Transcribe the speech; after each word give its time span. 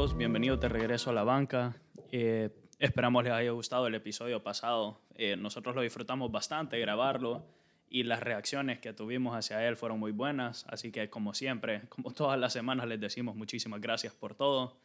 todos, 0.00 0.16
bienvenidos 0.16 0.58
de 0.58 0.70
regreso 0.70 1.10
a 1.10 1.12
la 1.12 1.24
banca. 1.24 1.76
Eh, 2.10 2.48
esperamos 2.78 3.22
les 3.22 3.34
haya 3.34 3.50
gustado 3.50 3.86
el 3.86 3.94
episodio 3.94 4.42
pasado. 4.42 4.98
Eh, 5.14 5.36
nosotros 5.36 5.74
lo 5.74 5.82
disfrutamos 5.82 6.32
bastante 6.32 6.78
grabarlo 6.78 7.44
y 7.86 8.04
las 8.04 8.20
reacciones 8.20 8.78
que 8.78 8.94
tuvimos 8.94 9.36
hacia 9.36 9.68
él 9.68 9.76
fueron 9.76 10.00
muy 10.00 10.12
buenas. 10.12 10.64
Así 10.70 10.90
que 10.90 11.10
como 11.10 11.34
siempre, 11.34 11.82
como 11.90 12.12
todas 12.12 12.40
las 12.40 12.54
semanas 12.54 12.88
les 12.88 12.98
decimos 12.98 13.36
muchísimas 13.36 13.82
gracias 13.82 14.14
por 14.14 14.34
todo. 14.34 14.80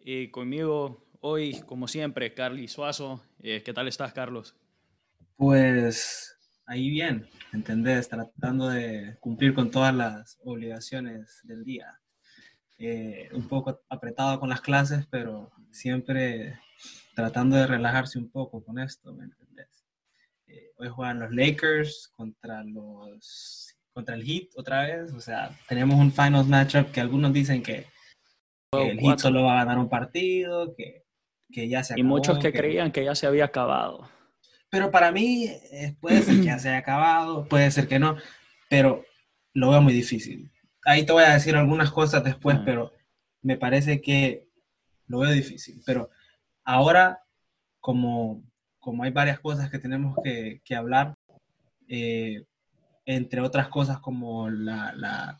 Y 0.00 0.32
conmigo 0.32 1.06
hoy, 1.20 1.60
como 1.60 1.86
siempre, 1.86 2.34
Carly 2.34 2.66
Suazo. 2.66 3.22
Eh, 3.38 3.62
¿Qué 3.64 3.72
tal 3.72 3.86
estás, 3.86 4.12
Carlos? 4.12 4.56
Pues 5.36 6.36
ahí 6.66 6.90
bien, 6.90 7.24
¿entendés? 7.52 8.08
Tratando 8.08 8.68
de 8.68 9.16
cumplir 9.20 9.54
con 9.54 9.70
todas 9.70 9.94
las 9.94 10.40
obligaciones 10.42 11.38
del 11.44 11.62
día. 11.62 11.99
Eh, 12.82 13.28
un 13.34 13.46
poco 13.46 13.78
apretado 13.90 14.40
con 14.40 14.48
las 14.48 14.62
clases, 14.62 15.06
pero 15.10 15.52
siempre 15.70 16.58
tratando 17.14 17.56
de 17.56 17.66
relajarse 17.66 18.18
un 18.18 18.30
poco 18.30 18.64
con 18.64 18.78
esto, 18.78 19.12
¿me 19.12 19.24
entendés? 19.24 19.84
Eh, 20.46 20.70
hoy 20.78 20.88
juegan 20.88 21.20
los 21.20 21.30
Lakers 21.30 22.10
contra 22.16 22.64
los 22.64 23.76
contra 23.92 24.14
el 24.14 24.24
Heat 24.24 24.48
otra 24.56 24.84
vez, 24.84 25.12
o 25.12 25.20
sea, 25.20 25.50
tenemos 25.68 25.96
un 25.96 26.10
finals 26.10 26.46
matchup 26.46 26.90
que 26.90 27.02
algunos 27.02 27.34
dicen 27.34 27.62
que, 27.62 27.86
el 28.72 28.98
Heat 28.98 29.18
solo 29.18 29.42
va 29.42 29.60
a 29.60 29.64
ganar 29.64 29.78
un 29.78 29.90
partido, 29.90 30.74
que, 30.74 31.04
que 31.52 31.68
ya 31.68 31.84
se 31.84 31.92
acabó. 31.92 32.00
Y 32.00 32.08
muchos 32.08 32.38
que, 32.38 32.50
creían 32.50 32.92
que 32.92 33.04
ya 33.04 33.14
se 33.14 33.26
había 33.26 33.44
acabado. 33.44 34.08
Pero 34.70 34.90
para 34.90 35.12
mí 35.12 35.44
eh, 35.70 35.96
puede 36.00 36.22
ser 36.22 36.36
que 36.36 36.44
ya 36.44 36.58
se 36.58 36.70
haya 36.70 36.78
acabado, 36.78 37.46
puede 37.46 37.70
ser 37.72 37.88
que 37.88 37.98
no, 37.98 38.16
pero 38.70 39.04
lo 39.52 39.70
veo 39.70 39.82
muy 39.82 39.92
difícil 39.92 40.50
ahí 40.84 41.04
te 41.04 41.12
voy 41.12 41.24
a 41.24 41.34
decir 41.34 41.56
algunas 41.56 41.90
cosas 41.90 42.24
después, 42.24 42.58
pero 42.64 42.92
me 43.42 43.56
parece 43.56 44.00
que 44.00 44.48
lo 45.06 45.20
veo 45.20 45.30
difícil. 45.32 45.82
Pero 45.84 46.10
ahora, 46.64 47.22
como, 47.80 48.42
como 48.78 49.02
hay 49.02 49.10
varias 49.10 49.40
cosas 49.40 49.70
que 49.70 49.78
tenemos 49.78 50.16
que, 50.22 50.60
que 50.64 50.74
hablar, 50.74 51.14
eh, 51.88 52.44
entre 53.04 53.40
otras 53.40 53.68
cosas 53.68 53.98
como 53.98 54.48
la, 54.48 54.92
la, 54.94 55.38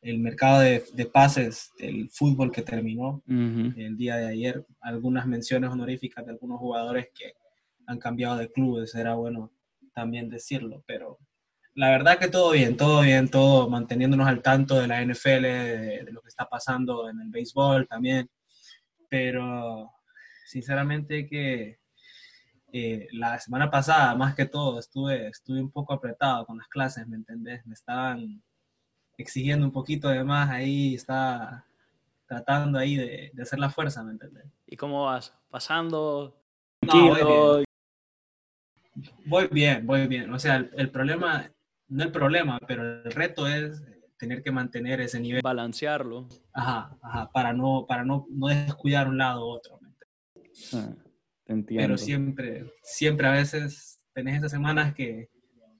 el 0.00 0.18
mercado 0.18 0.60
de, 0.60 0.82
de, 0.94 1.06
pases 1.06 1.70
del 1.78 2.08
fútbol 2.08 2.50
que 2.50 2.62
terminó 2.62 3.22
el 3.28 3.96
día 3.96 4.16
de 4.16 4.28
ayer, 4.28 4.66
algunas 4.80 5.26
menciones 5.26 5.70
honoríficas 5.70 6.24
de 6.24 6.32
algunos 6.32 6.58
jugadores 6.58 7.08
que 7.14 7.34
han 7.86 7.98
cambiado 7.98 8.36
de 8.36 8.50
clubes, 8.50 8.94
era 8.94 9.14
bueno 9.14 9.52
también 9.94 10.30
decirlo, 10.30 10.82
pero 10.86 11.18
la 11.74 11.90
verdad 11.90 12.18
que 12.18 12.28
todo 12.28 12.52
bien, 12.52 12.76
todo 12.76 13.00
bien, 13.00 13.30
todo 13.30 13.68
manteniéndonos 13.68 14.28
al 14.28 14.42
tanto 14.42 14.78
de 14.78 14.86
la 14.86 15.02
NFL, 15.02 15.42
de, 15.42 16.08
lo 16.10 16.20
que 16.20 16.28
está 16.28 16.48
pasando 16.48 17.08
en 17.08 17.20
el 17.20 17.30
béisbol 17.30 17.88
también. 17.88 18.30
Pero 19.08 19.90
sinceramente 20.46 21.26
que 21.26 21.78
eh, 22.72 23.08
la 23.12 23.38
semana 23.38 23.70
pasada, 23.70 24.14
más 24.14 24.34
que 24.34 24.46
todo, 24.46 24.78
estuve, 24.78 25.28
estuve 25.28 25.60
un 25.60 25.70
poco 25.70 25.94
apretado 25.94 26.46
con 26.46 26.58
las 26.58 26.68
clases, 26.68 27.06
¿me 27.06 27.16
entendés? 27.16 27.64
Me 27.66 27.74
estaban 27.74 28.42
exigiendo 29.16 29.66
un 29.66 29.72
poquito 29.72 30.08
de 30.08 30.24
más 30.24 30.50
ahí, 30.50 30.94
está 30.94 31.66
tratando 32.26 32.78
ahí 32.78 32.96
de, 32.96 33.30
de 33.32 33.42
hacer 33.42 33.58
la 33.58 33.70
fuerza, 33.70 34.02
¿me 34.02 34.12
entendés? 34.12 34.46
¿Y 34.66 34.76
cómo 34.76 35.04
vas? 35.04 35.34
¿Pasando? 35.50 36.34
No, 36.82 37.14
voy 39.26 39.48
bien. 39.50 39.86
voy 39.86 40.06
bien, 40.06 40.32
O 40.32 40.38
sea, 40.38 40.68
el 40.74 40.90
problema 40.90 41.50
no 41.92 42.02
el 42.04 42.10
problema, 42.10 42.58
pero 42.66 43.02
el 43.04 43.12
reto 43.12 43.46
es 43.46 43.82
tener 44.18 44.42
que 44.42 44.50
mantener 44.50 45.00
ese 45.00 45.20
nivel. 45.20 45.42
Balancearlo. 45.42 46.28
Ajá, 46.52 46.96
ajá, 47.02 47.30
para 47.32 47.52
no, 47.52 47.84
para 47.86 48.04
no, 48.04 48.26
no 48.30 48.46
descuidar 48.48 49.08
un 49.08 49.18
lado 49.18 49.46
u 49.46 49.50
otro. 49.50 49.78
Ah, 50.74 50.94
te 51.44 51.52
entiendo. 51.52 51.84
Pero 51.84 51.98
siempre, 51.98 52.72
siempre 52.82 53.26
a 53.26 53.32
veces 53.32 54.00
tenés 54.12 54.38
esas 54.38 54.52
semanas 54.52 54.94
que 54.94 55.28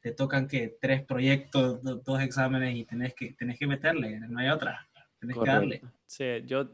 te 0.01 0.13
tocan 0.13 0.49
que 0.49 0.77
tres 0.81 1.03
proyectos, 1.05 1.81
dos, 1.83 2.21
exámenes 2.21 2.77
y 2.77 2.85
tenés 2.85 3.15
que, 3.15 3.33
tenés 3.35 3.59
que 3.59 3.67
meterle, 3.67 4.19
no 4.21 4.39
hay 4.41 4.49
otra, 4.49 4.87
tenés 5.19 5.39
que 5.39 5.47
darle. 5.47 5.83
Sí, 6.07 6.43
yo 6.45 6.69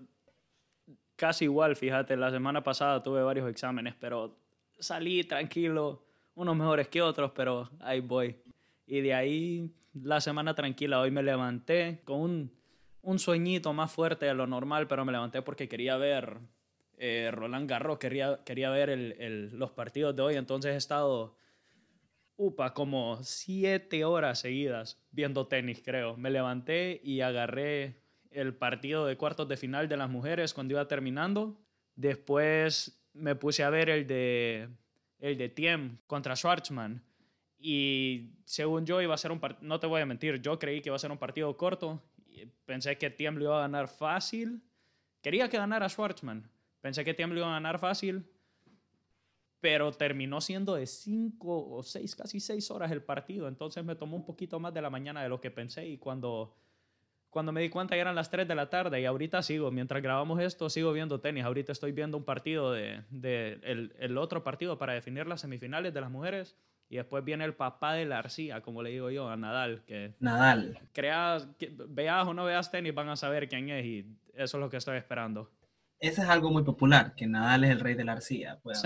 casi 1.14 1.44
igual, 1.44 1.76
fíjate, 1.76 2.16
la 2.16 2.30
semana 2.30 2.62
pasada 2.62 3.02
tuve 3.02 3.22
varios 3.22 3.48
exámenes, 3.50 3.94
pero 4.00 4.38
salí 4.78 5.22
tranquilo, 5.24 6.02
unos 6.34 6.56
mejores 6.56 6.88
que 6.88 7.02
otros, 7.02 7.32
pero 7.32 7.70
ahí 7.80 8.00
voy. 8.00 8.34
Y 8.88 9.02
de 9.02 9.12
ahí 9.14 9.70
la 9.92 10.20
semana 10.20 10.54
tranquila. 10.54 11.00
Hoy 11.00 11.10
me 11.10 11.22
levanté 11.22 12.00
con 12.04 12.50
un, 13.02 13.18
sueñito 13.18 13.72
más 13.74 13.92
fuerte 13.92 14.26
de 14.26 14.34
lo 14.34 14.46
normal, 14.46 14.88
pero 14.88 15.04
me 15.04 15.12
levanté 15.12 15.42
porque 15.42 15.68
quería 15.68 15.96
ver 15.98 16.38
eh, 16.96 17.30
Roland 17.32 17.68
Garros, 17.68 17.98
quería, 17.98 18.40
quería 18.44 18.70
ver 18.70 18.88
el, 18.88 19.50
los 19.58 19.72
partidos 19.72 20.16
de 20.16 20.22
hoy. 20.22 20.36
Entonces 20.36 20.72
he 20.72 20.76
estado, 20.76 21.36
upa, 22.36 22.72
como 22.72 23.22
siete 23.22 24.04
horas 24.06 24.40
seguidas 24.40 25.04
viendo 25.10 25.46
tenis, 25.46 25.82
creo. 25.84 26.16
Me 26.16 26.30
levanté 26.30 27.00
y 27.04 27.20
agarré 27.20 28.00
el 28.30 28.54
partido 28.54 29.04
de 29.04 29.18
cuartos 29.18 29.48
de 29.48 29.58
final 29.58 29.88
de 29.88 29.98
las 29.98 30.08
mujeres 30.08 30.54
cuando 30.54 30.72
iba 30.72 30.88
terminando. 30.88 31.60
Después 31.94 33.04
me 33.12 33.34
puse 33.34 33.64
a 33.64 33.70
ver 33.70 33.90
el 33.90 34.06
de, 34.06 34.70
el 35.18 35.36
de 35.36 35.48
Tiem 35.50 35.98
contra 36.06 36.36
Schwartzman. 36.36 37.02
Y 37.58 38.30
según 38.44 38.86
yo 38.86 39.02
iba 39.02 39.14
a 39.14 39.18
ser 39.18 39.32
un 39.32 39.40
partido, 39.40 39.66
no 39.66 39.80
te 39.80 39.86
voy 39.88 40.00
a 40.00 40.06
mentir, 40.06 40.40
yo 40.40 40.58
creí 40.58 40.80
que 40.80 40.90
iba 40.90 40.96
a 40.96 41.00
ser 41.00 41.10
un 41.10 41.18
partido 41.18 41.56
corto. 41.56 42.00
Pensé 42.64 42.96
que 42.98 43.10
Tiemblo 43.10 43.44
iba 43.46 43.58
a 43.58 43.62
ganar 43.62 43.88
fácil. 43.88 44.62
Quería 45.22 45.48
que 45.48 45.56
ganara 45.56 45.88
Schwartzman. 45.88 46.48
Pensé 46.80 47.04
que 47.04 47.14
Tiemblo 47.14 47.40
iba 47.40 47.48
a 47.48 47.54
ganar 47.54 47.80
fácil. 47.80 48.24
Pero 49.60 49.90
terminó 49.90 50.40
siendo 50.40 50.76
de 50.76 50.86
5 50.86 51.70
o 51.70 51.82
6, 51.82 52.14
casi 52.14 52.38
6 52.38 52.70
horas 52.70 52.92
el 52.92 53.02
partido. 53.02 53.48
Entonces 53.48 53.84
me 53.84 53.96
tomó 53.96 54.16
un 54.16 54.24
poquito 54.24 54.60
más 54.60 54.72
de 54.72 54.82
la 54.82 54.90
mañana 54.90 55.20
de 55.20 55.28
lo 55.28 55.40
que 55.40 55.50
pensé. 55.50 55.88
Y 55.88 55.98
cuando, 55.98 56.54
cuando 57.28 57.50
me 57.50 57.60
di 57.60 57.68
cuenta 57.68 57.96
ya 57.96 58.02
eran 58.02 58.14
las 58.14 58.30
3 58.30 58.46
de 58.46 58.54
la 58.54 58.70
tarde. 58.70 59.00
Y 59.00 59.04
ahorita 59.04 59.42
sigo, 59.42 59.72
mientras 59.72 60.00
grabamos 60.00 60.40
esto, 60.40 60.70
sigo 60.70 60.92
viendo 60.92 61.20
tenis. 61.20 61.42
Ahorita 61.42 61.72
estoy 61.72 61.90
viendo 61.90 62.16
un 62.16 62.24
partido 62.24 62.70
de, 62.70 63.02
de 63.10 63.58
el, 63.64 63.96
el 63.98 64.16
otro 64.16 64.44
partido 64.44 64.78
para 64.78 64.92
definir 64.92 65.26
las 65.26 65.40
semifinales 65.40 65.92
de 65.92 66.00
las 66.00 66.10
mujeres 66.12 66.56
y 66.90 66.96
después 66.96 67.24
viene 67.24 67.44
el 67.44 67.54
papá 67.54 67.92
de 67.92 68.06
la 68.06 68.18
arcilla, 68.18 68.62
como 68.62 68.82
le 68.82 68.90
digo 68.90 69.10
yo, 69.10 69.28
a 69.28 69.36
Nadal. 69.36 69.82
Que 69.86 70.14
Nadal. 70.20 70.78
Creas, 70.92 71.48
veas 71.88 72.26
o 72.26 72.34
no 72.34 72.44
veas 72.44 72.70
tenis, 72.70 72.94
van 72.94 73.10
a 73.10 73.16
saber 73.16 73.48
quién 73.48 73.68
es 73.68 73.84
y 73.84 74.06
eso 74.34 74.56
es 74.56 74.60
lo 74.60 74.70
que 74.70 74.78
estoy 74.78 74.96
esperando. 74.96 75.50
Ese 76.00 76.22
es 76.22 76.28
algo 76.28 76.50
muy 76.50 76.62
popular, 76.62 77.14
que 77.14 77.26
Nadal 77.26 77.64
es 77.64 77.70
el 77.70 77.80
rey 77.80 77.94
de 77.94 78.04
la 78.04 78.12
arcilla. 78.12 78.58
Pues, 78.62 78.82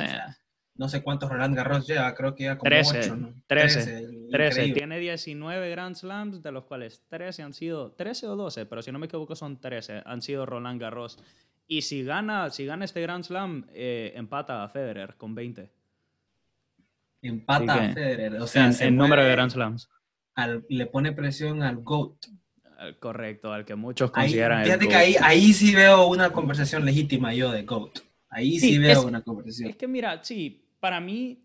no 0.75 0.89
sé 0.89 1.03
cuántos 1.03 1.31
Roland 1.31 1.55
Garros 1.55 1.87
lleva, 1.87 2.13
creo 2.15 2.35
que 2.35 2.45
ya 2.45 2.57
como 2.57 2.69
13, 2.69 2.99
8, 2.99 3.17
¿no? 3.17 3.35
13. 3.47 4.29
13. 4.31 4.73
Tiene 4.73 4.99
19 4.99 5.71
Grand 5.71 5.95
Slams, 5.95 6.43
de 6.43 6.51
los 6.51 6.65
cuales 6.65 7.05
13 7.09 7.43
han 7.43 7.53
sido, 7.53 7.93
13 7.93 8.27
o 8.29 8.37
12, 8.37 8.67
pero 8.67 8.83
si 8.83 8.91
no 8.91 8.99
me 8.99 9.07
equivoco 9.07 9.37
son 9.37 9.61
13, 9.61 10.03
han 10.05 10.23
sido 10.23 10.47
Roland 10.47 10.81
Garros. 10.81 11.23
Y 11.69 11.83
si 11.83 12.03
gana, 12.03 12.51
si 12.51 12.65
gana 12.65 12.85
este 12.85 13.03
Grand 13.03 13.23
Slam, 13.23 13.67
eh, 13.73 14.13
empata 14.17 14.65
a 14.65 14.69
Federer 14.69 15.15
con 15.17 15.35
20 15.35 15.71
empata 17.29 17.75
a 17.75 17.93
Federer. 17.93 18.35
O 18.35 18.47
sea, 18.47 18.71
en, 18.81 18.97
número 18.97 19.25
de 19.25 19.31
Grand 19.31 19.51
Slams. 19.51 19.89
le 20.69 20.87
pone 20.87 21.13
presión 21.13 21.63
al 21.63 21.77
GOAT. 21.77 22.27
Correcto, 22.99 23.53
al 23.53 23.65
que 23.65 23.77
muchos 23.77 24.11
consideran 24.11 24.59
ahí, 24.59 24.65
Fíjate 24.65 24.89
que 24.89 24.95
ahí, 24.97 25.17
ahí, 25.21 25.53
sí 25.53 25.73
veo 25.73 26.09
una 26.09 26.33
conversación 26.33 26.85
legítima 26.85 27.33
yo 27.33 27.53
de 27.53 27.63
GOAT. 27.63 28.01
Ahí 28.29 28.59
sí, 28.59 28.79
veo 28.79 29.03
una 29.03 29.23
conversación. 29.23 29.71
Es 29.71 29.77
que 29.77 29.87
mira, 29.87 30.25
sí, 30.25 30.65
para 30.81 30.99
mí, 31.01 31.45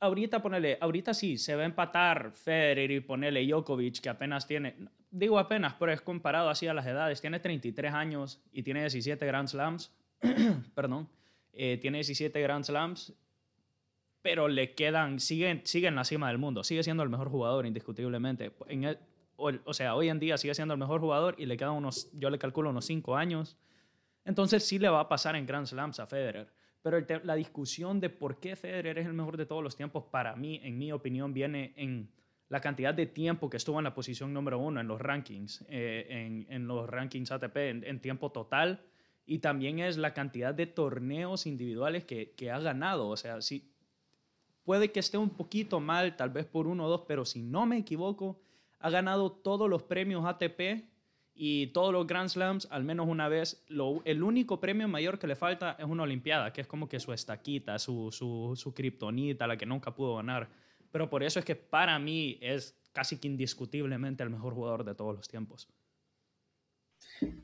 ahorita 0.00 0.42
ponele, 0.42 0.76
ahorita 0.80 1.14
sí, 1.14 1.38
se 1.38 1.54
va 1.54 1.62
a 1.62 1.66
empatar 1.66 2.32
Federer 2.32 2.90
y 2.90 3.00
ponele 3.00 3.46
Djokovic, 3.46 4.00
que 4.00 4.08
apenas 4.10 4.46
tiene, 4.46 4.74
digo 5.10 5.38
apenas, 5.38 5.74
pero 5.78 5.90
es 5.92 6.02
comparado 6.02 6.50
así 6.50 6.66
a 6.66 6.74
las 6.74 6.86
edades, 6.86 7.20
tiene 7.20 7.40
33 7.40 7.94
años 7.94 8.42
y 8.52 8.62
tiene 8.62 8.80
17 8.80 9.24
Grand 9.24 9.48
Slams, 9.48 9.90
perdón, 10.74 11.08
eh, 11.52 11.78
tiene 11.80 11.98
17 11.98 12.42
Grand 12.42 12.64
Slams 12.64 13.14
pero 14.28 14.46
le 14.46 14.74
quedan, 14.74 15.20
sigue, 15.20 15.62
sigue 15.64 15.88
en 15.88 15.94
la 15.94 16.04
cima 16.04 16.28
del 16.28 16.36
mundo, 16.36 16.62
sigue 16.62 16.82
siendo 16.82 17.02
el 17.02 17.08
mejor 17.08 17.30
jugador 17.30 17.64
indiscutiblemente. 17.64 18.52
En 18.66 18.98
o, 19.36 19.72
sea, 19.72 19.94
hoy 19.94 20.10
en 20.10 20.18
día 20.18 20.36
sigue 20.36 20.54
siendo 20.54 20.74
el 20.74 20.78
mejor 20.78 21.00
jugador 21.00 21.34
y 21.38 21.46
le 21.46 21.56
quedan 21.56 21.72
unos, 21.72 22.10
yo 22.12 22.28
le 22.28 22.38
calculo 22.38 22.68
unos 22.68 22.84
cinco 22.84 23.16
años. 23.16 23.56
Entonces 24.26 24.66
sí 24.66 24.78
le 24.78 24.90
va 24.90 25.00
a 25.00 25.08
pasar 25.08 25.34
en 25.34 25.46
Grand 25.46 25.64
Slams 25.64 25.98
a 25.98 26.06
Federer. 26.06 26.52
Pero 26.82 26.98
la 27.24 27.36
discusión 27.36 28.00
de 28.00 28.10
por 28.10 28.38
qué 28.38 28.54
Federer 28.54 28.98
es 28.98 29.06
el 29.06 29.14
mejor 29.14 29.38
de 29.38 29.46
todos 29.46 29.64
los 29.64 29.76
tiempos, 29.76 30.04
para 30.10 30.36
mí, 30.36 30.60
en 30.62 30.76
mi 30.76 30.92
opinión, 30.92 31.32
viene 31.32 31.72
en 31.76 32.10
la 32.50 32.60
cantidad 32.60 32.92
de 32.92 33.06
tiempo 33.06 33.48
que 33.48 33.56
estuvo 33.56 33.78
en 33.78 33.84
la 33.84 33.94
posición 33.94 34.34
número 34.34 34.58
uno 34.58 34.78
en 34.78 34.88
los 34.88 35.00
rankings, 35.00 35.64
eh, 35.70 36.06
en, 36.10 36.46
en, 36.50 36.66
los 36.68 36.86
rankings 36.86 37.32
ATP 37.32 37.56
en, 37.56 37.82
en, 37.82 37.98
tiempo 38.02 38.30
total, 38.30 38.82
y 39.24 39.38
también 39.38 39.78
es 39.78 39.96
la 39.96 40.12
cantidad 40.12 40.52
de 40.52 40.66
torneos 40.66 41.46
individuales 41.46 42.04
que, 42.04 42.32
que 42.32 42.50
ha 42.50 42.58
ganado. 42.58 43.08
O 43.08 43.16
sea, 43.16 43.40
si, 43.40 43.72
Puede 44.68 44.92
que 44.92 45.00
esté 45.00 45.16
un 45.16 45.30
poquito 45.30 45.80
mal, 45.80 46.14
tal 46.14 46.28
vez 46.28 46.44
por 46.44 46.66
uno 46.66 46.84
o 46.84 46.88
dos, 46.90 47.04
pero 47.08 47.24
si 47.24 47.40
no 47.40 47.64
me 47.64 47.78
equivoco, 47.78 48.38
ha 48.80 48.90
ganado 48.90 49.32
todos 49.32 49.66
los 49.66 49.82
premios 49.82 50.26
ATP 50.26 50.84
Y 51.34 51.68
todos 51.68 51.90
los 51.90 52.06
Grand 52.06 52.28
Slams, 52.28 52.68
al 52.70 52.84
menos 52.84 53.08
una 53.08 53.28
vez, 53.30 53.64
lo, 53.68 54.02
el 54.04 54.22
único 54.22 54.60
premio 54.60 54.86
mayor 54.86 55.18
que 55.18 55.26
le 55.26 55.36
falta 55.36 55.74
es 55.78 55.86
una 55.86 56.02
Olimpiada, 56.02 56.52
que 56.52 56.60
es 56.60 56.66
como 56.66 56.86
que 56.86 57.00
su 57.00 57.14
estaquita, 57.14 57.78
su, 57.78 58.12
su, 58.12 58.52
su 58.56 58.74
kriptonita, 58.74 59.46
la 59.46 59.56
que 59.56 59.64
nunca 59.64 59.94
pudo 59.94 60.16
ganar. 60.16 60.50
Pero 60.90 61.08
por 61.08 61.22
eso 61.22 61.38
es 61.38 61.46
que 61.46 61.56
para 61.56 61.98
mí 61.98 62.36
es 62.42 62.78
casi 62.92 63.16
que 63.16 63.26
indiscutiblemente 63.26 64.22
el 64.22 64.28
mejor 64.28 64.52
jugador 64.52 64.84
de 64.84 64.94
todos 64.94 65.16
los 65.16 65.28
tiempos. 65.28 65.66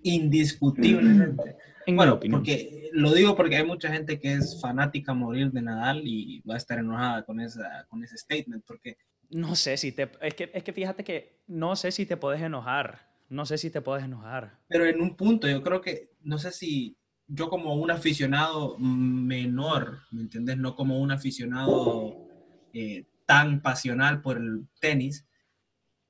Indiscutiblemente. 0.03 1.57
En 1.87 1.97
bueno, 1.97 2.19
porque 2.19 2.89
lo 2.95 3.13
digo 3.13 3.37
porque 3.37 3.57
hay 3.57 3.67
mucha 3.67 3.93
gente 3.93 4.19
que 4.19 4.33
es 4.33 4.59
fanática 4.59 5.13
a 5.13 5.15
morir 5.15 5.53
de 5.53 5.61
Nadal 5.61 6.01
y 6.03 6.41
va 6.49 6.55
a 6.55 6.57
estar 6.57 6.79
enojada 6.79 7.27
con, 7.27 7.41
esa, 7.41 7.85
con 7.91 8.03
ese 8.03 8.17
statement, 8.17 8.65
porque... 8.67 8.97
No 9.29 9.55
sé 9.55 9.77
si 9.77 9.93
te... 9.93 10.11
Es 10.23 10.33
que, 10.33 10.51
es 10.55 10.63
que 10.65 10.73
fíjate 10.73 11.05
que 11.05 11.43
no 11.47 11.77
sé 11.77 11.93
si 11.93 12.07
te 12.07 12.17
puedes 12.17 12.41
enojar 12.41 13.15
no 13.29 13.47
sé 13.47 13.59
si 13.59 13.71
te 13.71 13.81
puedes 13.81 14.05
enojar. 14.05 14.59
Pero 14.69 14.87
en 14.87 15.01
un 15.01 15.17
punto, 15.17 15.49
yo 15.49 15.63
creo 15.63 15.81
que, 15.81 16.11
no 16.23 16.39
sé 16.39 16.53
si 16.53 16.97
yo 17.27 17.49
como 17.49 17.75
un 17.75 17.91
aficionado 17.91 18.79
menor, 18.79 20.03
¿me 20.11 20.23
entiendes? 20.23 20.59
No 20.59 20.77
como 20.77 21.01
un 21.01 21.11
aficionado 21.11 22.29
eh, 22.73 23.07
tan 23.27 23.63
pasional 23.63 24.21
por 24.21 24.37
el 24.37 24.67
tenis, 24.81 25.27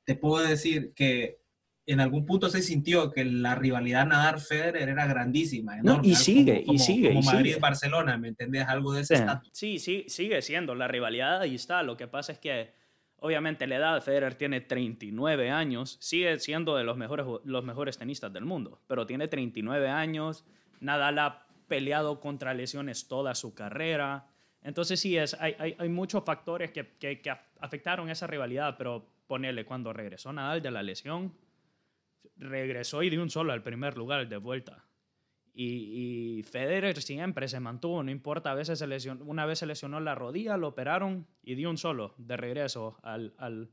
te 0.04 0.16
puedo 0.16 0.44
decir 0.44 0.92
que 0.94 1.40
en 1.86 2.00
algún 2.00 2.24
punto 2.24 2.48
se 2.48 2.62
sintió 2.62 3.10
que 3.10 3.24
la 3.24 3.54
rivalidad 3.54 4.06
Nadal-Federer 4.06 4.88
era 4.88 5.06
grandísima. 5.06 5.76
no, 5.82 6.00
y 6.02 6.14
sigue, 6.14 6.64
y 6.66 6.78
sigue. 6.78 7.08
Como 7.08 7.22
Madrid-Barcelona, 7.22 8.16
¿me 8.16 8.28
entiendes? 8.28 8.66
Algo 8.66 8.92
de 8.92 9.02
ese 9.02 9.16
sí. 9.16 9.24
sí, 9.52 9.78
sí, 9.78 10.04
sigue 10.08 10.42
siendo. 10.42 10.74
La 10.74 10.88
rivalidad 10.88 11.42
ahí 11.42 11.54
está. 11.54 11.82
Lo 11.82 11.96
que 11.96 12.06
pasa 12.06 12.32
es 12.32 12.38
que 12.38 12.84
Obviamente 13.24 13.66
la 13.66 13.76
edad, 13.76 14.02
Federer 14.02 14.34
tiene 14.34 14.60
39 14.60 15.50
años, 15.50 15.96
sigue 15.98 16.38
siendo 16.40 16.76
de 16.76 16.84
los 16.84 16.98
mejores, 16.98 17.24
los 17.44 17.64
mejores 17.64 17.96
tenistas 17.96 18.30
del 18.34 18.44
mundo, 18.44 18.82
pero 18.86 19.06
tiene 19.06 19.28
39 19.28 19.88
años, 19.88 20.44
Nadal 20.80 21.18
ha 21.18 21.46
peleado 21.66 22.20
contra 22.20 22.52
lesiones 22.52 23.08
toda 23.08 23.34
su 23.34 23.54
carrera. 23.54 24.26
Entonces 24.60 25.00
sí, 25.00 25.16
es, 25.16 25.32
hay, 25.40 25.56
hay, 25.58 25.74
hay 25.78 25.88
muchos 25.88 26.22
factores 26.22 26.70
que, 26.70 26.98
que, 26.98 27.22
que, 27.22 27.34
afectaron 27.60 28.10
esa 28.10 28.26
rivalidad, 28.26 28.76
pero 28.76 29.08
ponele, 29.26 29.64
cuando 29.64 29.94
regresó 29.94 30.30
Nadal 30.30 30.60
de 30.60 30.70
la 30.70 30.82
lesión, 30.82 31.32
regresó 32.36 33.02
y 33.02 33.10
dio 33.10 33.22
un 33.22 33.30
solo 33.30 33.52
al 33.52 33.62
primer 33.62 33.96
lugar 33.96 34.28
de 34.28 34.36
vuelta. 34.36 34.84
Y, 35.56 36.42
Federer 36.50 37.00
siempre 37.00 37.46
se 37.46 37.60
mantuvo, 37.60 38.02
no 38.02 38.10
importa, 38.10 38.50
a 38.50 38.54
veces 38.54 38.80
se 38.80 38.88
lesionó, 38.88 39.24
una 39.24 39.46
vez 39.46 39.60
se 39.60 39.66
lesionó 39.66 40.00
la 40.00 40.16
rodilla, 40.16 40.56
lo 40.56 40.68
operaron 40.68 41.28
y 41.42 41.54
dio 41.54 41.70
un 41.70 41.78
solo 41.78 42.14
de 42.18 42.36
regreso 42.36 42.98
al, 43.02 43.34
al 43.38 43.70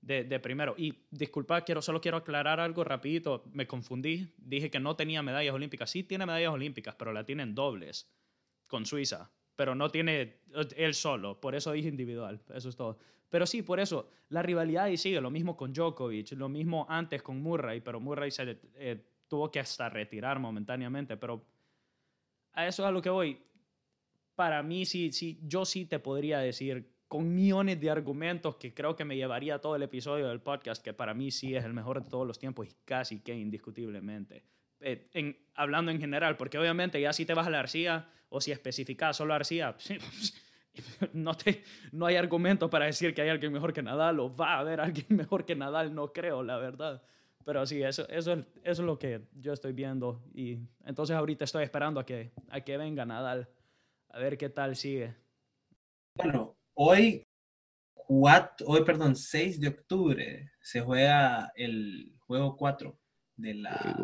de, 0.00 0.22
de, 0.22 0.38
primero. 0.38 0.76
Y 0.78 0.94
disculpa, 1.10 1.62
quiero, 1.62 1.82
solo 1.82 2.00
quiero 2.00 2.18
aclarar 2.18 2.60
algo 2.60 2.84
rapidito, 2.84 3.42
me 3.52 3.66
confundí, 3.66 4.32
dije 4.36 4.70
que 4.70 4.78
no 4.78 4.94
tenía 4.94 5.22
medallas 5.22 5.54
olímpicas, 5.54 5.90
sí 5.90 6.04
tiene 6.04 6.26
medallas 6.26 6.52
olímpicas, 6.52 6.94
pero 6.94 7.12
la 7.12 7.24
tienen 7.24 7.56
dobles 7.56 8.08
con 8.68 8.86
Suiza, 8.86 9.32
pero 9.56 9.74
no 9.74 9.90
tiene 9.90 10.36
él 10.76 10.94
solo, 10.94 11.40
por 11.40 11.54
eso 11.54 11.72
dije 11.72 11.88
individual, 11.88 12.40
eso 12.54 12.68
es 12.68 12.76
todo. 12.76 12.98
Pero 13.28 13.44
sí, 13.46 13.62
por 13.62 13.80
eso, 13.80 14.08
la 14.28 14.42
rivalidad 14.42 14.84
ahí 14.84 14.96
sigue, 14.96 15.20
lo 15.20 15.30
mismo 15.30 15.56
con 15.56 15.72
Djokovic, 15.72 16.32
lo 16.32 16.48
mismo 16.48 16.86
antes 16.88 17.22
con 17.22 17.42
Murray, 17.42 17.80
pero 17.80 18.00
Murray 18.00 18.30
se... 18.30 18.58
Eh, 18.74 19.04
tuvo 19.28 19.50
que 19.50 19.60
hasta 19.60 19.88
retirar 19.88 20.38
momentáneamente, 20.38 21.16
pero 21.16 21.44
a 22.52 22.66
eso 22.66 22.82
es 22.82 22.88
a 22.88 22.90
lo 22.90 23.02
que 23.02 23.10
voy. 23.10 23.42
Para 24.34 24.62
mí, 24.62 24.84
sí, 24.84 25.12
sí, 25.12 25.40
yo 25.42 25.64
sí 25.64 25.86
te 25.86 25.98
podría 25.98 26.38
decir 26.38 26.94
con 27.08 27.34
millones 27.34 27.80
de 27.80 27.90
argumentos 27.90 28.56
que 28.56 28.74
creo 28.74 28.96
que 28.96 29.04
me 29.04 29.16
llevaría 29.16 29.60
todo 29.60 29.76
el 29.76 29.82
episodio 29.82 30.28
del 30.28 30.40
podcast, 30.40 30.82
que 30.82 30.92
para 30.92 31.14
mí 31.14 31.30
sí 31.30 31.54
es 31.54 31.64
el 31.64 31.72
mejor 31.72 32.02
de 32.02 32.10
todos 32.10 32.26
los 32.26 32.38
tiempos 32.38 32.66
y 32.66 32.74
casi 32.84 33.20
que 33.20 33.34
indiscutiblemente. 33.34 34.44
Eh, 34.88 35.08
en, 35.14 35.36
hablando 35.56 35.90
en 35.90 35.98
general, 35.98 36.36
porque 36.36 36.60
obviamente 36.60 37.00
ya 37.00 37.12
si 37.12 37.26
te 37.26 37.34
vas 37.34 37.48
a 37.48 37.50
la 37.50 37.58
arcilla 37.58 38.08
o 38.28 38.40
si 38.40 38.52
especificas 38.52 39.16
solo 39.16 39.34
arcilla, 39.34 39.74
no, 41.12 41.34
te, 41.34 41.64
no 41.90 42.06
hay 42.06 42.14
argumento 42.14 42.70
para 42.70 42.84
decir 42.84 43.12
que 43.12 43.22
hay 43.22 43.30
alguien 43.30 43.52
mejor 43.52 43.72
que 43.72 43.82
Nadal 43.82 44.20
o 44.20 44.32
va 44.32 44.54
a 44.54 44.58
haber 44.60 44.80
alguien 44.80 45.06
mejor 45.08 45.44
que 45.44 45.56
Nadal, 45.56 45.92
no 45.92 46.12
creo, 46.12 46.44
la 46.44 46.58
verdad. 46.58 47.02
Pero 47.44 47.66
sí, 47.66 47.82
eso, 47.82 48.08
eso, 48.08 48.34
eso 48.34 48.46
es 48.62 48.78
lo 48.78 48.96
que 48.96 49.22
yo 49.34 49.52
estoy 49.52 49.72
viendo. 49.72 50.22
Y 50.32 50.60
entonces 50.84 51.16
ahorita 51.16 51.44
estoy 51.44 51.64
esperando 51.64 51.98
a 51.98 52.06
que, 52.06 52.30
a 52.48 52.60
que 52.60 52.76
venga 52.76 53.04
Nadal, 53.04 53.48
a 54.10 54.20
ver 54.20 54.38
qué 54.38 54.50
tal 54.50 54.76
sigue. 54.76 55.16
Bueno, 56.14 56.56
hoy, 56.74 57.26
cuatro, 57.92 58.68
hoy, 58.68 58.84
perdón, 58.84 59.16
6 59.16 59.60
de 59.60 59.66
octubre 59.66 60.52
se 60.60 60.80
juega 60.80 61.50
el 61.56 62.14
juego 62.20 62.56
4 62.56 62.96
de 63.36 63.54
las 63.54 63.96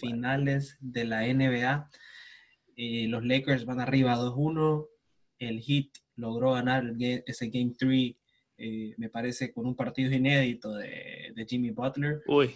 finales 0.00 0.76
de 0.80 1.04
la 1.04 1.26
NBA. 1.26 1.90
Eh, 2.76 3.06
los 3.08 3.24
Lakers 3.24 3.64
van 3.64 3.80
arriba 3.80 4.16
2-1. 4.16 4.86
El 5.38 5.60
Heat 5.60 5.88
logró 6.16 6.52
ganar 6.52 6.84
ese 6.98 7.48
Game 7.48 7.74
3, 7.78 8.16
eh, 8.58 8.94
me 8.96 9.08
parece, 9.08 9.52
con 9.52 9.66
un 9.66 9.76
partido 9.76 10.12
inédito 10.12 10.74
de, 10.74 11.32
de 11.34 11.46
Jimmy 11.46 11.70
Butler. 11.70 12.22
Uy. 12.26 12.54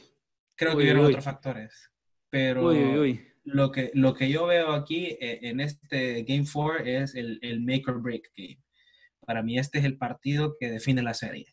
Creo 0.55 0.73
que 0.73 0.85
hubieron 0.85 1.07
otros 1.07 1.25
factores. 1.25 1.91
Pero 2.31 2.63
Lo, 3.45 3.73
que, 3.73 3.91
lo 3.95 4.15
que 4.15 4.31
yo 4.31 4.47
veo 4.47 4.73
aquí 4.73 5.17
eh, 5.21 5.41
en 5.43 5.61
este 5.61 6.23
Game 6.23 6.45
4 6.51 6.85
es 6.85 7.15
el, 7.15 7.39
el 7.43 7.61
make 7.61 7.85
or 7.89 8.01
break 8.01 8.31
game. 8.37 8.61
Para 9.27 9.43
mí 9.43 9.59
este 9.59 9.79
es 9.79 9.85
el 9.85 9.99
partido 9.99 10.57
que 10.59 10.71
define 10.71 11.03
la 11.03 11.15
serie. 11.15 11.47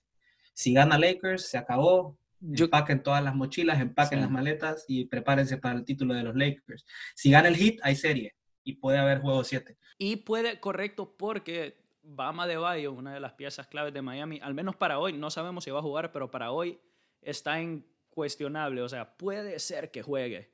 Si 0.53 0.73
gana 0.73 0.99
Lakers, 0.99 1.49
se 1.49 1.57
acabó. 1.57 2.18
Empaquen 2.41 3.03
todas 3.03 3.23
las 3.23 3.35
mochilas, 3.35 3.81
empaquen 3.81 4.21
las 4.21 4.31
maletas 4.31 4.85
y 4.87 5.05
prepárense 5.05 5.57
para 5.57 5.77
el 5.77 5.85
título 5.85 6.13
de 6.13 6.23
los 6.23 6.35
Lakers. 6.35 6.85
Si 7.15 7.31
gana 7.31 7.49
el 7.49 7.55
Heat, 7.55 7.79
hay 7.81 7.95
serie 7.95 8.35
y 8.63 8.73
puede 8.73 8.97
haber 8.97 9.19
juego 9.19 9.43
7. 9.43 9.77
Y 9.97 10.17
puede, 10.17 10.59
correcto, 10.59 11.15
porque 11.17 11.81
Bama 12.01 12.47
de 12.47 12.57
Bayo, 12.57 12.93
una 12.93 13.13
de 13.13 13.19
las 13.19 13.33
piezas 13.33 13.67
claves 13.67 13.93
de 13.93 14.01
Miami, 14.01 14.39
al 14.41 14.53
menos 14.53 14.75
para 14.75 14.99
hoy, 14.99 15.13
no 15.13 15.29
sabemos 15.29 15.63
si 15.63 15.71
va 15.71 15.79
a 15.79 15.83
jugar, 15.83 16.11
pero 16.11 16.31
para 16.31 16.51
hoy 16.51 16.79
está 17.21 17.59
en 17.59 17.85
cuestionable, 18.09 18.81
o 18.81 18.89
sea, 18.89 19.17
puede 19.17 19.59
ser 19.59 19.91
que 19.91 20.01
juegue, 20.01 20.51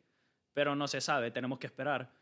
pero 0.54 0.76
no 0.76 0.88
se 0.88 1.02
sabe, 1.02 1.32
tenemos 1.32 1.60
que 1.60 1.68
esperar. 1.68 2.14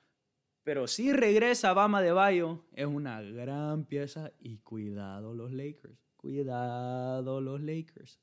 Pero 0.63 0.87
si 0.87 1.11
regresa 1.11 1.73
Bama 1.73 2.01
de 2.01 2.13
Bayo, 2.13 2.65
es 2.73 2.85
una 2.85 3.21
gran 3.21 3.85
pieza 3.85 4.31
y 4.39 4.59
cuidado 4.59 5.33
los 5.33 5.51
Lakers, 5.51 5.97
cuidado 6.15 7.41
los 7.41 7.61
Lakers. 7.61 8.19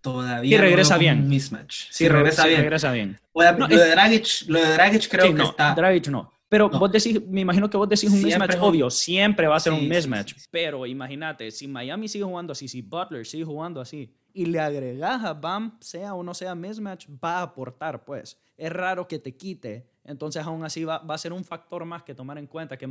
Todavía 0.00 0.56
y 0.56 0.58
regresa 0.58 0.96
bien. 0.98 1.22
Un 1.22 1.28
mismatch. 1.28 1.90
Si, 1.90 2.08
regresa, 2.08 2.46
bien. 2.46 2.60
regresa 2.60 2.92
bien. 2.92 3.18
lo, 3.34 3.66
de 3.66 3.90
Dragic, 3.90 4.48
lo 4.48 4.60
de 4.60 4.72
Dragic 4.72 5.08
creo 5.08 5.34
que 5.34 5.42
está... 5.42 5.74
Dragic 5.74 6.08
no. 6.08 6.32
Pero 6.48 6.70
vos 6.70 6.90
decís, 6.90 7.20
me 7.26 7.42
imagino 7.42 7.68
que 7.68 7.76
vos 7.76 7.88
decís 7.88 8.10
un 8.10 8.22
mismatch 8.22 8.56
obvio, 8.58 8.88
siempre 8.88 9.46
va 9.46 9.56
a 9.56 9.60
ser 9.60 9.72
un 9.74 9.86
mismatch. 9.86 10.34
Pero 10.50 10.86
imagínate, 10.86 11.50
si 11.50 11.68
Miami 11.68 12.08
sigue 12.08 12.24
jugando 12.24 12.52
así, 12.52 12.68
si 12.68 12.80
Butler 12.80 13.26
sigue 13.26 13.44
jugando 13.44 13.82
así, 13.82 14.14
y 14.32 14.46
le 14.46 14.60
agregas 14.60 15.24
a 15.24 15.34
Bam, 15.34 15.78
sea 15.80 16.14
o 16.14 16.22
no 16.22 16.32
sea 16.32 16.54
mismatch, 16.54 17.06
va 17.22 17.38
a 17.38 17.42
aportar, 17.42 18.04
pues. 18.04 18.38
Es 18.56 18.72
raro 18.72 19.06
que 19.06 19.18
te 19.18 19.36
quite. 19.36 19.90
Entonces, 20.04 20.44
aún 20.44 20.64
así, 20.64 20.84
va, 20.84 20.98
va 20.98 21.14
a 21.14 21.18
ser 21.18 21.32
un 21.32 21.44
factor 21.44 21.84
más 21.84 22.02
que 22.02 22.14
tomar 22.14 22.38
en 22.38 22.46
cuenta, 22.46 22.78
que, 22.78 22.88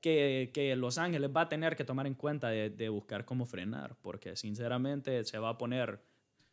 que, 0.00 0.50
que 0.52 0.74
Los 0.74 0.98
Ángeles 0.98 1.30
va 1.34 1.42
a 1.42 1.48
tener 1.48 1.76
que 1.76 1.84
tomar 1.84 2.06
en 2.06 2.14
cuenta 2.14 2.48
de, 2.48 2.70
de, 2.70 2.88
buscar 2.88 3.24
cómo 3.24 3.46
frenar, 3.46 3.96
porque 4.02 4.34
sinceramente 4.34 5.24
se 5.24 5.38
va 5.38 5.50
a 5.50 5.58
poner... 5.58 6.00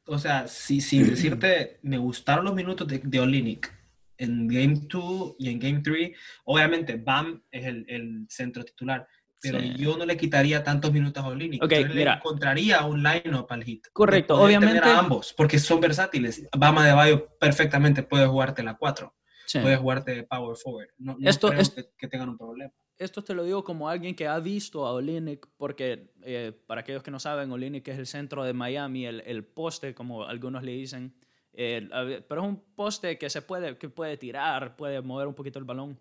O 0.07 0.19
sea, 0.19 0.47
si, 0.47 0.81
sin 0.81 1.05
decirte, 1.09 1.79
me 1.81 1.97
gustaron 1.97 2.45
los 2.45 2.55
minutos 2.55 2.87
de, 2.87 2.99
de 2.99 3.19
Olinik 3.19 3.71
en 4.17 4.47
Game 4.47 4.81
2 4.87 5.35
y 5.39 5.49
en 5.49 5.59
Game 5.59 5.81
3. 5.81 6.11
Obviamente, 6.45 6.95
Bam 6.95 7.43
es 7.51 7.65
el, 7.65 7.85
el 7.87 8.25
centro 8.29 8.63
titular, 8.63 9.07
pero 9.41 9.59
yo 9.59 9.97
no 9.97 10.05
le 10.05 10.17
quitaría 10.17 10.63
tantos 10.63 10.91
minutos 10.91 11.23
a 11.23 11.27
Olini. 11.27 11.59
Okay, 11.61 11.83
yo 11.83 11.89
le 11.89 12.03
encontraría 12.03 12.83
un 12.85 13.03
line-up 13.03 13.47
al 13.49 13.63
hit. 13.63 13.87
Correcto, 13.93 14.41
obviamente. 14.41 14.79
A 14.79 14.99
ambos, 14.99 15.33
porque 15.33 15.59
son 15.59 15.79
versátiles. 15.79 16.47
Bama 16.57 16.85
de 16.85 16.93
Bayo 16.93 17.29
perfectamente 17.39 18.03
puede 18.03 18.25
jugarte 18.25 18.63
la 18.63 18.75
4. 18.75 19.13
Puede 19.61 19.77
jugarte 19.77 20.23
power 20.23 20.57
forward. 20.57 20.87
No, 20.97 21.17
esto, 21.21 21.49
creo 21.49 21.63
que, 21.75 21.85
que, 21.97 22.07
tengan 22.07 22.29
un 22.29 22.37
problema. 22.37 22.73
Esto 22.97 23.23
te 23.23 23.33
lo 23.33 23.43
digo 23.43 23.63
como 23.63 23.89
alguien 23.89 24.15
que 24.15 24.27
ha 24.27 24.39
visto 24.39 24.85
a 24.85 24.93
Olinik, 24.93 25.47
porque 25.57 26.13
eh, 26.23 26.53
para 26.65 26.81
aquellos 26.81 27.03
que 27.03 27.11
no 27.11 27.19
saben, 27.19 27.51
Olinik 27.51 27.87
es 27.87 27.99
el 27.99 28.07
centro 28.07 28.43
de 28.43 28.53
Miami, 28.53 29.05
el, 29.05 29.21
el 29.25 29.43
poste, 29.43 29.93
como 29.93 30.23
algunos 30.23 30.63
le 30.63 30.71
dicen. 30.71 31.13
Pero 31.53 32.41
es 32.41 32.47
un 32.47 32.61
poste 32.75 33.17
que 33.17 33.29
se 33.29 33.41
puede, 33.41 33.77
que 33.77 33.89
puede 33.89 34.17
tirar, 34.17 34.75
puede 34.75 35.01
mover 35.01 35.27
un 35.27 35.33
poquito 35.33 35.59
el 35.59 35.65
balón. 35.65 35.97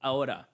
Ahora, 0.00 0.48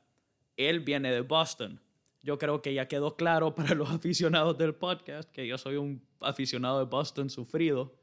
él 0.57 0.81
viene 0.81 1.11
de 1.13 1.21
Boston 1.23 1.81
yo 2.25 2.39
creo 2.39 2.63
que 2.63 2.75
ya 2.75 2.89
quedó 2.89 3.17
claro 3.17 3.55
para 3.55 3.75
los 3.75 3.91
aficionados 3.91 4.59
del 4.59 4.75
podcast 4.75 5.31
que 5.31 5.47
yo 5.47 5.59
soy 5.59 5.77
un 5.77 6.03
aficionado 6.21 6.79
de 6.79 6.87
Boston 6.87 7.31
sufrido. 7.31 7.95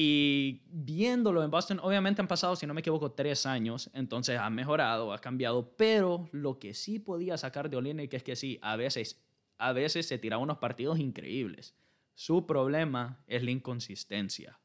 Y 0.00 0.62
viéndolo 0.70 1.42
en 1.42 1.50
Boston, 1.50 1.80
obviamente 1.82 2.22
han 2.22 2.28
pasado, 2.28 2.54
si 2.54 2.68
no 2.68 2.72
me 2.72 2.82
equivoco, 2.82 3.10
tres 3.10 3.46
años, 3.46 3.90
entonces 3.92 4.38
ha 4.38 4.48
mejorado, 4.48 5.12
ha 5.12 5.18
cambiado, 5.18 5.74
pero 5.76 6.28
lo 6.30 6.60
que 6.60 6.72
sí 6.72 7.00
podía 7.00 7.36
sacar 7.36 7.68
de 7.68 8.08
que 8.08 8.16
es 8.16 8.22
que 8.22 8.36
sí, 8.36 8.60
a 8.62 8.76
veces, 8.76 9.20
a 9.56 9.72
veces 9.72 10.06
se 10.06 10.16
tiraba 10.16 10.40
unos 10.40 10.58
partidos 10.58 11.00
increíbles. 11.00 11.74
Su 12.14 12.46
problema 12.46 13.24
es 13.26 13.42
la 13.42 13.50
inconsistencia. 13.50 14.60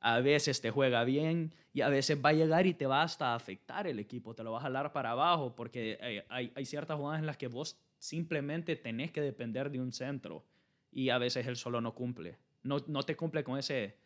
a 0.00 0.18
veces 0.18 0.60
te 0.60 0.72
juega 0.72 1.04
bien 1.04 1.54
y 1.72 1.82
a 1.82 1.88
veces 1.88 2.18
va 2.20 2.30
a 2.30 2.32
llegar 2.32 2.66
y 2.66 2.74
te 2.74 2.86
va 2.86 3.04
hasta 3.04 3.34
a 3.34 3.36
afectar 3.36 3.86
el 3.86 4.00
equipo, 4.00 4.34
te 4.34 4.42
lo 4.42 4.50
va 4.50 4.58
a 4.58 4.62
jalar 4.62 4.92
para 4.92 5.12
abajo 5.12 5.54
porque 5.54 5.96
eh, 6.00 6.26
hay, 6.28 6.52
hay, 6.56 6.64
ciertas 6.64 6.96
jugadas 6.96 7.20
en 7.20 7.26
las 7.26 7.36
que 7.36 7.46
vos 7.46 7.78
simplemente 8.00 8.74
tenés 8.74 9.12
que 9.12 9.20
depender 9.20 9.70
de 9.70 9.80
un 9.80 9.92
centro 9.92 10.44
y 10.90 11.10
a 11.10 11.18
veces 11.18 11.46
él 11.46 11.54
solo 11.54 11.80
no 11.80 11.94
cumple. 11.94 12.36
No, 12.64 12.78
no 12.88 13.04
te 13.04 13.14
cumple 13.14 13.44
con 13.44 13.58
ese, 13.58 14.02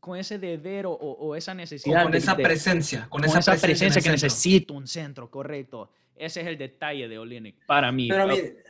con 0.00 0.18
ese 0.18 0.38
deber 0.38 0.86
o, 0.86 0.92
o 0.92 1.36
esa 1.36 1.54
necesidad. 1.54 2.04
con 2.04 2.14
esa 2.14 2.36
presencia. 2.36 3.06
Con, 3.08 3.24
esa, 3.24 3.40
presencia, 3.56 4.00
que 4.00 4.10
necesito 4.10 4.74
un 4.74 4.86
centro, 4.86 5.30
correcto. 5.30 5.92
Ese 6.16 6.40
es 6.40 6.46
el 6.46 6.58
detalle 6.58 7.08
de 7.08 7.18
Olenek 7.18 7.66
para 7.66 7.92
mí. 7.92 8.08
Pero 8.08 8.26
mire, 8.26 8.62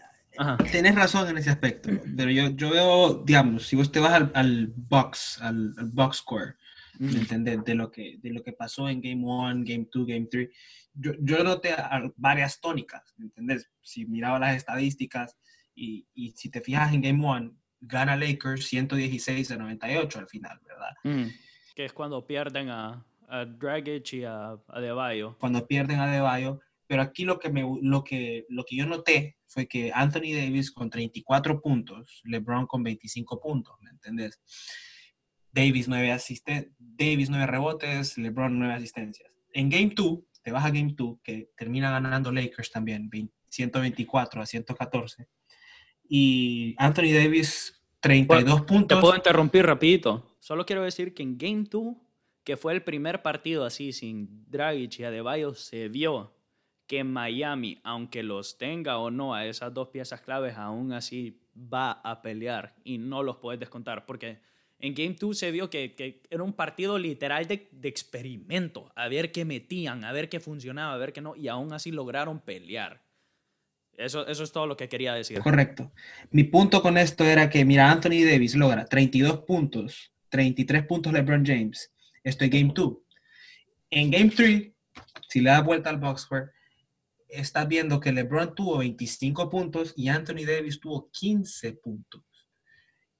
Tienes 0.70 0.94
razón 0.94 1.28
en 1.28 1.38
ese 1.38 1.50
aspecto, 1.50 1.90
pero 2.16 2.30
yo, 2.30 2.50
yo 2.50 2.70
veo, 2.70 3.24
digamos, 3.24 3.66
si 3.66 3.76
usted 3.76 4.00
vas 4.00 4.12
al, 4.12 4.30
al 4.34 4.68
box, 4.68 5.38
al, 5.42 5.74
box 5.92 6.18
score, 6.18 6.56
¿me 6.98 7.10
De 7.10 7.74
lo, 7.74 7.90
que, 7.90 8.18
de 8.22 8.30
lo 8.30 8.42
que 8.42 8.52
pasó 8.52 8.88
en 8.88 9.00
Game 9.00 9.22
1, 9.24 9.64
Game 9.64 9.88
2, 9.92 10.06
Game 10.06 10.28
3, 10.30 10.48
yo, 10.94 11.12
yo 11.20 11.42
noté 11.42 11.74
varias 12.16 12.60
tónicas, 12.60 13.02
¿me 13.16 13.26
entiendes? 13.26 13.70
Si 13.82 14.06
miraba 14.06 14.38
las 14.38 14.56
estadísticas 14.56 15.36
y, 15.74 16.06
y, 16.14 16.30
si 16.32 16.48
te 16.48 16.60
fijas 16.60 16.94
en 16.94 17.02
Game 17.02 17.26
1, 17.26 17.52
gana 17.80 18.16
Lakers 18.16 18.66
116 18.66 19.50
a 19.50 19.56
98 19.56 20.18
al 20.18 20.28
final, 20.28 20.60
¿verdad? 20.66 21.30
Que 21.74 21.84
es 21.84 21.92
cuando 21.92 22.26
pierden 22.26 22.68
a, 22.68 23.04
a 23.28 23.44
Dragic 23.44 24.12
y 24.14 24.24
a, 24.24 24.58
a 24.68 24.80
Debayo. 24.80 25.36
Cuando 25.38 25.66
pierden 25.66 25.98
a 26.00 26.10
Debayo, 26.10 26.60
pero 26.86 27.02
aquí 27.02 27.24
lo 27.24 27.38
que, 27.38 27.50
me, 27.50 27.62
lo, 27.82 28.02
que, 28.02 28.46
lo 28.48 28.64
que 28.64 28.76
yo 28.76 28.84
noté 28.86 29.36
fue 29.46 29.66
que 29.66 29.92
Anthony 29.94 30.34
Davis 30.34 30.72
con 30.72 30.90
34 30.90 31.60
puntos, 31.60 32.20
LeBron 32.24 32.66
con 32.66 32.82
25 32.82 33.40
puntos, 33.40 33.76
¿me 33.80 33.90
entendés? 33.90 34.40
Davis 35.52 35.88
9, 35.88 36.12
asisten 36.12 36.74
Davis 36.78 37.30
9 37.30 37.46
rebotes, 37.46 38.18
LeBron 38.18 38.58
9 38.58 38.74
asistencias. 38.74 39.30
En 39.52 39.68
Game 39.68 39.92
2, 39.94 40.18
te 40.42 40.50
vas 40.52 40.64
a 40.64 40.70
Game 40.70 40.92
2, 40.96 41.18
que 41.22 41.50
termina 41.56 41.90
ganando 41.90 42.32
Lakers 42.32 42.70
también, 42.70 43.10
124 43.48 44.42
a 44.42 44.46
114. 44.46 45.28
Y 46.12 46.74
Anthony 46.76 47.12
Davis, 47.14 47.80
32 48.00 48.62
puntos. 48.62 48.98
Te 48.98 49.00
puedo 49.00 49.14
interrumpir 49.14 49.64
rapidito. 49.64 50.26
Solo 50.40 50.66
quiero 50.66 50.82
decir 50.82 51.14
que 51.14 51.22
en 51.22 51.38
Game 51.38 51.64
2, 51.70 51.94
que 52.42 52.56
fue 52.56 52.72
el 52.72 52.82
primer 52.82 53.22
partido 53.22 53.64
así 53.64 53.92
sin 53.92 54.44
Dragic 54.50 54.98
y 54.98 55.04
Adebayo, 55.04 55.54
se 55.54 55.88
vio 55.88 56.34
que 56.88 57.04
Miami, 57.04 57.78
aunque 57.84 58.24
los 58.24 58.58
tenga 58.58 58.98
o 58.98 59.12
no 59.12 59.32
a 59.32 59.46
esas 59.46 59.72
dos 59.72 59.90
piezas 59.90 60.20
claves, 60.22 60.56
aún 60.56 60.92
así 60.92 61.40
va 61.56 61.92
a 61.92 62.22
pelear 62.22 62.74
y 62.82 62.98
no 62.98 63.22
los 63.22 63.36
puedes 63.36 63.60
descontar. 63.60 64.04
Porque 64.04 64.40
en 64.80 64.94
Game 64.94 65.16
2 65.16 65.38
se 65.38 65.52
vio 65.52 65.70
que, 65.70 66.22
era 66.28 66.42
un 66.42 66.54
partido 66.54 66.98
literal 66.98 67.46
de, 67.46 67.68
experimento, 67.84 68.90
a 68.96 69.06
ver 69.06 69.30
qué 69.30 69.44
metían, 69.44 70.04
a 70.04 70.10
ver 70.10 70.28
qué 70.28 70.40
funcionaba, 70.40 70.94
a 70.94 70.98
ver 70.98 71.12
qué 71.12 71.20
no, 71.20 71.36
y 71.36 71.46
aún 71.46 71.72
así 71.72 71.92
lograron 71.92 72.40
pelear. 72.40 73.00
Eso, 74.00 74.26
eso 74.26 74.42
es 74.42 74.52
todo 74.52 74.66
lo 74.66 74.76
que 74.76 74.88
quería 74.88 75.14
decir. 75.14 75.40
Correcto. 75.40 75.92
Mi 76.30 76.44
punto 76.44 76.80
con 76.80 76.96
esto 76.96 77.24
era 77.24 77.50
que, 77.50 77.64
mira, 77.64 77.90
Anthony 77.90 78.24
Davis 78.24 78.54
logra 78.54 78.86
32 78.86 79.40
puntos, 79.40 80.12
33 80.30 80.86
puntos 80.86 81.12
LeBron 81.12 81.44
James. 81.44 81.92
Esto 82.24 82.44
es 82.44 82.50
Game 82.50 82.72
2. 82.74 82.96
En 83.90 84.10
Game 84.10 84.30
3, 84.30 84.72
si 85.28 85.40
le 85.40 85.50
das 85.50 85.64
vuelta 85.64 85.90
al 85.90 85.98
box 85.98 86.22
score, 86.22 86.50
estás 87.28 87.68
viendo 87.68 88.00
que 88.00 88.12
LeBron 88.12 88.54
tuvo 88.54 88.78
25 88.78 89.50
puntos 89.50 89.92
y 89.96 90.08
Anthony 90.08 90.46
Davis 90.46 90.80
tuvo 90.80 91.10
15 91.10 91.74
puntos. 91.74 92.22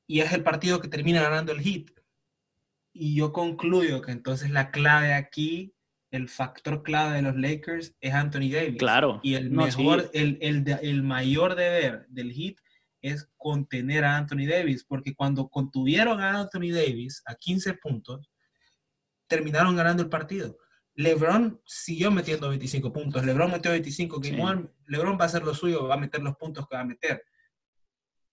Y 0.06 0.20
es 0.20 0.32
el 0.32 0.42
partido 0.42 0.80
que 0.80 0.88
termina 0.88 1.22
ganando 1.22 1.52
el 1.52 1.60
hit. 1.60 1.90
Y 2.92 3.14
yo 3.14 3.32
concluyo 3.32 4.00
que 4.00 4.12
entonces 4.12 4.50
la 4.50 4.70
clave 4.70 5.12
aquí, 5.12 5.74
el 6.10 6.28
factor 6.28 6.82
clave 6.82 7.16
de 7.16 7.22
los 7.22 7.36
Lakers 7.36 7.96
es 8.00 8.12
Anthony 8.12 8.50
Davis. 8.50 8.78
Claro. 8.78 9.20
Y 9.22 9.34
el 9.34 9.50
mejor, 9.50 10.10
el, 10.12 10.38
el, 10.40 10.64
el 10.82 11.02
mayor 11.02 11.54
deber 11.54 12.06
del 12.08 12.32
hit 12.32 12.58
es 13.02 13.30
contener 13.36 14.04
a 14.04 14.16
Anthony 14.16 14.46
Davis, 14.48 14.84
porque 14.84 15.14
cuando 15.14 15.48
contuvieron 15.48 16.20
a 16.20 16.40
Anthony 16.40 16.72
Davis 16.72 17.22
a 17.26 17.34
15 17.34 17.74
puntos, 17.74 18.30
terminaron 19.26 19.76
ganando 19.76 20.02
el 20.02 20.08
partido. 20.08 20.58
LeBron 20.94 21.60
siguió 21.64 22.10
metiendo 22.10 22.48
25 22.48 22.92
puntos. 22.92 23.24
LeBron 23.24 23.50
metió 23.50 23.70
25 23.70 24.20
Game 24.20 24.68
LeBron 24.86 25.18
va 25.18 25.22
a 25.22 25.26
hacer 25.26 25.42
lo 25.42 25.54
suyo, 25.54 25.86
va 25.86 25.94
a 25.94 25.98
meter 25.98 26.20
los 26.20 26.36
puntos 26.36 26.66
que 26.68 26.76
va 26.76 26.82
a 26.82 26.84
meter. 26.86 27.24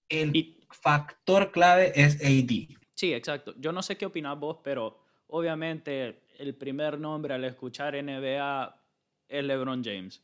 El 0.09 0.57
factor 0.69 1.51
clave 1.51 1.93
es 1.95 2.15
AD. 2.15 2.75
Sí, 2.93 3.13
exacto. 3.13 3.53
Yo 3.57 3.71
no 3.71 3.81
sé 3.81 3.95
qué 3.95 4.05
opinas 4.05 4.37
vos, 4.37 4.57
pero 4.63 4.99
obviamente 5.27 6.23
el 6.37 6.55
primer 6.55 6.99
nombre 6.99 7.33
al 7.33 7.43
escuchar 7.43 7.95
NBA 8.01 8.81
es 9.27 9.43
LeBron 9.43 9.83
James. 9.83 10.23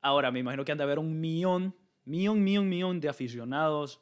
Ahora, 0.00 0.30
me 0.30 0.40
imagino 0.40 0.64
que 0.64 0.72
han 0.72 0.78
de 0.78 0.84
haber 0.84 0.98
un 0.98 1.20
millón, 1.20 1.74
millón, 2.04 2.42
millón, 2.42 2.68
millón 2.68 3.00
de 3.00 3.08
aficionados 3.08 4.00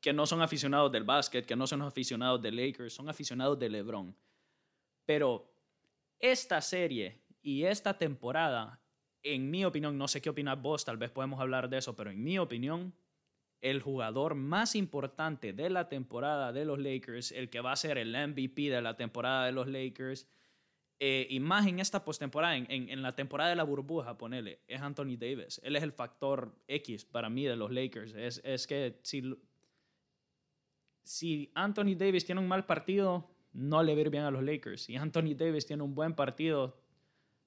que 0.00 0.12
no 0.12 0.26
son 0.26 0.42
aficionados 0.42 0.90
del 0.90 1.04
básquet, 1.04 1.46
que 1.46 1.54
no 1.54 1.66
son 1.66 1.82
aficionados 1.82 2.42
de 2.42 2.50
Lakers, 2.50 2.92
son 2.92 3.08
aficionados 3.08 3.58
de 3.58 3.68
LeBron. 3.68 4.16
Pero 5.06 5.54
esta 6.18 6.60
serie 6.60 7.22
y 7.40 7.64
esta 7.64 7.96
temporada, 7.96 8.80
en 9.22 9.50
mi 9.50 9.64
opinión, 9.64 9.96
no 9.96 10.08
sé 10.08 10.20
qué 10.20 10.30
opinas 10.30 10.60
vos, 10.60 10.84
tal 10.84 10.96
vez 10.96 11.10
podemos 11.10 11.40
hablar 11.40 11.68
de 11.68 11.78
eso, 11.78 11.94
pero 11.94 12.10
en 12.10 12.22
mi 12.22 12.38
opinión, 12.38 12.92
el 13.60 13.80
jugador 13.80 14.34
más 14.34 14.74
importante 14.74 15.52
de 15.52 15.70
la 15.70 15.88
temporada 15.88 16.52
de 16.52 16.64
los 16.64 16.80
Lakers, 16.80 17.30
el 17.30 17.48
que 17.48 17.60
va 17.60 17.70
a 17.70 17.76
ser 17.76 17.96
el 17.96 18.10
MVP 18.10 18.70
de 18.70 18.82
la 18.82 18.96
temporada 18.96 19.46
de 19.46 19.52
los 19.52 19.68
Lakers, 19.68 20.26
y 21.28 21.40
más 21.40 21.66
en 21.66 21.80
esta 21.80 22.04
postemporada, 22.04 22.56
en, 22.56 22.66
en, 22.68 23.02
la 23.02 23.16
temporada 23.16 23.50
de 23.50 23.56
la 23.56 23.64
burbuja, 23.64 24.16
ponele, 24.16 24.60
es 24.68 24.80
Anthony 24.80 25.16
Davis. 25.18 25.60
Él 25.64 25.74
es 25.74 25.82
el 25.82 25.90
factor 25.90 26.54
X 26.68 27.04
para 27.04 27.28
mí 27.28 27.44
de 27.44 27.56
los 27.56 27.72
Lakers. 27.72 28.14
Es, 28.14 28.40
es 28.44 28.68
que 28.68 29.00
si, 29.02 29.36
si 31.02 31.50
Anthony 31.56 31.96
Davis 31.96 32.24
tiene 32.24 32.40
un 32.40 32.46
mal 32.46 32.66
partido, 32.66 33.28
no 33.52 33.82
le 33.82 33.96
va 33.96 34.02
a 34.02 34.10
bien 34.10 34.22
a 34.22 34.30
los 34.30 34.44
Lakers. 34.44 34.82
Si 34.82 34.94
Anthony 34.94 35.34
Davis 35.36 35.66
tiene 35.66 35.82
un 35.82 35.94
buen 35.94 36.14
partido, 36.14 36.80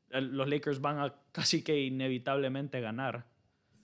los 0.10 0.50
Lakers 0.50 0.82
van 0.82 1.00
a 1.00 1.16
casi 1.32 1.64
que 1.64 1.80
inevitablemente 1.80 2.82
ganar. 2.82 3.26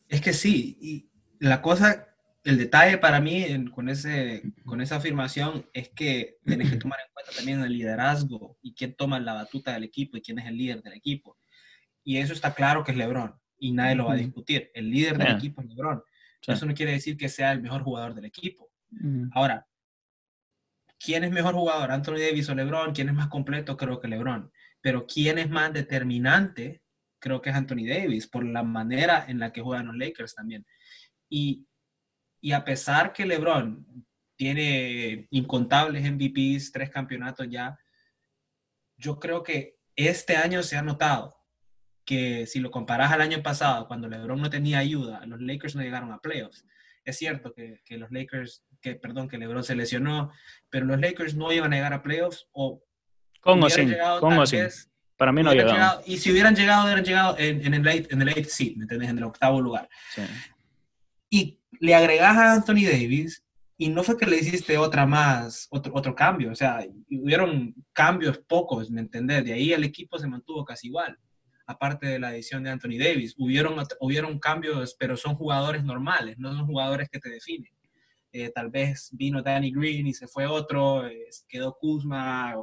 Es 0.09 0.19
que 0.19 0.33
sí, 0.33 0.77
y 0.81 1.09
la 1.39 1.61
cosa, 1.61 2.10
el 2.43 2.57
detalle 2.57 2.97
para 2.97 3.19
mí 3.19 3.45
con, 3.71 3.89
ese, 3.89 4.41
con 4.65 4.81
esa 4.81 4.95
afirmación 4.97 5.69
es 5.73 5.89
que 5.89 6.37
tienes 6.43 6.71
que 6.71 6.77
tomar 6.77 6.99
en 6.99 7.13
cuenta 7.13 7.31
también 7.35 7.61
el 7.61 7.73
liderazgo 7.73 8.57
y 8.61 8.73
quién 8.73 8.95
toma 8.95 9.19
la 9.19 9.33
batuta 9.33 9.73
del 9.73 9.83
equipo 9.83 10.17
y 10.17 10.21
quién 10.21 10.39
es 10.39 10.47
el 10.47 10.57
líder 10.57 10.81
del 10.81 10.93
equipo. 10.93 11.37
Y 12.03 12.17
eso 12.17 12.33
está 12.33 12.53
claro 12.53 12.83
que 12.83 12.91
es 12.91 12.97
LeBron 12.97 13.35
y 13.57 13.71
nadie 13.71 13.95
lo 13.95 14.05
va 14.05 14.13
a 14.13 14.17
discutir. 14.17 14.71
El 14.73 14.89
líder 14.89 15.17
del 15.17 15.35
equipo 15.35 15.61
es 15.61 15.67
LeBron. 15.67 16.03
Eso 16.47 16.65
no 16.65 16.73
quiere 16.73 16.93
decir 16.93 17.15
que 17.15 17.29
sea 17.29 17.51
el 17.51 17.61
mejor 17.61 17.83
jugador 17.83 18.15
del 18.15 18.25
equipo. 18.25 18.71
Ahora, 19.33 19.67
¿Quién 21.03 21.23
es 21.23 21.31
mejor 21.31 21.55
jugador, 21.55 21.91
Anthony 21.91 22.19
Davis 22.19 22.49
o 22.49 22.55
LeBron? 22.55 22.93
¿Quién 22.93 23.09
es 23.09 23.15
más 23.15 23.27
completo? 23.27 23.75
Creo 23.75 23.99
que 23.99 24.07
LeBron. 24.07 24.51
Pero 24.81 25.07
¿quién 25.07 25.39
es 25.39 25.49
más 25.49 25.73
determinante? 25.73 26.83
Creo 27.19 27.41
que 27.41 27.49
es 27.49 27.55
Anthony 27.55 27.87
Davis, 27.87 28.27
por 28.27 28.45
la 28.45 28.61
manera 28.61 29.25
en 29.27 29.39
la 29.39 29.51
que 29.51 29.61
juegan 29.61 29.87
los 29.87 29.97
Lakers 29.97 30.35
también. 30.35 30.65
Y, 31.27 31.65
y 32.41 32.51
a 32.51 32.65
pesar 32.65 33.13
que 33.13 33.25
LeBron 33.25 33.85
tiene 34.35 35.27
incontables 35.29 36.03
MVPs, 36.11 36.71
tres 36.71 36.89
campeonatos 36.89 37.47
ya, 37.49 37.77
yo 38.97 39.19
creo 39.19 39.43
que 39.43 39.77
este 39.95 40.35
año 40.35 40.63
se 40.63 40.77
ha 40.77 40.81
notado 40.81 41.37
que 42.03 42.47
si 42.47 42.59
lo 42.59 42.71
comparas 42.71 43.11
al 43.11 43.21
año 43.21 43.43
pasado, 43.43 43.87
cuando 43.87 44.07
LeBron 44.07 44.41
no 44.41 44.49
tenía 44.49 44.79
ayuda, 44.79 45.23
los 45.27 45.39
Lakers 45.39 45.75
no 45.75 45.83
llegaron 45.83 46.11
a 46.11 46.19
playoffs. 46.19 46.65
Es 47.05 47.17
cierto 47.17 47.53
que, 47.53 47.81
que 47.85 47.97
los 47.97 48.11
Lakers 48.11 48.63
que, 48.81 48.95
perdón, 48.95 49.29
que 49.29 49.37
LeBron 49.37 49.63
se 49.63 49.75
lesionó, 49.75 50.31
pero 50.69 50.85
los 50.85 50.99
Lakers 50.99 51.35
no 51.35 51.51
iban 51.51 51.71
a 51.71 51.75
llegar 51.75 51.93
a 51.93 52.01
playoffs 52.01 52.47
o... 52.51 52.83
¿Cómo 53.41 53.69
sí? 53.69 53.87
¿Cómo 54.19 54.45
sí? 54.45 54.57
Para 55.17 55.31
mí 55.31 55.43
no 55.43 55.53
llegaron. 55.53 56.01
y 56.05 56.17
si 56.17 56.31
hubieran 56.31 56.55
llegado, 56.55 56.85
hubieran 56.85 57.05
llegado 57.05 57.37
en, 57.37 57.63
en 57.63 57.73
el 57.75 57.83
late, 57.83 58.07
en 58.09 58.21
el 58.21 58.27
late 58.27 58.45
seed, 58.45 58.75
¿me 58.75 58.83
entiendes? 58.83 59.09
En 59.09 59.17
el 59.19 59.23
octavo 59.23 59.61
lugar. 59.61 59.87
Sí. 60.15 60.23
Y 61.31 61.59
le 61.79 61.95
agregas 61.95 62.37
a 62.37 62.53
Anthony 62.53 62.83
Davis 62.83 63.43
y 63.77 63.89
no 63.89 64.03
fue 64.03 64.17
que 64.17 64.27
le 64.27 64.37
hiciste 64.37 64.77
otra 64.77 65.07
más, 65.07 65.67
otro, 65.71 65.91
otro 65.95 66.13
cambio, 66.13 66.51
o 66.51 66.55
sea, 66.55 66.85
hubieron 67.09 67.73
cambios 67.93 68.37
pocos, 68.37 68.91
¿me 68.91 69.01
entendés? 69.01 69.43
De 69.43 69.53
ahí 69.53 69.73
el 69.73 69.83
equipo 69.83 70.19
se 70.19 70.27
mantuvo 70.27 70.63
casi 70.63 70.87
igual, 70.87 71.17
aparte 71.65 72.05
de 72.05 72.19
la 72.19 72.27
adición 72.27 72.63
de 72.63 72.69
Anthony 72.69 72.99
Davis. 72.99 73.33
Hubieron, 73.37 73.83
hubieron 74.01 74.37
cambios, 74.37 74.95
pero 74.99 75.17
son 75.17 75.35
jugadores 75.35 75.83
normales, 75.83 76.37
no 76.37 76.53
son 76.53 76.67
jugadores 76.67 77.09
que 77.09 77.19
te 77.19 77.29
definen. 77.29 77.73
Eh, 78.33 78.51
tal 78.53 78.69
vez 78.69 79.09
vino 79.13 79.41
Danny 79.41 79.71
Green 79.71 80.07
y 80.07 80.13
se 80.13 80.27
fue 80.27 80.45
otro, 80.45 81.07
eh, 81.07 81.29
quedó 81.47 81.75
Kuzma, 81.79 82.55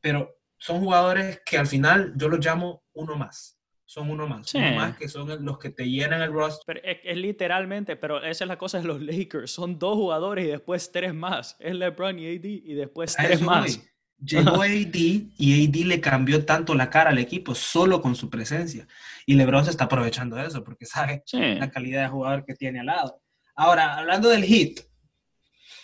pero 0.00 0.36
son 0.56 0.80
jugadores 0.80 1.42
que 1.44 1.58
al 1.58 1.66
final 1.66 2.14
yo 2.16 2.28
los 2.28 2.44
llamo 2.44 2.82
uno 2.94 3.16
más. 3.16 3.58
Son 3.92 4.08
uno 4.08 4.26
más, 4.26 4.54
uno 4.54 4.72
más 4.72 4.96
que 4.96 5.06
son 5.06 5.44
los 5.44 5.58
que 5.58 5.68
te 5.68 5.84
llenan 5.84 6.22
el 6.22 6.32
roster. 6.32 6.80
es, 6.82 7.14
literalmente, 7.14 7.94
pero 7.94 8.24
esa 8.24 8.44
es 8.44 8.48
la 8.48 8.56
cosa 8.56 8.78
de 8.78 8.84
los 8.84 9.02
Lakers. 9.02 9.50
Son 9.50 9.78
dos 9.78 9.96
jugadores 9.96 10.46
y 10.46 10.48
después 10.48 10.90
tres 10.90 11.12
más. 11.12 11.56
Es 11.60 11.74
LeBron 11.74 12.18
y 12.18 12.26
AD 12.26 12.44
y 12.44 12.72
después 12.72 13.14
tres 13.14 13.42
más. 13.42 13.82
Llegó 14.16 14.62
AD 14.62 14.94
y 14.94 15.68
AD 15.68 15.84
le 15.84 16.00
cambió 16.00 16.46
tanto 16.46 16.74
la 16.74 16.88
cara 16.88 17.10
al 17.10 17.18
equipo 17.18 17.54
solo 17.54 18.00
con 18.00 18.16
su 18.16 18.30
presencia. 18.30 18.88
Y 19.26 19.34
LeBron 19.34 19.66
se 19.66 19.72
está 19.72 19.84
aprovechando 19.84 20.36
de 20.36 20.46
eso 20.46 20.64
porque 20.64 20.86
sabe 20.86 21.22
la 21.34 21.70
calidad 21.70 22.04
de 22.04 22.08
jugador 22.08 22.46
que 22.46 22.54
tiene 22.54 22.80
al 22.80 22.86
lado. 22.86 23.20
Ahora, 23.54 23.98
hablando 23.98 24.30
del 24.30 24.44
hit, 24.44 24.80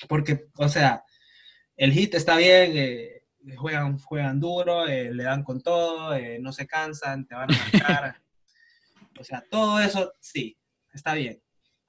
porque, 0.09 0.47
o 0.55 0.71
sea, 0.71 1.05
el 1.77 1.93
hit 1.93 2.15
está 2.15 2.39
bien, 2.39 2.73
eh, 2.75 3.18
juegan, 3.57 3.99
juegan 3.99 4.41
duro, 4.41 4.87
eh, 4.87 5.13
le 5.13 5.25
dan 5.25 5.43
con 5.43 5.61
todo, 5.61 6.15
eh, 6.15 6.39
no 6.41 6.53
se 6.53 6.67
cansan, 6.67 7.27
te 7.27 7.35
van 7.35 7.53
a 7.53 7.59
marcar. 7.59 8.17
o 9.21 9.25
sea, 9.25 9.45
todo 9.51 9.81
eso 9.81 10.13
sí, 10.21 10.57
está 10.93 11.15
bien. 11.15 11.41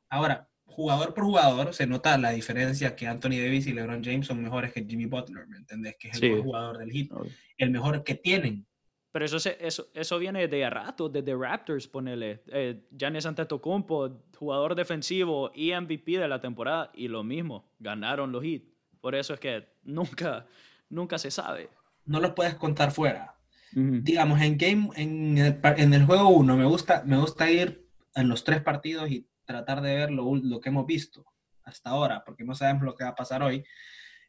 Ahora, 0.10 0.50
jugador 0.66 1.14
por 1.14 1.26
jugador, 1.26 1.74
se 1.74 1.88
nota 1.88 2.18
la 2.18 2.32
diferencia 2.32 2.96
que 2.96 3.08
Anthony 3.08 3.42
Davis 3.42 3.68
y 3.68 3.74
LeBron 3.74 4.04
James 4.04 4.28
son 4.28 4.42
mejores 4.42 4.72
que 4.72 4.86
Jimmy 4.86 5.06
Butler, 5.06 5.48
¿me 5.48 5.58
entendés? 5.58 5.96
Que 6.00 6.10
es 6.10 6.22
el 6.22 6.30
mejor 6.30 6.44
jugador 6.46 6.78
del 6.78 6.92
hit, 6.92 7.12
el 7.58 7.72
mejor 7.72 8.04
que 8.04 8.16
tienen. 8.16 8.66
Pero 9.12 9.26
eso, 9.26 9.38
eso, 9.60 9.88
eso 9.94 10.20
viene 10.20 10.48
de 10.48 10.70
rato, 10.70 11.10
desde 11.10 11.36
Raptors, 11.36 11.88
ponele. 11.88 12.44
Eh, 12.48 12.88
Giannis 12.92 13.26
Antetokounmpo, 13.26 14.24
jugador 14.38 14.76
defensivo 14.76 15.52
y 15.56 15.74
MVP 15.74 16.20
de 16.20 16.28
la 16.28 16.40
temporada, 16.40 16.92
y 16.94 17.08
lo 17.08 17.24
mismo, 17.24 17.74
ganaron 17.80 18.32
los 18.32 18.44
hits. 18.44 18.72
Por 19.02 19.16
eso 19.16 19.34
es 19.34 19.40
que 19.40 19.68
nunca, 19.84 20.46
nunca 20.90 21.18
se 21.18 21.32
sabe. 21.32 21.70
No 22.06 22.20
los 22.20 22.34
puedes 22.34 22.56
contar 22.56 22.92
fuera. 22.92 23.36
Digamos, 23.72 24.42
en, 24.42 24.58
game, 24.58 24.90
en, 24.96 25.38
el, 25.38 25.60
en 25.78 25.94
el 25.94 26.06
juego 26.06 26.30
1 26.30 26.58
me 26.58 26.66
gusta, 26.66 27.04
me 27.06 27.18
gusta 27.18 27.52
ir 27.52 27.86
en 28.16 28.28
los 28.28 28.44
tres 28.44 28.64
partidos 28.64 29.12
y 29.12 29.28
tratar 29.46 29.82
de 29.82 29.96
ver 29.96 30.12
lo, 30.12 30.36
lo, 30.36 30.60
que 30.60 30.70
hemos 30.70 30.88
visto 30.88 31.24
hasta 31.64 31.92
ahora, 31.92 32.24
porque 32.26 32.44
no 32.44 32.56
sabemos 32.56 32.82
lo 32.82 32.96
que 32.96 33.04
va 33.04 33.12
a 33.12 33.16
pasar 33.16 33.44
hoy 33.44 33.64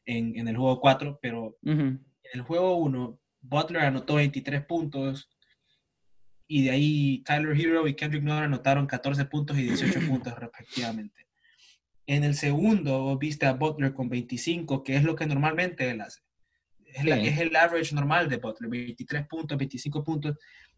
en, 0.04 0.38
en 0.38 0.46
el 0.46 0.58
juego 0.58 0.78
4, 0.78 1.18
pero 1.22 1.56
en 1.62 2.04
el 2.34 2.42
juego 2.42 2.76
1 2.76 3.18
Butler 3.40 3.82
anotó 3.82 4.16
23 4.16 4.64
puntos 4.66 5.30
y 6.46 6.64
de 6.64 6.70
ahí 6.70 7.22
Tyler 7.24 7.58
Hero 7.58 7.86
y 7.86 7.94
Kendrick 7.94 8.22
Nunn 8.22 8.42
anotaron 8.42 8.86
14 8.86 9.24
puntos 9.26 9.56
y 9.58 9.62
18 9.62 10.00
puntos 10.08 10.38
respectivamente. 10.38 11.26
En 12.06 12.24
el 12.24 12.34
segundo 12.34 13.16
viste 13.18 13.46
a 13.46 13.52
Butler 13.52 13.94
con 13.94 14.08
25, 14.08 14.82
que 14.82 14.96
es 14.96 15.04
lo 15.04 15.14
que 15.14 15.26
normalmente 15.26 15.88
él 15.90 16.00
hace. 16.00 16.22
Es, 16.94 17.04
es 17.06 17.38
el 17.38 17.54
average 17.56 17.94
normal 17.94 18.28
de 18.28 18.36
Butler, 18.36 18.70
23 18.70 19.26
puntos, 19.26 19.58
25 19.58 20.04
puntos. 20.04 20.36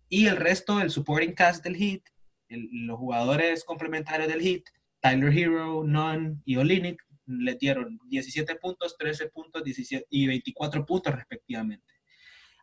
Y 0.09 0.27
el 0.27 0.37
resto, 0.37 0.81
el 0.81 0.91
supporting 0.91 1.35
cast 1.35 1.65
del 1.65 1.77
Heat, 1.77 2.03
los 2.49 2.99
jugadores 2.99 3.65
complementarios 3.65 4.29
del 4.29 4.43
Heat, 4.43 4.63
Tyler 5.01 5.37
Hero, 5.37 5.85
Nunn 5.85 6.43
y 6.45 6.57
Olinik, 6.57 7.03
le 7.27 7.55
dieron 7.55 7.99
17 8.09 8.57
puntos, 8.57 8.97
13 8.99 9.29
puntos 9.29 9.65
17, 9.65 10.07
y 10.11 10.27
24 10.27 10.85
puntos 10.85 11.15
respectivamente 11.15 11.93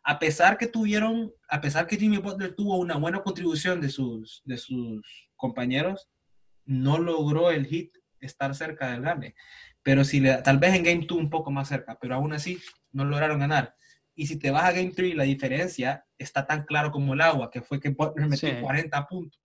a 0.02 0.18
pesar 0.18 0.56
que 0.56 0.66
tuvieron, 0.66 1.32
a 1.48 1.60
pesar 1.60 1.86
que 1.86 1.96
Jimmy 1.96 2.18
Butler 2.18 2.54
tuvo 2.54 2.76
una 2.78 2.96
buena 2.96 3.22
contribución 3.22 3.80
de 3.80 3.90
sus, 3.90 4.42
de 4.44 4.56
sus 4.56 5.30
compañeros, 5.36 6.08
no 6.64 6.98
logró 6.98 7.50
el 7.50 7.66
hit 7.66 7.96
estar 8.20 8.54
cerca 8.54 8.92
del 8.92 9.02
gane. 9.02 9.34
Pero 9.82 10.04
si 10.04 10.20
le, 10.20 10.34
tal 10.42 10.58
vez 10.58 10.74
en 10.74 10.82
Game 10.82 11.06
2 11.06 11.18
un 11.18 11.30
poco 11.30 11.50
más 11.50 11.68
cerca, 11.68 11.98
pero 12.00 12.14
aún 12.14 12.32
así 12.32 12.58
no 12.92 13.04
lograron 13.04 13.40
ganar. 13.40 13.74
Y 14.14 14.26
si 14.26 14.38
te 14.38 14.50
vas 14.50 14.64
a 14.64 14.72
Game 14.72 14.92
3, 14.94 15.14
la 15.14 15.24
diferencia 15.24 16.04
está 16.18 16.46
tan 16.46 16.64
claro 16.64 16.90
como 16.90 17.14
el 17.14 17.20
agua, 17.20 17.50
que 17.50 17.62
fue 17.62 17.80
que 17.80 17.90
Butler 17.90 18.28
metió 18.28 18.60
40 18.60 19.06
puntos. 19.06 19.40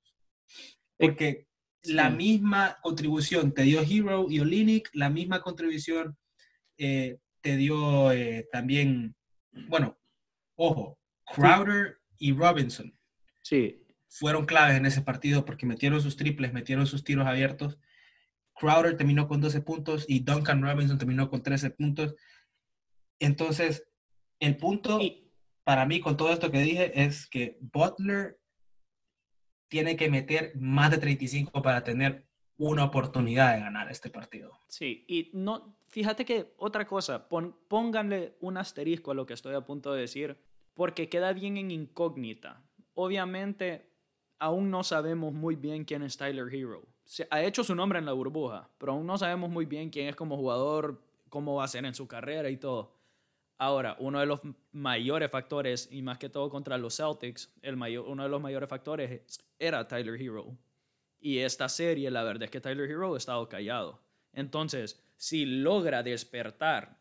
Porque 0.97 1.47
la 1.83 2.09
misma 2.09 2.77
contribución 2.81 3.53
te 3.53 3.63
dio 3.63 3.81
Hero 3.81 4.27
y 4.29 4.39
Olinik, 4.39 4.89
la 4.93 5.09
misma 5.09 5.41
contribución 5.41 6.17
eh, 6.77 7.19
te 7.41 7.55
dio 7.57 8.11
eh, 8.11 8.47
también, 8.51 9.15
bueno, 9.69 9.97
Ojo, 10.55 10.97
Crowder 11.33 11.99
y 12.17 12.33
Robinson. 12.33 12.97
Sí. 13.41 13.81
Fueron 14.07 14.45
claves 14.45 14.77
en 14.77 14.85
ese 14.85 15.01
partido 15.01 15.45
porque 15.45 15.65
metieron 15.65 16.01
sus 16.01 16.15
triples, 16.15 16.53
metieron 16.53 16.87
sus 16.87 17.03
tiros 17.03 17.27
abiertos. 17.27 17.77
Crowder 18.55 18.97
terminó 18.97 19.27
con 19.27 19.41
12 19.41 19.61
puntos 19.61 20.05
y 20.07 20.21
Duncan 20.21 20.61
Robinson 20.61 20.97
terminó 20.97 21.29
con 21.29 21.43
13 21.43 21.71
puntos. 21.71 22.15
Entonces, 23.19 23.87
el 24.39 24.57
punto 24.57 24.99
para 25.63 25.85
mí 25.85 25.99
con 25.99 26.15
todo 26.15 26.31
esto 26.31 26.51
que 26.51 26.59
dije 26.59 27.03
es 27.03 27.27
que 27.27 27.57
Butler 27.59 28.39
tiene 29.67 29.95
que 29.95 30.09
meter 30.09 30.53
más 30.55 30.91
de 30.91 30.99
35 30.99 31.61
para 31.61 31.83
tener 31.83 32.27
una 32.57 32.85
oportunidad 32.85 33.53
de 33.53 33.61
ganar 33.61 33.91
este 33.91 34.09
partido. 34.09 34.51
Sí, 34.67 35.03
y 35.07 35.31
no, 35.33 35.77
fíjate 35.87 36.23
que 36.23 36.53
otra 36.57 36.85
cosa, 36.87 37.27
pónganle 37.27 38.37
un 38.39 38.57
asterisco 38.57 39.11
a 39.11 39.15
lo 39.15 39.25
que 39.25 39.33
estoy 39.33 39.55
a 39.55 39.65
punto 39.65 39.93
de 39.93 40.01
decir, 40.01 40.37
porque 40.73 41.09
queda 41.09 41.33
bien 41.33 41.57
en 41.57 41.71
incógnita. 41.71 42.63
Obviamente, 42.93 43.91
aún 44.39 44.69
no 44.69 44.83
sabemos 44.83 45.33
muy 45.33 45.55
bien 45.55 45.83
quién 45.83 46.03
es 46.03 46.15
Tyler 46.15 46.53
Hero. 46.53 46.87
Se 47.05 47.27
ha 47.29 47.43
hecho 47.43 47.63
su 47.63 47.75
nombre 47.75 47.99
en 47.99 48.05
la 48.05 48.13
burbuja, 48.13 48.69
pero 48.77 48.93
aún 48.93 49.05
no 49.05 49.17
sabemos 49.17 49.49
muy 49.49 49.65
bien 49.65 49.89
quién 49.89 50.07
es 50.07 50.15
como 50.15 50.37
jugador, 50.37 51.01
cómo 51.29 51.55
va 51.55 51.63
a 51.63 51.67
ser 51.67 51.85
en 51.85 51.93
su 51.93 52.07
carrera 52.07 52.49
y 52.49 52.57
todo. 52.57 52.93
Ahora, 53.57 53.95
uno 53.99 54.19
de 54.19 54.25
los 54.25 54.41
mayores 54.73 55.31
factores, 55.31 55.87
y 55.91 56.01
más 56.01 56.17
que 56.17 56.29
todo 56.29 56.49
contra 56.49 56.77
los 56.77 56.97
Celtics, 56.97 57.53
el 57.61 57.77
mayor, 57.77 58.05
uno 58.07 58.23
de 58.23 58.29
los 58.29 58.41
mayores 58.41 58.67
factores 58.67 59.41
era 59.59 59.87
Tyler 59.87 60.21
Hero. 60.21 60.57
Y 61.21 61.39
esta 61.39 61.69
serie, 61.69 62.11
la 62.11 62.23
verdad 62.23 62.43
es 62.43 62.51
que 62.51 62.59
Tyler 62.59 62.89
Hero 62.89 63.13
ha 63.13 63.17
estado 63.17 63.47
callado. 63.47 64.01
Entonces, 64.33 65.01
si 65.15 65.45
logra 65.45 66.03
despertar 66.03 66.97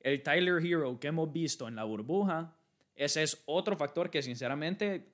el 0.00 0.22
Tyler 0.22 0.64
Hero 0.64 1.00
que 1.00 1.08
hemos 1.08 1.32
visto 1.32 1.66
en 1.66 1.74
la 1.74 1.84
burbuja, 1.84 2.54
ese 2.94 3.22
es 3.24 3.42
otro 3.46 3.76
factor 3.76 4.08
que 4.08 4.22
sinceramente, 4.22 5.12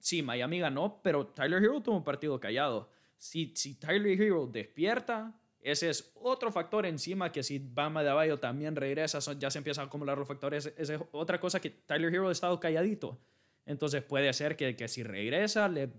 sí, 0.00 0.22
Miami 0.22 0.58
ganó, 0.58 1.00
pero 1.02 1.28
Tyler 1.28 1.62
Hero 1.62 1.80
tuvo 1.80 1.96
un 1.96 2.04
partido 2.04 2.40
callado. 2.40 2.90
Si, 3.18 3.52
si 3.54 3.74
Tyler 3.74 4.20
Hero 4.20 4.46
despierta, 4.46 5.34
ese 5.60 5.90
es 5.90 6.12
otro 6.14 6.50
factor 6.50 6.86
encima 6.86 7.30
que 7.30 7.42
si 7.42 7.58
Bama 7.58 8.02
de 8.02 8.10
Abajo 8.10 8.38
también 8.38 8.76
regresa, 8.76 9.18
ya 9.34 9.50
se 9.50 9.58
empiezan 9.58 9.84
a 9.84 9.86
acumular 9.88 10.16
los 10.16 10.26
factores. 10.26 10.72
Esa 10.76 10.94
es 10.94 11.00
otra 11.12 11.38
cosa 11.38 11.60
que 11.60 11.70
Tyler 11.70 12.14
Hero 12.14 12.28
ha 12.28 12.32
estado 12.32 12.58
calladito. 12.58 13.18
Entonces 13.66 14.02
puede 14.02 14.32
ser 14.32 14.56
que, 14.56 14.74
que 14.76 14.88
si 14.88 15.02
regresa 15.02 15.68
le 15.68 15.90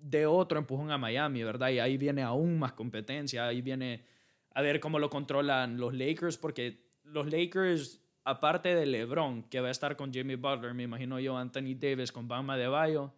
de 0.00 0.26
otro 0.26 0.58
empujón 0.58 0.90
a 0.90 0.98
Miami, 0.98 1.42
¿verdad? 1.42 1.70
Y 1.70 1.78
ahí 1.78 1.96
viene 1.96 2.22
aún 2.22 2.58
más 2.58 2.72
competencia, 2.72 3.46
ahí 3.46 3.62
viene 3.62 4.04
a 4.52 4.62
ver 4.62 4.80
cómo 4.80 4.98
lo 4.98 5.10
controlan 5.10 5.78
los 5.78 5.94
Lakers, 5.94 6.36
porque 6.36 6.84
los 7.04 7.30
Lakers, 7.30 8.00
aparte 8.24 8.74
de 8.74 8.86
LeBron, 8.86 9.44
que 9.44 9.60
va 9.60 9.68
a 9.68 9.70
estar 9.72 9.96
con 9.96 10.12
Jimmy 10.12 10.36
Butler, 10.36 10.74
me 10.74 10.84
imagino 10.84 11.18
yo, 11.18 11.36
Anthony 11.36 11.74
Davis 11.78 12.12
con 12.12 12.28
Bama 12.28 12.56
de 12.56 12.68
Bayo, 12.68 13.12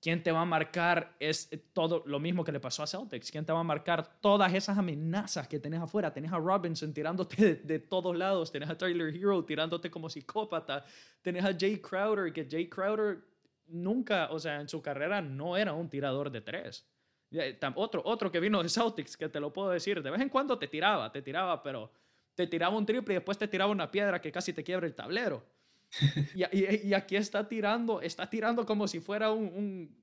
¿quién 0.00 0.22
te 0.22 0.32
va 0.32 0.40
a 0.40 0.44
marcar 0.44 1.14
es 1.20 1.50
todo 1.72 2.02
lo 2.06 2.18
mismo 2.18 2.42
que 2.44 2.52
le 2.52 2.60
pasó 2.60 2.82
a 2.82 2.86
Celtics? 2.86 3.30
¿Quién 3.30 3.44
te 3.44 3.52
va 3.52 3.60
a 3.60 3.64
marcar 3.64 4.20
todas 4.20 4.52
esas 4.54 4.78
amenazas 4.78 5.46
que 5.46 5.58
tenés 5.58 5.80
afuera? 5.80 6.12
Tenés 6.12 6.32
a 6.32 6.38
Robinson 6.38 6.92
tirándote 6.92 7.56
de, 7.56 7.78
todos 7.78 8.16
lados, 8.16 8.50
tenés 8.50 8.70
a 8.70 8.76
Tyler 8.76 9.14
Hero 9.14 9.44
tirándote 9.44 9.90
como 9.90 10.08
psicópata, 10.08 10.84
tenés 11.22 11.44
a 11.44 11.56
Jay 11.58 11.78
Crowder, 11.78 12.32
que 12.32 12.48
Jay 12.50 12.68
Crowder 12.68 13.18
nunca, 13.66 14.28
o 14.30 14.38
sea, 14.38 14.60
en 14.60 14.68
su 14.68 14.82
carrera 14.82 15.20
no 15.20 15.56
era 15.56 15.72
un 15.72 15.88
tirador 15.88 16.30
de 16.30 16.40
tres. 16.40 16.86
Otro, 17.76 18.02
otro 18.04 18.32
que 18.32 18.40
vino 18.40 18.62
de 18.62 18.68
Celtics, 18.68 19.16
que 19.16 19.28
te 19.28 19.38
lo 19.38 19.52
puedo 19.52 19.70
decir, 19.70 20.02
de 20.02 20.10
vez 20.10 20.20
en 20.20 20.28
cuando 20.28 20.58
te 20.58 20.66
tiraba, 20.66 21.12
te 21.12 21.22
tiraba, 21.22 21.62
pero 21.62 21.92
te 22.34 22.46
tiraba 22.46 22.76
un 22.76 22.86
triple 22.86 23.14
y 23.14 23.16
después 23.16 23.38
te 23.38 23.46
tiraba 23.46 23.70
una 23.70 23.90
piedra 23.90 24.20
que 24.20 24.32
casi 24.32 24.52
te 24.52 24.64
quiebra 24.64 24.86
el 24.86 24.94
tablero. 24.94 25.44
y, 26.34 26.88
y, 26.88 26.94
aquí 26.94 27.16
está 27.16 27.46
tirando, 27.48 28.00
está 28.00 28.28
tirando 28.28 28.64
como 28.64 28.86
si 28.86 29.00
fuera 29.00 29.30
un, 29.32 29.44
un, 29.44 29.96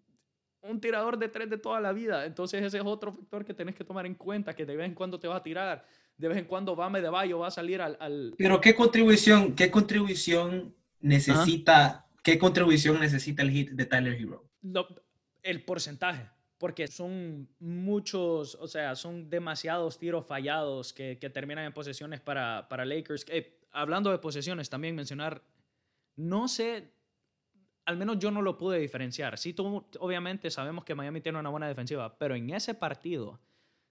un, 0.62 0.82
tirador 0.82 1.18
de 1.18 1.30
tres 1.30 1.50
de 1.50 1.58
toda 1.58 1.80
la 1.80 1.94
vida. 1.94 2.26
Entonces 2.26 2.64
ese 2.64 2.78
es 2.78 2.84
otro 2.86 3.14
factor 3.14 3.46
que 3.46 3.54
tenés 3.54 3.76
que 3.76 3.84
tomar 3.84 4.06
en 4.06 4.16
cuenta, 4.16 4.56
que 4.56 4.66
de 4.66 4.76
vez 4.76 4.86
en 4.86 4.96
cuando 4.96 5.20
te 5.20 5.28
va 5.28 5.38
a 5.38 5.44
tirar, 5.44 5.86
de 6.18 6.28
vez 6.28 6.38
en 6.38 6.46
cuando 6.46 6.76
Bame 6.76 7.02
de 7.02 7.10
Bayo 7.10 7.40
va 7.40 7.48
a 7.48 7.52
salir 7.52 7.82
al... 7.82 7.98
al... 8.00 8.34
Pero 8.38 8.60
¿qué 8.60 8.76
contribución, 8.76 9.56
qué 9.56 9.72
contribución 9.72 10.76
necesita 11.00 12.08
¿Qué 12.28 12.38
contribución 12.38 13.00
necesita 13.00 13.42
el 13.42 13.52
hit 13.52 13.70
de 13.70 13.86
Tyler 13.86 14.20
Hero? 14.20 14.44
el 15.44 15.64
porcentaje, 15.64 16.30
porque 16.58 16.88
son 16.88 17.48
muchos, 17.58 18.56
o 18.56 18.68
sea, 18.68 18.98
son 18.98 19.30
demasiados 19.30 19.98
tiros 19.98 20.28
fallados 20.28 20.92
que, 20.92 21.16
terminan 21.16 21.64
en 21.64 21.72
posesiones 21.72 22.20
para, 22.20 22.68
para 22.68 22.84
Lakers. 22.84 23.26
Eh, 23.30 23.62
hablando 23.72 24.12
de 24.12 24.18
posesiones, 24.18 24.70
también 24.70 24.94
mencionar, 24.94 25.42
no 26.18 26.48
sé, 26.50 26.92
al 27.86 27.98
menos 27.98 28.20
yo 28.20 28.30
no 28.30 28.42
lo 28.42 28.58
pude 28.58 28.80
diferenciar. 28.80 29.38
Sí, 29.38 29.54
tú, 29.54 29.86
obviamente 30.00 30.52
sabemos 30.52 30.84
que 30.84 30.94
Miami 30.94 31.22
tiene 31.22 31.40
una 31.40 31.50
buena 31.50 31.68
defensiva, 31.68 32.18
pero 32.18 32.36
en 32.36 32.50
ese 32.50 32.74
partido 32.74 33.40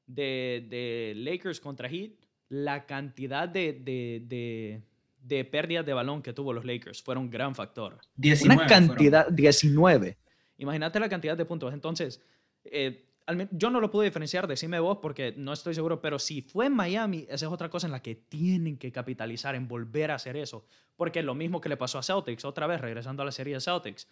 de, 0.06 0.66
de 0.68 1.14
Lakers 1.16 1.60
contra 1.60 1.88
Heat, 1.88 2.12
la 2.48 2.84
cantidad 2.86 3.48
de 3.48 4.82
de 5.26 5.44
pérdidas 5.44 5.84
de 5.84 5.92
balón 5.92 6.22
que 6.22 6.32
tuvo 6.32 6.52
los 6.52 6.64
Lakers 6.64 7.02
fueron 7.02 7.24
un 7.24 7.30
gran 7.30 7.54
factor. 7.54 7.98
19 8.16 8.62
Una 8.62 8.66
cantidad, 8.66 9.28
19. 9.28 10.16
Imagínate 10.58 11.00
la 11.00 11.08
cantidad 11.08 11.36
de 11.36 11.44
puntos. 11.44 11.74
Entonces, 11.74 12.22
eh, 12.64 13.06
yo 13.50 13.70
no 13.70 13.80
lo 13.80 13.90
pude 13.90 14.06
diferenciar, 14.06 14.46
decime 14.46 14.78
vos 14.78 14.98
porque 15.02 15.34
no 15.36 15.52
estoy 15.52 15.74
seguro, 15.74 16.00
pero 16.00 16.18
si 16.18 16.42
fue 16.42 16.66
en 16.66 16.74
Miami, 16.74 17.26
esa 17.28 17.46
es 17.46 17.52
otra 17.52 17.68
cosa 17.68 17.86
en 17.86 17.92
la 17.92 18.00
que 18.00 18.14
tienen 18.14 18.78
que 18.78 18.92
capitalizar, 18.92 19.54
en 19.54 19.66
volver 19.66 20.10
a 20.10 20.14
hacer 20.14 20.36
eso, 20.36 20.64
porque 20.96 21.22
lo 21.22 21.34
mismo 21.34 21.60
que 21.60 21.68
le 21.68 21.76
pasó 21.76 21.98
a 21.98 22.02
Celtics, 22.02 22.44
otra 22.44 22.66
vez 22.66 22.80
regresando 22.80 23.22
a 23.22 23.26
la 23.26 23.32
serie 23.32 23.54
de 23.54 23.60
Celtics, 23.60 24.08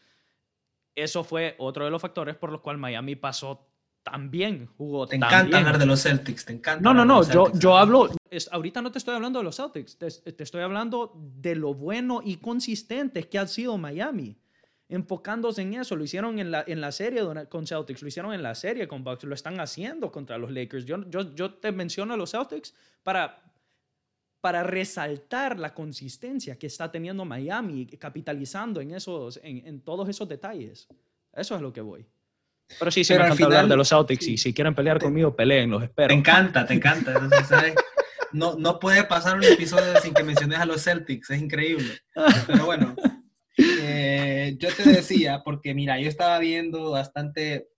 eso 0.94 1.22
fue 1.24 1.55
otro 1.59 1.85
de 1.85 1.90
los 1.90 2.03
factores 2.03 2.37
por 2.37 2.50
los 2.50 2.61
cuales 2.61 2.81
Miami 2.81 3.14
pasó 3.16 3.68
tan 4.03 4.31
bien, 4.31 4.68
jugó 4.77 5.07
Te 5.07 5.16
encanta 5.16 5.59
hablar 5.59 5.79
de 5.79 5.87
los 5.87 6.03
Celtics, 6.03 6.44
te 6.44 6.53
encanta. 6.53 6.83
No, 6.83 6.92
no, 6.92 7.05
no, 7.05 7.29
yo, 7.29 7.53
yo 7.55 7.77
hablo, 7.77 8.11
ahorita 8.50 8.83
no 8.83 8.90
te 8.90 8.98
estoy 8.98 9.14
hablando 9.14 9.38
de 9.38 9.44
los 9.44 9.57
Celtics, 9.57 9.96
te, 9.96 10.11
te 10.11 10.42
estoy 10.42 10.62
hablando 10.62 11.12
de 11.16 11.55
lo 11.55 11.72
bueno 11.72 12.20
y 12.22 12.37
consistente 12.37 13.29
que 13.29 13.38
ha 13.38 13.46
sido 13.46 13.79
Miami 13.79 14.37
enfocándose 14.88 15.62
en 15.62 15.75
eso. 15.75 15.97
Lo 15.97 16.05
hicieron 16.05 16.38
en 16.38 16.51
la, 16.51 16.64
en 16.66 16.81
la 16.81 16.92
serie 16.92 17.23
con 17.49 17.66
Celtics, 17.66 18.03
lo 18.03 18.09
hicieron 18.09 18.33
en 18.33 18.42
la 18.42 18.55
serie 18.55 18.87
con 18.88 19.05
Bucks, 19.05 19.25
lo 19.25 19.35
están 19.35 19.61
haciendo 19.61 20.11
contra 20.11 20.38
los 20.38 20.51
Lakers. 20.51 20.85
Yo, 20.85 21.09
yo, 21.09 21.35
yo 21.35 21.55
te 21.55 21.73
menciono 21.73 22.14
a 22.14 22.16
los 22.16 22.31
Celtics 22.31 22.75
para, 23.03 23.42
para 24.40 24.62
resaltar 24.62 25.59
la 25.59 25.75
consistencia 25.75 26.59
que 26.59 26.66
está 26.66 26.90
teniendo 26.90 27.25
Miami, 27.25 27.87
capitalizando 27.87 28.81
en, 28.81 28.92
esos, 28.92 29.40
en, 29.42 29.66
en 29.66 29.81
todos 29.81 30.09
esos 30.09 30.29
detalles. 30.29 30.88
Eso 31.33 31.57
es 31.57 31.62
lo 31.62 31.73
que 31.73 31.81
voy. 31.81 32.07
Pero 32.79 32.90
sí, 32.90 33.05
sí 33.05 33.12
me 33.12 33.25
encanta 33.25 33.44
hablar 33.44 33.68
de 33.68 33.77
los 33.77 33.88
Celtics 33.88 34.27
y 34.27 34.38
si 34.38 34.55
quieren 34.55 34.75
pelear 34.75 34.99
conmigo, 34.99 35.35
peleen, 35.37 35.70
los 35.70 35.83
espero. 35.83 36.09
Te 36.09 36.14
encanta, 36.14 36.66
te 36.66 36.75
encanta. 36.75 37.29
No, 38.33 38.57
no 38.57 38.81
puede 38.81 39.05
pasar 39.05 39.37
un 39.37 39.44
episodio 39.44 40.01
sin 40.01 40.12
que 40.12 40.25
menciones 40.25 40.59
a 40.59 40.64
los 40.64 40.83
Celtics, 40.83 41.31
es 41.31 41.40
increíble. 41.40 42.01
Pero 42.47 42.64
bueno, 42.64 42.97
eh, 43.57 44.57
yo 44.59 44.69
te 44.75 44.88
decía, 44.88 45.43
porque 45.45 45.75
mira, 45.75 45.99
yo 46.01 46.09
estaba 46.09 46.38
viendo 46.38 46.90
bastante 46.90 47.69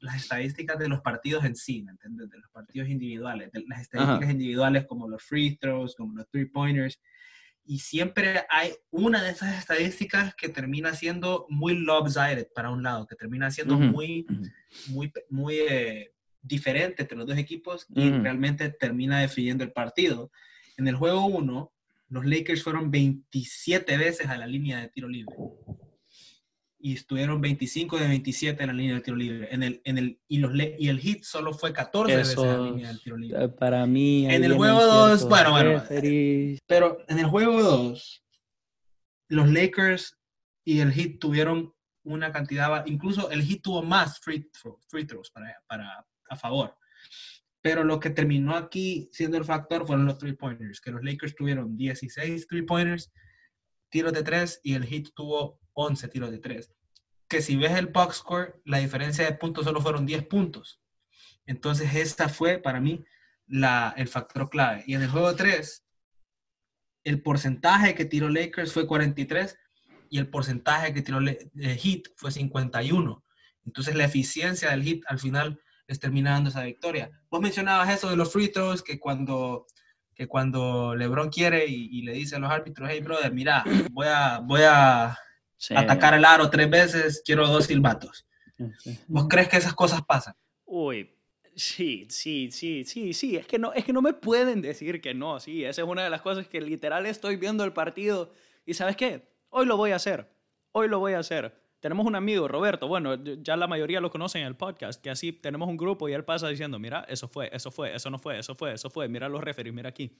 las 0.00 0.16
estadísticas 0.16 0.78
de 0.78 0.88
los 0.88 1.00
partidos 1.00 1.44
en 1.44 1.56
sí, 1.56 1.82
¿me 1.82 1.92
entiendes? 1.92 2.30
De 2.30 2.38
los 2.38 2.50
partidos 2.50 2.88
individuales, 2.88 3.50
de 3.52 3.64
las 3.66 3.80
estadísticas 3.80 4.30
individuales 4.30 4.86
como 4.86 5.08
los 5.08 5.22
free 5.22 5.56
throws, 5.56 5.94
como 5.94 6.14
los 6.14 6.28
three 6.28 6.46
pointers, 6.46 7.00
y 7.68 7.80
siempre 7.80 8.44
hay 8.48 8.72
una 8.90 9.22
de 9.22 9.30
esas 9.30 9.58
estadísticas 9.58 10.34
que 10.36 10.48
termina 10.48 10.94
siendo 10.94 11.46
muy 11.48 11.74
lopsided 11.74 12.46
para 12.54 12.70
un 12.70 12.82
lado, 12.82 13.06
que 13.06 13.16
termina 13.16 13.50
siendo 13.50 13.76
muy, 13.76 14.24
muy, 14.86 15.12
muy 15.30 15.56
eh, 15.68 16.12
diferente 16.40 17.02
entre 17.02 17.18
los 17.18 17.26
dos 17.26 17.36
equipos 17.36 17.86
y 17.92 18.08
realmente 18.10 18.70
termina 18.70 19.20
definiendo 19.20 19.64
el 19.64 19.72
partido. 19.72 20.30
En 20.76 20.86
el 20.86 20.94
juego 20.94 21.26
1, 21.26 21.72
los 22.08 22.24
Lakers 22.24 22.62
fueron 22.62 22.90
27 22.90 23.96
veces 23.96 24.28
a 24.28 24.36
la 24.36 24.46
línea 24.46 24.80
de 24.80 24.88
tiro 24.88 25.08
libre. 25.08 25.34
Y 26.78 26.94
estuvieron 26.94 27.40
25 27.40 27.98
de 27.98 28.06
27 28.06 28.62
en 28.62 28.66
la 28.68 28.72
línea 28.72 28.94
de 28.96 29.00
tiro 29.00 29.16
libre. 29.16 29.48
En 29.50 29.62
el, 29.62 29.80
en 29.84 29.98
el, 29.98 30.20
y, 30.28 30.38
los, 30.38 30.52
y 30.54 30.88
el 30.88 31.00
hit 31.00 31.24
solo 31.24 31.52
fue 31.52 31.72
14 31.72 32.16
veces 32.16 32.38
en 32.38 32.48
la 32.48 32.58
línea 32.58 32.92
de 32.92 32.98
tiro 32.98 33.16
libre. 33.16 33.48
Para 33.48 33.86
mí. 33.86 34.26
En 34.30 34.44
el 34.44 34.54
juego 34.54 34.84
2, 34.84 35.28
bueno, 35.28 35.50
bueno. 35.50 35.82
Pero 36.66 36.98
en 37.08 37.18
el 37.18 37.26
juego 37.26 37.60
2, 37.60 38.24
los 39.28 39.48
Lakers 39.50 40.16
y 40.64 40.80
el 40.80 40.92
hit 40.92 41.18
tuvieron 41.18 41.74
una 42.04 42.30
cantidad, 42.30 42.86
incluso 42.86 43.30
el 43.30 43.42
hit 43.42 43.62
tuvo 43.62 43.82
más 43.82 44.20
free, 44.20 44.48
free 44.88 45.04
throws 45.04 45.30
para, 45.30 45.60
para, 45.66 46.06
a 46.28 46.36
favor. 46.36 46.76
Pero 47.66 47.82
lo 47.82 47.98
que 47.98 48.10
terminó 48.10 48.54
aquí 48.54 49.08
siendo 49.10 49.36
el 49.36 49.44
factor 49.44 49.84
fueron 49.88 50.06
los 50.06 50.18
three 50.18 50.34
pointers, 50.34 50.80
que 50.80 50.92
los 50.92 51.02
Lakers 51.02 51.34
tuvieron 51.34 51.76
16 51.76 52.46
three 52.46 52.62
pointers, 52.62 53.10
tiros 53.88 54.12
de 54.12 54.22
tres, 54.22 54.60
y 54.62 54.74
el 54.74 54.84
Heat 54.86 55.08
tuvo 55.16 55.58
11 55.72 56.06
tiros 56.06 56.30
de 56.30 56.38
tres. 56.38 56.72
Que 57.28 57.42
si 57.42 57.56
ves 57.56 57.72
el 57.72 57.88
box 57.88 58.18
score, 58.18 58.62
la 58.66 58.78
diferencia 58.78 59.24
de 59.24 59.36
puntos 59.36 59.64
solo 59.64 59.80
fueron 59.80 60.06
10 60.06 60.28
puntos. 60.28 60.80
Entonces, 61.44 61.92
esta 61.96 62.28
fue 62.28 62.58
para 62.58 62.80
mí 62.80 63.04
la, 63.48 63.92
el 63.96 64.06
factor 64.06 64.48
clave. 64.48 64.84
Y 64.86 64.94
en 64.94 65.02
el 65.02 65.10
juego 65.10 65.34
3, 65.34 65.84
el 67.02 67.20
porcentaje 67.20 67.96
que 67.96 68.04
tiró 68.04 68.28
Lakers 68.28 68.72
fue 68.72 68.86
43 68.86 69.58
y 70.08 70.18
el 70.18 70.30
porcentaje 70.30 70.94
que 70.94 71.02
tiró 71.02 71.18
el 71.18 71.36
Heat 71.56 72.02
fue 72.14 72.30
51. 72.30 73.24
Entonces, 73.64 73.96
la 73.96 74.04
eficiencia 74.04 74.70
del 74.70 74.84
Heat 74.84 75.00
al 75.08 75.18
final 75.18 75.60
les 75.86 76.00
termina 76.00 76.32
dando 76.32 76.50
esa 76.50 76.62
victoria. 76.62 77.10
Vos 77.30 77.40
mencionabas 77.40 77.90
eso 77.90 78.10
de 78.10 78.16
los 78.16 78.32
free 78.32 78.48
throws, 78.48 78.82
que 78.82 78.98
cuando, 78.98 79.66
que 80.14 80.26
cuando 80.26 80.94
LeBron 80.94 81.30
quiere 81.30 81.66
y, 81.66 82.02
le 82.02 82.12
dice 82.12 82.36
a 82.36 82.38
los 82.38 82.50
árbitros, 82.50 82.88
hey, 82.90 83.00
brother, 83.00 83.32
mira, 83.32 83.64
voy 83.90 84.06
a, 84.08 84.40
voy 84.40 84.62
a 84.62 85.16
atacar 85.74 86.14
el 86.14 86.24
aro 86.24 86.50
tres 86.50 86.68
veces, 86.68 87.22
quiero 87.24 87.46
dos 87.46 87.66
silbatos. 87.66 88.26
¿Vos 89.08 89.26
crees 89.28 89.48
que 89.48 89.58
esas 89.58 89.74
cosas 89.74 90.02
pasan? 90.02 90.34
Uy, 90.64 91.16
Sí, 91.56 92.06
sí, 92.10 92.50
sí, 92.52 92.84
sí, 92.84 93.14
sí. 93.14 93.36
Es 93.36 93.46
que, 93.46 93.58
no, 93.58 93.72
es 93.72 93.82
que 93.82 93.94
no 93.94 94.02
me 94.02 94.12
pueden 94.12 94.60
decir 94.60 95.00
que 95.00 95.14
no, 95.14 95.40
sí. 95.40 95.64
Esa 95.64 95.82
es 95.82 95.88
una 95.88 96.04
de 96.04 96.10
las 96.10 96.20
cosas 96.20 96.46
que 96.46 96.60
literal 96.60 97.06
estoy 97.06 97.36
viendo 97.36 97.64
el 97.64 97.72
partido 97.72 98.30
y 98.66 98.74
¿sabes 98.74 98.94
qué? 98.94 99.26
Hoy 99.48 99.64
lo 99.64 99.78
voy 99.78 99.92
a 99.92 99.96
hacer. 99.96 100.30
Hoy 100.72 100.88
lo 100.88 100.98
voy 100.98 101.14
a 101.14 101.20
hacer. 101.20 101.58
Tenemos 101.80 102.06
un 102.06 102.16
amigo, 102.16 102.48
Roberto, 102.48 102.88
bueno, 102.88 103.16
ya 103.16 103.56
la 103.56 103.66
mayoría 103.66 104.00
lo 104.00 104.10
conocen 104.10 104.42
en 104.42 104.48
el 104.48 104.56
podcast, 104.56 105.02
que 105.02 105.10
así 105.10 105.32
tenemos 105.32 105.68
un 105.68 105.76
grupo 105.76 106.08
y 106.08 106.14
él 106.14 106.24
pasa 106.24 106.48
diciendo, 106.48 106.78
mira, 106.78 107.04
eso 107.08 107.28
fue, 107.28 107.50
eso 107.52 107.70
fue, 107.70 107.94
eso 107.94 108.10
no 108.10 108.18
fue, 108.18 108.38
eso 108.38 108.54
fue, 108.54 108.72
eso 108.72 108.90
fue, 108.90 109.08
mira 109.08 109.28
los 109.28 109.44
referees, 109.44 109.74
mira 109.74 109.90
aquí. 109.90 110.16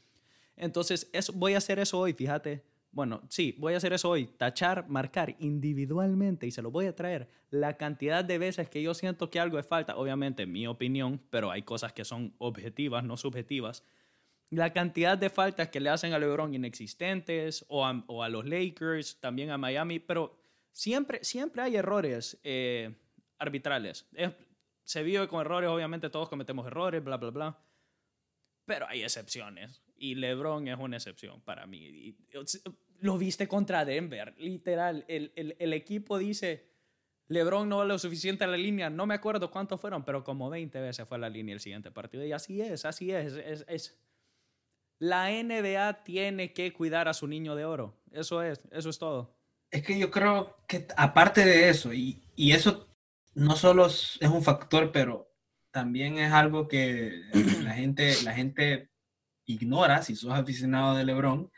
Entonces, 0.57 1.09
eso, 1.13 1.33
voy 1.33 1.55
a 1.55 1.59
hacer 1.59 1.79
eso 1.79 1.99
hoy, 1.99 2.13
fíjate. 2.13 2.63
Bueno, 2.93 3.23
sí, 3.29 3.55
voy 3.59 3.75
a 3.75 3.79
hacer 3.79 3.93
eso 3.93 4.09
hoy, 4.11 4.27
tachar, 4.27 4.89
marcar 4.89 5.37
individualmente 5.39 6.47
y 6.47 6.51
se 6.51 6.63
lo 6.63 6.71
voy 6.71 6.87
a 6.87 6.95
traer 6.95 7.29
la 7.51 7.77
cantidad 7.77 8.25
de 8.25 8.39
veces 8.39 8.69
que 8.69 8.83
yo 8.83 8.95
siento 8.95 9.31
que 9.31 9.41
algo 9.41 9.59
es 9.59 9.67
falta, 9.67 9.97
obviamente 9.97 10.47
mi 10.47 10.67
opinión, 10.67 11.21
pero 11.31 11.51
hay 11.51 11.63
cosas 11.63 11.93
que 11.93 12.05
son 12.05 12.35
objetivas, 12.39 13.05
no 13.05 13.17
subjetivas. 13.17 13.85
La 14.51 14.73
cantidad 14.73 15.19
de 15.19 15.31
faltas 15.31 15.69
que 15.69 15.81
le 15.81 15.91
hacen 15.91 16.13
a 16.13 16.19
LeBron 16.19 16.55
inexistentes 16.55 17.65
o 17.69 17.87
o 18.07 18.23
a 18.23 18.29
los 18.29 18.47
Lakers, 18.47 19.21
también 19.21 19.51
a 19.51 19.59
Miami, 19.59 19.99
pero 19.99 20.37
Siempre, 20.77 21.25
siempre 21.25 21.63
hay 21.63 21.77
errores 21.77 22.39
eh, 22.45 22.95
arbitrales. 23.39 24.07
se 24.85 25.03
vive 25.03 25.27
con 25.27 25.41
errores, 25.41 25.71
obviamente 25.71 26.11
todos 26.11 26.29
cometemos 26.29 26.67
errores, 26.67 27.03
bla, 27.03 27.17
bla, 27.17 27.31
bla. 27.31 27.59
Pero 28.67 28.87
hay 28.87 29.03
excepciones. 29.03 29.83
Y 29.97 30.17
LeBron 30.17 30.69
es 30.69 30.79
una 30.79 30.99
excepción 30.99 31.41
para 31.41 31.67
mí. 31.67 32.15
lo 33.01 33.17
viste 33.17 33.49
contra 33.49 33.87
Denver, 33.87 34.35
literal. 34.37 35.07
El, 35.09 35.33
el, 35.35 35.73
equipo 35.73 36.19
dice, 36.19 36.69
LeBron 37.29 37.71
no 37.71 37.79
va 37.79 37.87
lo 37.87 37.99
suficiente 37.99 38.45
a 38.45 38.47
la 38.47 38.59
línea. 38.59 38.91
No 38.91 39.07
me 39.07 39.15
acuerdo 39.15 39.51
cuántos 39.51 39.81
fueron, 39.81 40.05
pero 40.05 40.25
como 40.25 40.51
20 40.51 40.79
veces 40.79 41.09
fue 41.09 41.17
a 41.17 41.21
la 41.21 41.31
línea 41.31 41.55
el 41.55 41.61
siguiente 41.61 41.91
partido. 41.91 42.23
Y 42.27 42.33
así 42.33 42.61
es, 42.61 42.85
así 42.85 43.13
es. 43.13 43.33
es, 43.33 43.65
es. 43.67 43.99
La 44.99 45.31
NBA 45.31 46.05
tiene 46.05 46.53
que 46.53 46.75
cuidar 46.75 47.09
a 47.09 47.15
su 47.15 47.27
niño 47.27 47.57
de 47.57 47.65
oro. 47.65 47.97
Eso 48.11 48.43
es, 48.43 48.61
eso 48.71 48.91
es 48.91 48.99
todo. 48.99 49.36
Es 49.77 49.83
que 49.83 49.99
yo 49.99 50.11
creo 50.11 50.57
que 50.67 50.87
aparte 50.97 51.45
de 51.45 51.69
eso, 51.69 51.93
y, 51.93 52.23
y 52.35 52.53
eso 52.53 52.89
no 53.35 53.57
solo 53.57 53.85
es 53.85 54.19
un 54.23 54.43
factor, 54.43 54.91
pero 54.91 55.31
también 55.71 56.17
es 56.17 56.33
algo 56.33 56.67
que 56.67 57.21
la 57.63 57.75
gente, 57.75 58.15
la 58.23 58.33
gente 58.33 58.89
ignora 59.45 60.01
si 60.01 60.17
sos 60.17 60.33
aficionado 60.33 60.97
de 60.97 61.05
LeBron 61.05 61.51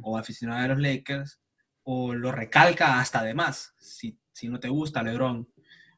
o 0.00 0.16
aficionado 0.16 0.62
de 0.62 0.68
los 0.68 0.80
Lakers, 0.80 1.42
o 1.82 2.14
lo 2.14 2.32
recalca 2.32 2.98
hasta 2.98 3.22
de 3.22 3.34
más, 3.34 3.74
si, 3.78 4.18
si 4.32 4.48
no 4.48 4.58
te 4.58 4.70
gusta 4.70 5.02
LeBron, 5.02 5.46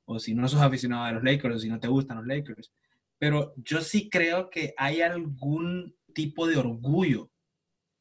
o 0.06 0.18
si 0.18 0.34
no 0.34 0.48
sos 0.48 0.60
aficionado 0.60 1.06
de 1.06 1.12
los 1.12 1.22
Lakers, 1.22 1.54
o 1.54 1.58
si 1.60 1.68
no 1.68 1.78
te 1.78 1.86
gustan 1.86 2.16
los 2.16 2.26
Lakers. 2.26 2.72
Pero 3.16 3.54
yo 3.58 3.80
sí 3.80 4.10
creo 4.10 4.50
que 4.50 4.74
hay 4.76 5.02
algún 5.02 5.94
tipo 6.16 6.48
de 6.48 6.56
orgullo 6.56 7.30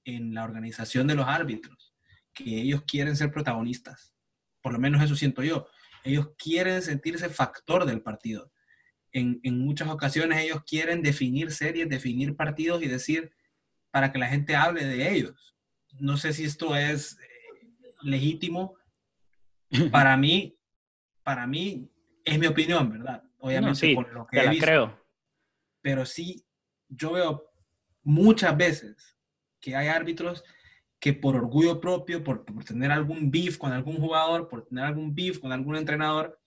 en 0.06 0.34
la 0.34 0.44
organización 0.44 1.06
de 1.06 1.14
los 1.14 1.28
árbitros 1.28 1.93
que 2.34 2.62
ellos 2.62 2.84
quieren 2.88 3.16
ser 3.16 3.32
protagonistas. 3.32 4.14
Por 4.62 4.74
lo 4.74 4.80
menos 4.80 5.02
eso 5.04 5.16
siento 5.16 5.44
yo. 5.44 5.68
Ellos 6.04 6.32
quieren 6.38 6.82
sentirse 6.82 7.30
factor 7.30 7.86
del 7.86 8.02
partido. 8.02 8.52
En, 9.12 9.40
muchas 9.60 9.90
ocasiones 9.90 10.40
ellos 10.40 10.64
quieren 10.66 11.04
definir 11.04 11.52
series, 11.52 11.88
definir 11.88 12.36
partidos 12.36 12.82
y 12.82 12.88
decir 12.88 13.32
para 13.92 14.12
que 14.12 14.18
la 14.18 14.28
gente 14.28 14.56
hable 14.56 14.86
de 14.86 15.14
ellos. 15.14 15.56
No 16.00 16.18
sé 16.18 16.34
si 16.34 16.46
esto 16.46 16.76
es 16.76 17.20
eh, 17.20 17.94
legítimo. 18.02 18.76
Para 19.92 20.16
mí, 20.18 20.56
para 21.24 21.48
mí 21.48 21.90
es 22.24 22.38
mi 22.38 22.46
opinión, 22.46 22.92
¿verdad? 22.92 23.24
Obviamente 23.40 23.96
por 23.96 24.14
lo 24.14 24.28
que 24.28 24.40
he 24.40 24.50
visto. 24.50 24.66
creo. 24.66 25.04
Pero 25.82 26.06
sí, 26.06 26.46
yo 26.90 27.14
veo 27.14 27.50
muchas 28.04 28.56
veces 28.56 29.18
que 29.60 29.76
hay 29.76 29.88
árbitros 29.88 30.44
que 31.04 31.12
por 31.12 31.36
orgullo 31.36 31.82
propio, 31.82 32.24
por, 32.24 32.46
tener 32.64 32.90
algún 32.90 33.30
beef 33.30 33.58
con 33.58 33.74
algún 33.74 33.98
jugador, 33.98 34.48
por 34.48 34.66
tener 34.66 34.86
algún 34.86 35.14
beef 35.14 35.38
con 35.38 35.52
algún 35.52 35.76
entrenador, 35.76 36.40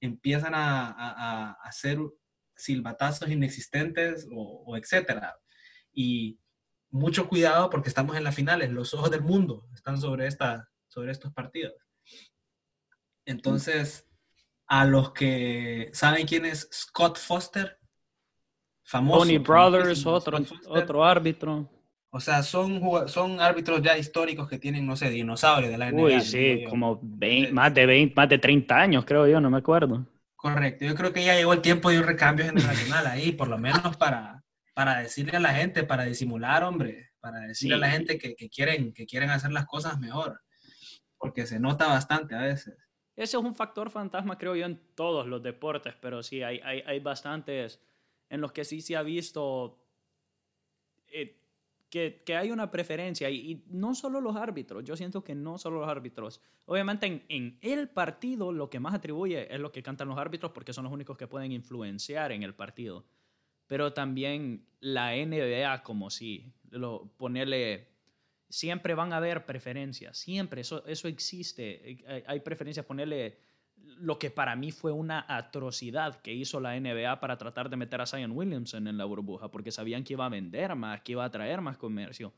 empiezan 0.00 0.52
a, 0.54 1.56
hacer 1.64 1.98
silbatazos 2.54 3.28
inexistentes 3.28 4.28
o, 4.32 4.76
etcétera. 4.76 5.36
Y 5.92 6.38
mucho 6.88 7.28
cuidado 7.28 7.68
porque 7.68 7.88
estamos 7.88 8.16
en 8.16 8.22
las 8.22 8.36
finales, 8.36 8.70
los 8.70 8.94
ojos 8.94 9.10
del 9.10 9.22
mundo 9.22 9.66
están 9.74 10.00
sobre, 10.00 10.28
esta, 10.28 10.70
sobre 10.86 11.10
estos 11.10 11.32
partidos. 11.32 11.74
Entonces, 13.24 14.06
a 14.68 14.84
los 14.84 15.14
que 15.14 15.90
saben 15.92 16.28
quién 16.28 16.44
es 16.44 16.68
Scott 16.72 17.18
Foster, 17.18 17.76
famoso. 18.84 19.22
Tony 19.22 19.38
Brothers, 19.38 20.06
otro, 20.06 20.38
otro 20.68 21.04
árbitro. 21.04 21.75
O 22.16 22.20
sea, 22.20 22.42
son, 22.42 22.80
son 23.08 23.40
árbitros 23.42 23.82
ya 23.82 23.98
históricos 23.98 24.48
que 24.48 24.58
tienen, 24.58 24.86
no 24.86 24.96
sé, 24.96 25.10
dinosaurios 25.10 25.70
de 25.70 25.76
la 25.76 25.92
NBA. 25.92 26.02
Uy, 26.02 26.20
sí, 26.22 26.64
como 26.66 26.98
más, 27.52 27.74
de 27.74 27.84
20, 27.84 28.14
más 28.14 28.28
de 28.30 28.38
30 28.38 28.74
años, 28.74 29.04
creo 29.04 29.26
yo, 29.26 29.38
no 29.38 29.50
me 29.50 29.58
acuerdo. 29.58 30.06
Correcto, 30.34 30.86
yo 30.86 30.94
creo 30.94 31.12
que 31.12 31.22
ya 31.22 31.34
llegó 31.34 31.52
el 31.52 31.60
tiempo 31.60 31.90
de 31.90 31.98
un 31.98 32.04
recambio 32.04 32.46
generacional 32.46 33.06
ahí, 33.06 33.32
por 33.32 33.48
lo 33.48 33.58
menos 33.58 33.98
para, 33.98 34.42
para 34.72 35.00
decirle 35.00 35.36
a 35.36 35.40
la 35.40 35.52
gente, 35.52 35.84
para 35.84 36.04
disimular, 36.04 36.64
hombre, 36.64 37.10
para 37.20 37.40
decirle 37.40 37.74
a 37.74 37.80
la 37.80 37.90
gente 37.90 38.16
que, 38.16 38.34
que, 38.34 38.48
quieren, 38.48 38.94
que 38.94 39.04
quieren 39.04 39.28
hacer 39.28 39.52
las 39.52 39.66
cosas 39.66 40.00
mejor, 40.00 40.40
porque 41.18 41.44
se 41.46 41.60
nota 41.60 41.86
bastante 41.86 42.34
a 42.34 42.40
veces. 42.40 42.78
Ese 43.14 43.36
es 43.36 43.42
un 43.42 43.54
factor 43.54 43.90
fantasma, 43.90 44.38
creo 44.38 44.56
yo, 44.56 44.64
en 44.64 44.80
todos 44.94 45.26
los 45.26 45.42
deportes, 45.42 45.94
pero 46.00 46.22
sí, 46.22 46.42
hay, 46.42 46.60
hay, 46.64 46.80
hay 46.86 46.98
bastantes 46.98 47.78
en 48.30 48.40
los 48.40 48.52
que 48.52 48.64
sí 48.64 48.80
se 48.80 48.96
ha 48.96 49.02
visto 49.02 49.82
eh, 51.08 51.42
que, 51.90 52.22
que, 52.24 52.36
hay 52.36 52.50
una 52.50 52.70
preferencia, 52.70 53.30
y, 53.30 53.64
no 53.68 53.94
solo 53.94 54.20
los 54.20 54.36
árbitros, 54.36 54.84
yo 54.84 54.96
siento 54.96 55.22
que 55.22 55.34
no 55.34 55.58
solo 55.58 55.80
los 55.80 55.88
árbitros. 55.88 56.40
Obviamente 56.64 57.06
en, 57.06 57.24
en, 57.28 57.58
el 57.62 57.88
partido 57.88 58.52
lo 58.52 58.68
que 58.70 58.80
más 58.80 58.94
atribuye 58.94 59.52
es 59.52 59.60
lo 59.60 59.72
que 59.72 59.82
cantan 59.82 60.08
los 60.08 60.18
árbitros 60.18 60.52
porque 60.52 60.72
son 60.72 60.84
los 60.84 60.92
únicos 60.92 61.16
que 61.16 61.26
pueden 61.26 61.52
influenciar 61.52 62.32
en 62.32 62.42
el 62.42 62.54
partido. 62.54 63.04
Pero 63.66 63.92
también 63.92 64.66
la 64.80 65.12
NBA 65.14 65.82
como 65.82 66.10
si, 66.10 66.52
lo, 66.70 67.12
ponerle 67.16 67.88
siempre 68.48 68.94
van 68.94 69.12
a 69.12 69.16
haber 69.16 69.44
preferencias, 69.44 70.16
siempre, 70.16 70.60
eso, 70.60 70.84
eso 70.86 71.08
existe. 71.08 72.04
Hay, 72.06 72.22
hay, 72.26 72.40
preferencias, 72.40 72.86
ponerle 72.86 73.38
lo 73.98 74.18
que 74.18 74.30
para 74.30 74.56
mí 74.56 74.72
fue 74.72 74.92
una 74.92 75.24
atrocidad 75.28 76.20
que 76.20 76.32
hizo 76.32 76.60
la 76.60 76.78
NBA 76.78 77.20
para 77.20 77.36
tratar 77.38 77.70
de 77.70 77.76
meter 77.76 78.00
a 78.00 78.06
Zion 78.06 78.32
Williamson 78.32 78.86
en 78.88 78.98
la 78.98 79.04
burbuja, 79.04 79.48
porque 79.48 79.72
sabían 79.72 80.04
que 80.04 80.14
iba 80.14 80.26
a 80.26 80.28
vender 80.28 80.74
más, 80.74 81.00
que 81.00 81.12
iba 81.12 81.24
a 81.24 81.30
traer 81.30 81.60
más 81.60 81.76
comercio. 81.76 82.32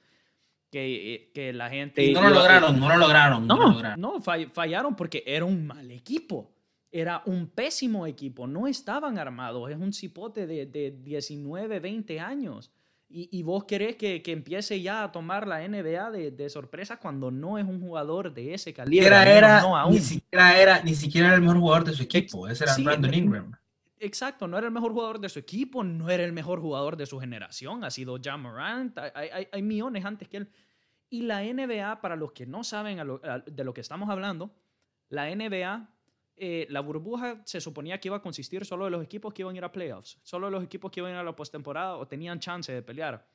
Que, 0.71 1.31
que 1.33 1.53
la 1.55 1.71
gente... 1.71 2.05
Y 2.05 2.13
no 2.13 2.21
lo 2.21 2.31
lograron, 2.31 2.79
no 2.79 2.89
lo 2.91 2.97
lograron. 2.99 3.47
No, 3.47 3.57
no, 3.57 3.73
lograron. 3.73 4.01
no 4.01 4.21
fallaron 4.21 4.95
porque 4.95 5.25
era 5.27 5.47
un 5.47 5.67
mal 5.67 5.91
equipo. 5.91 6.53
Era 6.93 7.23
un 7.27 7.49
pésimo 7.49 8.07
equipo, 8.07 8.47
no 8.47 8.67
estaban 8.67 9.19
armados, 9.19 9.71
es 9.71 9.77
un 9.77 9.93
cipote 9.93 10.47
de, 10.47 10.67
de 10.67 10.91
19, 10.91 11.81
20 11.81 12.21
años 12.21 12.71
y, 13.11 13.43
vos 13.43 13.65
querés 13.65 13.97
que, 13.97 14.23
que, 14.23 14.33
empiece 14.33 14.83
ya 14.83 15.03
a 15.03 15.13
tomar 15.13 15.47
la 15.47 15.67
NBA 15.67 16.11
de, 16.11 16.31
de, 16.31 16.51
sorpresa 16.51 16.99
cuando 16.99 17.31
no 17.31 17.57
es 17.57 17.65
un 17.65 17.81
jugador 17.81 18.35
de 18.35 18.53
ese 18.53 18.75
calibre. 18.75 19.07
Era, 19.07 19.63
no 19.63 19.91
Ni, 19.91 19.99
siquiera 19.99 20.61
era, 20.61 20.83
ni 20.83 20.95
siquiera 20.95 21.29
era 21.29 21.37
el 21.37 21.41
mejor 21.41 21.59
jugador 21.59 21.85
de 21.85 21.95
su 21.95 22.03
equipo. 22.03 22.47
Ese 22.47 22.65
era 22.65 22.75
Brandon 22.77 23.15
Ingram. 23.15 23.53
Exacto, 23.99 24.47
no 24.47 24.59
era 24.59 24.67
el 24.67 24.73
mejor 24.75 24.93
jugador 24.93 25.21
de 25.21 25.31
su 25.31 25.39
equipo, 25.39 25.83
no 25.83 26.11
era 26.11 26.23
el 26.23 26.35
mejor 26.35 26.61
jugador 26.61 26.99
de 26.99 27.07
su 27.07 27.19
generación. 27.19 27.83
Ha 27.83 27.91
sido 27.91 28.19
John 28.23 28.43
Morant, 28.43 28.99
hay, 28.99 29.29
hay, 29.33 29.49
hay 29.51 29.63
millones 29.63 30.05
antes 30.05 30.29
que 30.29 30.37
él. 30.37 30.51
Y 31.09 31.23
la 31.23 31.43
NBA, 31.43 32.03
para 32.03 32.15
los 32.15 32.33
que 32.33 32.45
no 32.45 32.63
saben 32.63 32.99
de 33.47 33.65
lo 33.65 33.73
que 33.73 33.81
estamos 33.81 34.11
hablando, 34.11 34.55
la 35.09 35.35
NBA 35.35 35.89
eh, 36.41 36.67
la 36.71 36.81
burbuja 36.81 37.43
se 37.45 37.61
suponía 37.61 37.99
que 37.99 38.09
iba 38.09 38.17
a 38.17 38.23
consistir 38.23 38.65
solo 38.65 38.85
de 38.87 38.91
los 38.91 39.05
equipos 39.05 39.33
que 39.35 39.43
iban 39.43 39.55
a 39.55 39.59
ir 39.59 39.65
a 39.65 39.73
playoffs, 39.73 40.19
solo 40.23 40.47
de 40.47 40.53
los 40.53 40.65
equipos 40.65 40.91
que 40.91 41.01
iban 41.01 41.13
a 41.13 41.15
ir 41.15 41.21
a 41.21 41.25
la 41.25 41.37
postemporada 41.37 41.97
o 41.97 42.07
tenían 42.07 42.41
chance 42.41 42.73
de 42.73 42.83
pelear. 42.83 43.27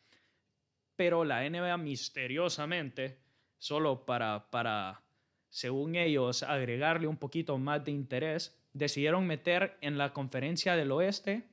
Pero 0.96 1.24
la 1.24 1.48
NBA 1.50 1.78
misteriosamente, 1.78 3.20
solo 3.58 4.06
para, 4.06 4.50
para, 4.50 5.04
según 5.50 5.96
ellos, 5.96 6.44
agregarle 6.44 7.08
un 7.08 7.18
poquito 7.18 7.58
más 7.58 7.84
de 7.84 7.92
interés, 7.92 8.60
decidieron 8.74 9.26
meter 9.26 9.78
en 9.82 9.98
la 9.98 10.14
conferencia 10.14 10.76
del 10.76 10.92
oeste 10.92 11.48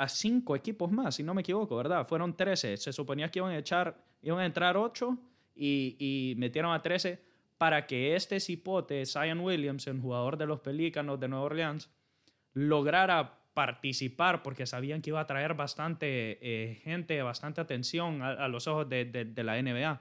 a 0.00 0.08
cinco 0.08 0.56
equipos 0.56 0.90
más, 0.90 1.16
si 1.16 1.22
no 1.22 1.34
me 1.34 1.42
equivoco, 1.42 1.76
¿verdad? 1.76 2.06
Fueron 2.08 2.34
13. 2.34 2.78
Se 2.78 2.92
suponía 2.92 3.30
que 3.30 3.40
iban 3.40 3.52
a, 3.52 3.58
echar, 3.58 4.02
iban 4.22 4.40
a 4.40 4.46
entrar 4.46 4.76
ocho 4.76 5.18
y, 5.54 6.34
metieron 6.38 6.72
a 6.72 6.80
13 6.80 7.22
para 7.60 7.86
que 7.86 8.16
este 8.16 8.40
cipote, 8.40 9.04
Zion 9.04 9.40
Williamson, 9.40 10.00
jugador 10.00 10.38
de 10.38 10.46
los 10.46 10.60
Pelícanos 10.60 11.20
de 11.20 11.28
Nueva 11.28 11.44
Orleans, 11.44 11.90
lograra 12.54 13.38
participar 13.52 14.42
porque 14.42 14.64
sabían 14.64 15.02
que 15.02 15.10
iba 15.10 15.20
a 15.20 15.26
traer 15.26 15.52
bastante 15.52 16.38
eh, 16.40 16.76
gente, 16.76 17.20
bastante 17.20 17.60
atención 17.60 18.22
a, 18.22 18.48
los 18.48 18.66
ojos 18.66 18.88
de, 18.88 19.30
la 19.44 19.60
NBA. 19.60 20.00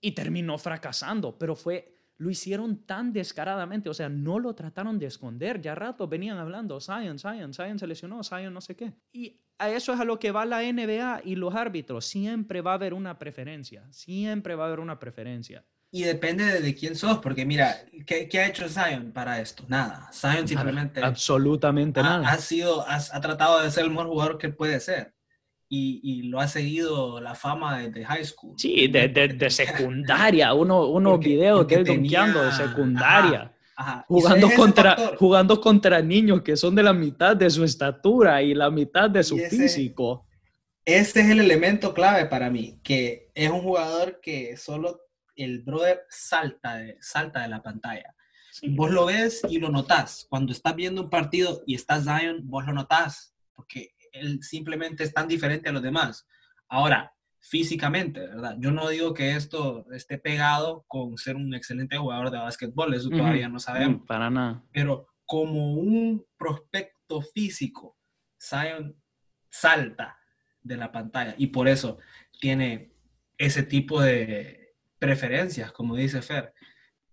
Y 0.00 0.12
terminó 0.12 0.56
fracasando, 0.56 1.38
pero 1.38 1.56
fue, 1.56 1.94
lo 2.16 2.30
hicieron 2.30 2.86
tan 2.86 3.12
descaradamente, 3.12 3.90
o 3.90 3.94
sea, 3.94 4.08
no 4.08 4.38
lo 4.38 4.54
trataron 4.54 4.98
de 4.98 5.04
esconder. 5.04 5.60
Ya 5.60 5.74
rato 5.74 6.08
venían 6.08 6.38
hablando, 6.38 6.80
Zion, 6.80 7.18
Zion, 7.18 7.52
Zion 7.52 7.78
se 7.78 7.86
lesionó, 7.86 8.24
Zion 8.24 8.54
no 8.54 8.62
sé 8.62 8.76
qué. 8.76 8.94
Y 9.12 9.42
a 9.58 9.68
eso 9.68 9.92
es 9.92 10.00
a 10.00 10.06
lo 10.06 10.18
que 10.18 10.30
va 10.30 10.46
la 10.46 10.62
NBA 10.62 11.20
y 11.26 11.36
los 11.36 11.54
árbitros. 11.54 12.06
Siempre 12.06 12.62
va 12.62 12.70
a 12.70 12.76
haber 12.76 12.94
una 12.94 13.18
preferencia, 13.18 13.86
siempre 13.92 14.54
va 14.54 14.64
a 14.64 14.66
haber 14.68 14.80
una 14.80 14.98
preferencia. 14.98 15.66
Y 15.94 16.04
depende 16.04 16.62
de, 16.62 16.74
quién 16.74 16.96
sos, 16.96 17.18
porque 17.18 17.44
mira, 17.44 17.76
¿qué, 18.06 18.26
¿qué, 18.26 18.40
ha 18.40 18.46
hecho 18.46 18.66
Zion 18.66 19.12
para 19.12 19.42
esto? 19.42 19.62
Nada. 19.68 20.08
Zion 20.10 20.48
simplemente... 20.48 21.02
absolutamente 21.02 22.00
ha, 22.00 22.02
nada. 22.02 22.28
Ha, 22.30 22.38
sido, 22.38 22.88
ha, 22.88 22.96
ha, 22.96 23.20
tratado 23.20 23.60
de 23.60 23.70
ser 23.70 23.84
el 23.84 23.90
mejor 23.90 24.06
jugador 24.06 24.38
que 24.38 24.48
puede 24.48 24.80
ser. 24.80 25.12
Y, 25.68 26.00
y 26.02 26.22
lo 26.22 26.40
ha 26.40 26.48
seguido 26.48 27.20
la 27.20 27.34
fama 27.34 27.78
de, 27.78 28.04
high 28.06 28.24
school. 28.24 28.54
Sí, 28.56 28.88
de, 28.88 29.08
de, 29.08 29.50
secundaria. 29.50 30.54
Uno, 30.54 30.86
unos 30.86 31.20
videos 31.20 31.66
de 31.68 31.74
él 31.74 31.84
donkeando 31.84 32.42
de 32.42 32.52
secundaria. 32.52 33.52
Jugando, 34.08 34.50
contra, 34.56 34.96
jugando 35.18 35.60
contra 35.60 36.00
niños 36.00 36.40
que 36.40 36.56
son 36.56 36.74
de 36.74 36.84
la 36.84 36.94
mitad 36.94 37.36
de 37.36 37.50
su 37.50 37.64
estatura 37.64 38.42
y 38.42 38.54
la 38.54 38.70
mitad 38.70 39.10
de 39.10 39.22
su 39.22 39.36
físico. 39.36 40.26
Este 40.86 41.20
es 41.20 41.28
el 41.28 41.40
elemento 41.40 41.92
clave 41.92 42.26
para 42.26 42.48
mí, 42.48 42.80
que 42.82 43.30
es 43.34 43.50
un 43.50 43.60
jugador 43.60 44.20
que 44.20 44.56
solo 44.56 45.01
el 45.36 45.62
brother 45.62 46.02
salta 46.08 46.76
de, 46.76 46.96
salta 47.00 47.42
de 47.42 47.48
la 47.48 47.62
pantalla. 47.62 48.14
Vos 48.70 48.90
lo 48.90 49.06
ves 49.06 49.42
y 49.48 49.58
lo 49.58 49.70
notás. 49.70 50.26
Cuando 50.28 50.52
estás 50.52 50.76
viendo 50.76 51.02
un 51.02 51.10
partido 51.10 51.62
y 51.66 51.74
estás 51.74 52.04
Zion, 52.04 52.40
vos 52.44 52.66
lo 52.66 52.72
notás, 52.72 53.34
porque 53.54 53.94
él 54.12 54.42
simplemente 54.42 55.04
es 55.04 55.14
tan 55.14 55.26
diferente 55.26 55.70
a 55.70 55.72
los 55.72 55.82
demás. 55.82 56.26
Ahora, 56.68 57.14
físicamente, 57.40 58.20
¿verdad? 58.20 58.56
Yo 58.58 58.70
no 58.70 58.88
digo 58.88 59.14
que 59.14 59.34
esto 59.34 59.86
esté 59.92 60.18
pegado 60.18 60.84
con 60.86 61.16
ser 61.18 61.36
un 61.36 61.54
excelente 61.54 61.96
jugador 61.96 62.30
de 62.30 62.38
básquetbol, 62.38 62.94
eso 62.94 63.10
todavía 63.10 63.48
no 63.48 63.58
sabemos. 63.58 64.06
para 64.06 64.30
nada. 64.30 64.62
Pero 64.72 65.08
como 65.24 65.74
un 65.74 66.24
prospecto 66.36 67.20
físico, 67.20 67.96
Zion 68.40 68.96
salta 69.50 70.18
de 70.62 70.76
la 70.76 70.92
pantalla 70.92 71.34
y 71.36 71.48
por 71.48 71.68
eso 71.68 71.98
tiene 72.40 72.92
ese 73.38 73.64
tipo 73.64 74.00
de, 74.00 74.61
preferencias, 75.02 75.72
como 75.72 75.96
dice 75.96 76.22
Fer. 76.22 76.54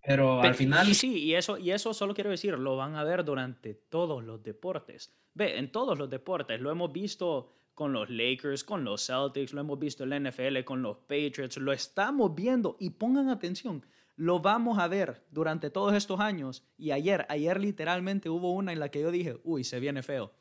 Pero 0.02 0.40
al 0.40 0.54
final... 0.54 0.88
Y 0.88 0.94
sí, 0.94 1.18
y 1.18 1.34
eso, 1.34 1.58
y 1.58 1.72
eso 1.72 1.92
solo 1.92 2.14
quiero 2.14 2.30
decir, 2.30 2.56
lo 2.56 2.76
van 2.76 2.94
a 2.94 3.04
ver 3.04 3.24
durante 3.24 3.74
todos 3.74 4.22
los 4.22 4.42
deportes. 4.42 5.12
Ve, 5.34 5.58
en 5.58 5.72
todos 5.72 5.98
los 5.98 6.08
deportes, 6.08 6.60
lo 6.60 6.70
hemos 6.70 6.92
visto 6.92 7.52
con 7.74 7.92
los 7.92 8.08
Lakers, 8.08 8.62
con 8.62 8.84
los 8.84 9.06
Celtics, 9.06 9.52
lo 9.52 9.60
hemos 9.60 9.78
visto 9.78 10.04
en 10.04 10.10
la 10.10 10.30
NFL, 10.30 10.62
con 10.64 10.82
los 10.82 10.98
Patriots, 10.98 11.56
lo 11.56 11.72
estamos 11.72 12.34
viendo 12.34 12.76
y 12.78 12.90
pongan 12.90 13.28
atención, 13.28 13.84
lo 14.16 14.38
vamos 14.40 14.78
a 14.78 14.86
ver 14.86 15.24
durante 15.30 15.70
todos 15.70 15.94
estos 15.94 16.20
años. 16.20 16.64
Y 16.78 16.92
ayer, 16.92 17.26
ayer 17.28 17.58
literalmente 17.58 18.28
hubo 18.28 18.52
una 18.52 18.72
en 18.72 18.78
la 18.78 18.90
que 18.90 19.00
yo 19.00 19.10
dije, 19.10 19.40
uy, 19.42 19.64
se 19.64 19.80
viene 19.80 20.02
feo. 20.02 20.32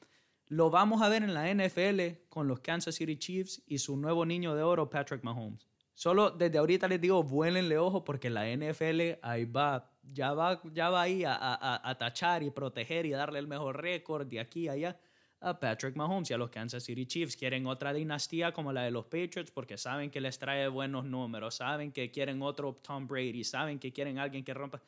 Lo 0.47 0.69
vamos 0.69 1.01
a 1.01 1.09
ver 1.09 1.23
en 1.23 1.33
la 1.33 1.51
NFL 1.53 2.27
con 2.29 2.47
los 2.47 2.59
Kansas 2.59 2.95
City 2.95 3.17
Chiefs 3.17 3.63
y 3.65 3.79
su 3.79 3.97
nuevo 3.97 4.25
niño 4.25 4.55
de 4.55 4.63
oro, 4.63 4.89
Patrick 4.89 5.23
Mahomes. 5.23 5.69
Solo 5.99 6.31
desde 6.31 6.57
ahorita 6.57 6.87
les 6.87 7.01
digo, 7.01 7.21
vuélenle 7.23 7.77
ojo 7.77 8.05
porque 8.05 8.29
la 8.29 8.47
NFL 8.47 9.19
ahí 9.21 9.43
va, 9.43 9.91
ya 10.01 10.31
va, 10.31 10.61
ya 10.71 10.89
va 10.89 11.01
ahí 11.01 11.25
a, 11.25 11.35
a, 11.35 11.89
a 11.89 11.97
tachar 11.97 12.41
y 12.41 12.51
proteger 12.51 13.05
y 13.05 13.09
darle 13.09 13.37
el 13.37 13.47
mejor 13.47 13.81
récord 13.81 14.25
de 14.25 14.39
aquí 14.39 14.69
a 14.69 14.71
allá 14.71 14.97
a 15.41 15.59
Patrick 15.59 15.97
Mahomes 15.97 16.29
y 16.29 16.33
a 16.33 16.37
los 16.37 16.51
Kansas 16.51 16.85
City 16.85 17.05
Chiefs. 17.05 17.35
Quieren 17.35 17.67
otra 17.67 17.91
dinastía 17.91 18.53
como 18.53 18.71
la 18.71 18.83
de 18.83 18.91
los 18.91 19.07
Patriots 19.07 19.51
porque 19.51 19.77
saben 19.77 20.09
que 20.09 20.21
les 20.21 20.39
trae 20.39 20.69
buenos 20.69 21.03
números, 21.03 21.55
saben 21.55 21.91
que 21.91 22.09
quieren 22.11 22.41
otro 22.43 22.79
Tom 22.81 23.05
Brady, 23.05 23.43
saben 23.43 23.77
que 23.77 23.91
quieren 23.91 24.19
alguien 24.19 24.45
que 24.45 24.53
rompa. 24.53 24.81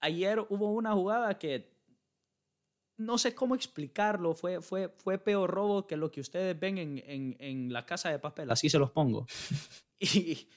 Ayer 0.00 0.40
hubo 0.50 0.74
una 0.74 0.92
jugada 0.92 1.38
que 1.38 1.72
no 2.98 3.16
sé 3.16 3.34
cómo 3.34 3.54
explicarlo, 3.54 4.34
fue, 4.34 4.60
fue, 4.60 4.90
fue 4.90 5.16
peor 5.16 5.50
robo 5.50 5.86
que 5.86 5.96
lo 5.96 6.10
que 6.10 6.20
ustedes 6.20 6.60
ven 6.60 6.76
en, 6.76 7.02
en, 7.06 7.36
en 7.38 7.72
la 7.72 7.86
casa 7.86 8.10
de 8.10 8.18
papel, 8.18 8.50
así 8.50 8.68
se 8.68 8.78
los 8.78 8.90
pongo. 8.90 9.26
Y, 10.02 10.48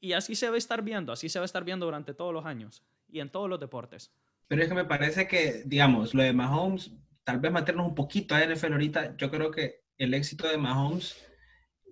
y 0.00 0.12
así 0.12 0.34
se 0.34 0.48
va 0.48 0.54
a 0.54 0.58
estar 0.58 0.82
viendo, 0.82 1.12
así 1.12 1.28
se 1.28 1.38
va 1.38 1.44
a 1.44 1.46
estar 1.46 1.64
viendo 1.64 1.86
durante 1.86 2.14
todos 2.14 2.32
los 2.32 2.44
años 2.46 2.84
y 3.08 3.20
en 3.20 3.30
todos 3.30 3.48
los 3.48 3.58
deportes. 3.58 4.12
Pero 4.48 4.62
es 4.62 4.68
que 4.68 4.74
me 4.74 4.84
parece 4.84 5.26
que, 5.26 5.62
digamos, 5.64 6.14
lo 6.14 6.22
de 6.22 6.32
Mahomes, 6.32 6.92
tal 7.24 7.40
vez 7.40 7.50
meternos 7.50 7.86
un 7.86 7.94
poquito 7.94 8.34
a 8.34 8.44
NFL 8.44 8.72
ahorita, 8.72 9.16
yo 9.16 9.30
creo 9.30 9.50
que 9.50 9.80
el 9.96 10.14
éxito 10.14 10.46
de 10.48 10.58
Mahomes 10.58 11.16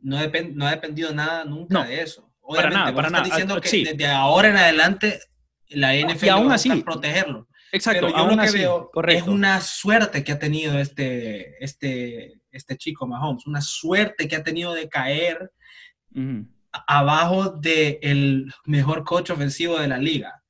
no, 0.02 0.18
depend, 0.18 0.56
no 0.56 0.66
ha 0.66 0.70
dependido 0.72 1.14
nada 1.14 1.44
nunca 1.44 1.84
de 1.84 2.02
eso. 2.02 2.30
Obviamente, 2.40 2.74
para 2.74 2.84
nada, 2.84 2.94
para 2.94 3.10
nada. 3.10 3.24
diciendo 3.24 3.60
que 3.60 3.84
desde 3.84 4.06
ahora 4.06 4.48
en 4.48 4.56
adelante 4.56 5.20
la 5.68 5.94
NFL 5.94 6.48
va 6.48 6.54
a 6.54 6.84
protegerlo. 6.84 7.48
Exacto, 7.70 8.06
Pero 8.06 8.18
yo 8.18 8.36
lo 8.36 8.42
que 8.42 8.50
veo 8.50 8.90
es 9.08 9.22
una 9.22 9.60
suerte 9.60 10.22
que 10.22 10.32
ha 10.32 10.38
tenido 10.38 10.78
este, 10.78 11.64
este, 11.64 12.42
este 12.50 12.76
chico 12.76 13.06
Mahomes, 13.06 13.46
una 13.46 13.62
suerte 13.62 14.28
que 14.28 14.36
ha 14.36 14.42
tenido 14.42 14.74
de 14.74 14.88
caer 14.90 15.50
abajo 16.72 17.50
del 17.50 18.52
mejor 18.64 19.04
coach 19.04 19.30
ofensivo 19.30 19.78
de 19.78 19.88
la 19.88 19.98
liga. 19.98 20.42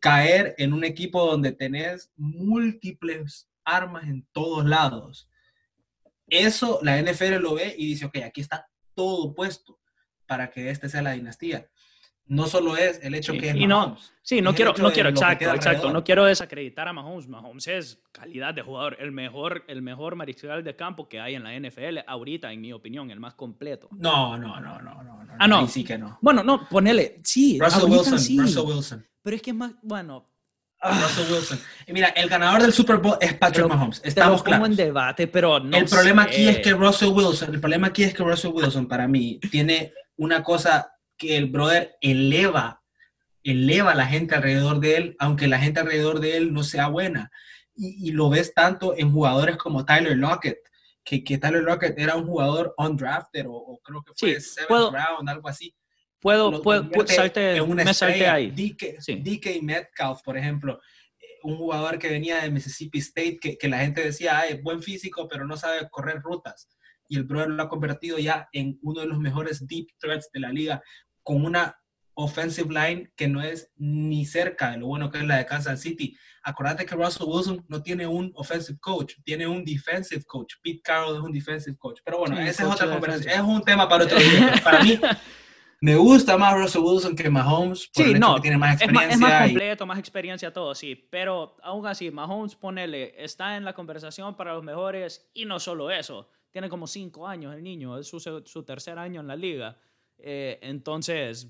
Caer 0.00 0.54
en 0.58 0.72
un 0.72 0.84
equipo 0.84 1.24
donde 1.24 1.52
tenés 1.52 2.10
múltiples 2.16 3.48
armas 3.64 4.04
en 4.04 4.26
todos 4.32 4.64
lados. 4.66 5.30
Eso 6.26 6.80
la 6.82 7.00
NFL 7.00 7.36
lo 7.36 7.54
ve 7.54 7.74
y 7.78 7.86
dice, 7.86 8.06
ok, 8.06 8.16
aquí 8.24 8.40
está 8.40 8.68
todo 8.94 9.34
puesto 9.34 9.78
para 10.26 10.50
que 10.50 10.70
este 10.70 10.88
sea 10.88 11.02
la 11.02 11.12
dinastía 11.12 11.68
no 12.26 12.46
solo 12.46 12.76
es 12.76 13.00
el 13.02 13.14
hecho 13.14 13.32
que 13.32 13.50
es 13.50 13.56
y 13.56 13.66
no, 13.66 13.96
sí, 14.22 14.40
no 14.40 14.54
quiero, 14.54 14.72
no 14.78 14.92
quiero, 14.92 15.10
exacto, 15.10 15.52
exacto, 15.52 15.92
no 15.92 16.02
quiero 16.04 16.24
desacreditar 16.24 16.88
a 16.88 16.92
Mahomes. 16.92 17.28
Mahomes 17.28 17.66
es 17.68 17.98
calidad 18.12 18.54
de 18.54 18.62
jugador, 18.62 18.96
el 19.00 19.12
mejor, 19.12 19.64
el 19.68 19.82
mejor 19.82 20.16
mariscal 20.16 20.64
de 20.64 20.76
campo 20.76 21.08
que 21.08 21.20
hay 21.20 21.34
en 21.34 21.44
la 21.44 21.58
NFL 21.58 21.98
ahorita, 22.06 22.52
en 22.52 22.60
mi 22.60 22.72
opinión, 22.72 23.10
el 23.10 23.20
más 23.20 23.34
completo. 23.34 23.88
No, 23.92 24.38
no, 24.38 24.60
no, 24.60 24.80
no, 24.80 25.02
no. 25.02 25.26
Ah, 25.38 25.48
no. 25.48 25.66
sí 25.66 25.84
que 25.84 25.98
no. 25.98 26.18
Bueno, 26.20 26.42
no, 26.42 26.68
ponele, 26.68 27.20
sí. 27.24 27.58
Russell 27.60 27.90
Wilson, 27.90 28.18
sí. 28.18 28.38
Russell 28.38 28.66
Wilson. 28.66 29.06
Pero 29.22 29.36
es 29.36 29.42
que 29.42 29.50
es 29.50 29.56
más, 29.56 29.72
bueno. 29.82 30.28
Russell 30.82 31.32
Wilson. 31.32 31.60
Y 31.86 31.92
mira, 31.92 32.08
el 32.08 32.28
ganador 32.28 32.62
del 32.62 32.72
Super 32.72 32.96
Bowl 32.96 33.16
es 33.20 33.34
Patrick 33.34 33.68
Mahomes. 33.68 34.00
Estamos 34.04 34.42
claros. 34.42 34.68
en 34.68 34.76
debate, 34.76 35.26
pero 35.28 35.60
no 35.60 35.76
El 35.76 35.84
problema 35.84 36.22
aquí 36.22 36.48
es 36.48 36.58
que 36.58 36.72
Russell 36.72 37.10
Wilson, 37.10 37.54
el 37.54 37.60
problema 37.60 37.88
aquí 37.88 38.04
es 38.04 38.14
que 38.14 38.22
Russell 38.22 38.52
Wilson, 38.52 38.88
para 38.88 39.06
mí, 39.06 39.38
tiene 39.50 39.92
una 40.16 40.42
cosa 40.42 40.91
que 41.22 41.36
el 41.36 41.46
brother 41.46 41.96
eleva, 42.00 42.82
eleva 43.44 43.92
a 43.92 43.94
la 43.94 44.06
gente 44.06 44.34
alrededor 44.34 44.80
de 44.80 44.96
él, 44.96 45.16
aunque 45.20 45.46
la 45.46 45.60
gente 45.60 45.78
alrededor 45.78 46.18
de 46.18 46.36
él 46.36 46.52
no 46.52 46.64
sea 46.64 46.88
buena. 46.88 47.30
Y, 47.76 48.10
lo 48.10 48.28
ves 48.28 48.52
tanto 48.52 48.94
en 48.98 49.12
jugadores 49.12 49.56
como 49.56 49.84
Tyler 49.84 50.16
Lockett, 50.16 50.58
que, 51.04 51.22
que 51.22 51.38
Tyler 51.38 51.62
Lockett 51.62 51.96
era 51.96 52.16
un 52.16 52.26
jugador 52.26 52.74
undrafted 52.76 53.46
o, 53.46 53.52
o 53.52 53.78
creo 53.78 54.02
que 54.02 54.12
fue 54.16 54.40
sí, 54.40 54.54
seventh 54.54 54.92
round, 54.92 55.28
algo 55.28 55.48
así. 55.48 55.72
Puedo, 56.20 56.60
puedo, 56.60 57.06
salte, 57.06 57.62
me 57.62 57.94
salte 57.94 58.26
ahí. 58.26 58.50
DK, 58.50 59.00
sí. 59.00 59.14
DK, 59.14 59.62
Metcalf, 59.62 60.22
por 60.22 60.36
ejemplo, 60.36 60.80
eh, 61.20 61.38
un 61.44 61.56
jugador 61.56 61.98
que 62.00 62.08
venía 62.08 62.42
de 62.42 62.50
Mississippi 62.50 62.98
State, 62.98 63.38
que, 63.40 63.56
que 63.56 63.68
la 63.68 63.78
gente 63.78 64.02
decía, 64.02 64.40
Ay, 64.40 64.60
buen 64.60 64.82
físico, 64.82 65.28
pero 65.28 65.46
no 65.46 65.56
sabe 65.56 65.88
correr 65.88 66.20
rutas. 66.20 66.68
Y 67.08 67.16
el 67.16 67.24
brother 67.24 67.50
lo 67.50 67.62
ha 67.62 67.68
convertido 67.68 68.18
ya 68.18 68.48
en 68.52 68.78
uno 68.82 69.00
de 69.00 69.06
los 69.06 69.18
mejores 69.18 69.66
deep 69.66 69.86
threats 69.98 70.30
de 70.32 70.40
la 70.40 70.50
liga 70.50 70.82
con 71.22 71.44
una 71.44 71.76
offensive 72.14 72.72
line 72.72 73.10
que 73.16 73.28
no 73.28 73.42
es 73.42 73.70
ni 73.76 74.26
cerca 74.26 74.72
de 74.72 74.78
lo 74.78 74.86
bueno 74.86 75.10
que 75.10 75.18
es 75.18 75.24
la 75.24 75.38
de 75.38 75.46
Kansas 75.46 75.80
City. 75.80 76.16
Acordate 76.42 76.84
que 76.84 76.94
Russell 76.94 77.26
Wilson 77.26 77.64
no 77.68 77.82
tiene 77.82 78.06
un 78.06 78.32
offensive 78.34 78.78
coach, 78.80 79.14
tiene 79.24 79.46
un 79.46 79.64
defensive 79.64 80.24
coach. 80.24 80.54
Pete 80.62 80.80
Carroll 80.82 81.16
es 81.16 81.22
un 81.22 81.32
defensive 81.32 81.76
coach. 81.78 82.00
Pero 82.04 82.18
bueno, 82.18 82.38
esa 82.40 82.64
es 82.64 82.70
otra 82.70 82.90
conversación. 82.90 83.32
Es 83.32 83.40
un 83.40 83.62
tema 83.62 83.88
para 83.88 84.04
otro 84.04 84.18
día. 84.18 84.60
para 84.62 84.82
mí, 84.82 84.98
me 85.80 85.96
gusta 85.96 86.36
más 86.36 86.54
Russell 86.54 86.82
Wilson 86.82 87.16
que 87.16 87.30
Mahomes. 87.30 87.88
sí, 87.92 88.14
no, 88.14 88.40
tiene 88.40 88.58
más 88.58 88.74
experiencia. 88.74 89.14
Es 89.14 89.20
más, 89.20 89.42
completo, 89.42 89.86
más 89.86 89.98
experiencia, 89.98 90.52
todo, 90.52 90.74
sí. 90.74 91.08
Pero 91.10 91.56
aún 91.62 91.86
así, 91.86 92.10
Mahomes, 92.10 92.56
ponele, 92.56 93.14
está 93.16 93.56
en 93.56 93.64
la 93.64 93.72
conversación 93.72 94.36
para 94.36 94.52
los 94.54 94.64
mejores 94.64 95.30
y 95.32 95.44
no 95.44 95.58
solo 95.60 95.90
eso. 95.90 96.28
Tiene 96.50 96.68
como 96.68 96.86
cinco 96.86 97.26
años 97.26 97.54
el 97.54 97.62
niño, 97.62 97.96
es 97.98 98.08
su, 98.08 98.20
su 98.20 98.62
tercer 98.64 98.98
año 98.98 99.22
en 99.22 99.26
la 99.26 99.36
liga 99.36 99.78
eh, 100.22 100.60
entonces, 100.62 101.48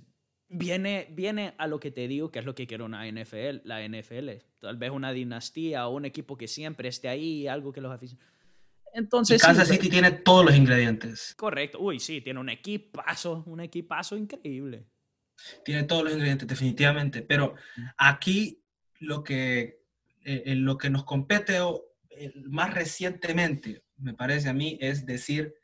viene, 0.48 1.08
viene 1.10 1.54
a 1.58 1.66
lo 1.66 1.78
que 1.78 1.90
te 1.90 2.08
digo, 2.08 2.30
que 2.30 2.38
es 2.38 2.44
lo 2.44 2.54
que 2.54 2.66
quiero 2.66 2.86
una 2.86 3.06
NFL, 3.06 3.60
la 3.64 3.86
NFL. 3.86 4.30
Tal 4.60 4.78
vez 4.78 4.90
una 4.90 5.12
dinastía 5.12 5.86
o 5.86 5.94
un 5.94 6.06
equipo 6.06 6.36
que 6.36 6.48
siempre 6.48 6.88
esté 6.88 7.08
ahí, 7.08 7.46
algo 7.46 7.72
que 7.72 7.80
los 7.80 7.92
aficionados... 7.92 8.32
Entonces, 8.94 9.40
Kansas 9.40 9.68
City 9.68 9.88
tiene 9.88 10.10
todos 10.10 10.44
los 10.44 10.54
ingredientes. 10.54 11.34
Correcto. 11.36 11.78
Uy, 11.80 11.98
sí, 11.98 12.20
tiene 12.20 12.40
un 12.40 12.50
equipazo, 12.50 13.42
un 13.46 13.60
equipazo 13.60 14.18
increíble. 14.18 14.84
Tiene 15.64 15.84
todos 15.84 16.04
los 16.04 16.12
ingredientes, 16.12 16.46
definitivamente. 16.46 17.22
Pero 17.22 17.54
aquí 17.96 18.62
lo 19.00 19.24
que, 19.24 19.80
eh, 20.24 20.54
lo 20.56 20.76
que 20.76 20.90
nos 20.90 21.04
compete 21.04 21.58
más 22.44 22.74
recientemente, 22.74 23.82
me 23.96 24.12
parece 24.12 24.50
a 24.50 24.52
mí, 24.52 24.76
es 24.78 25.06
decir, 25.06 25.54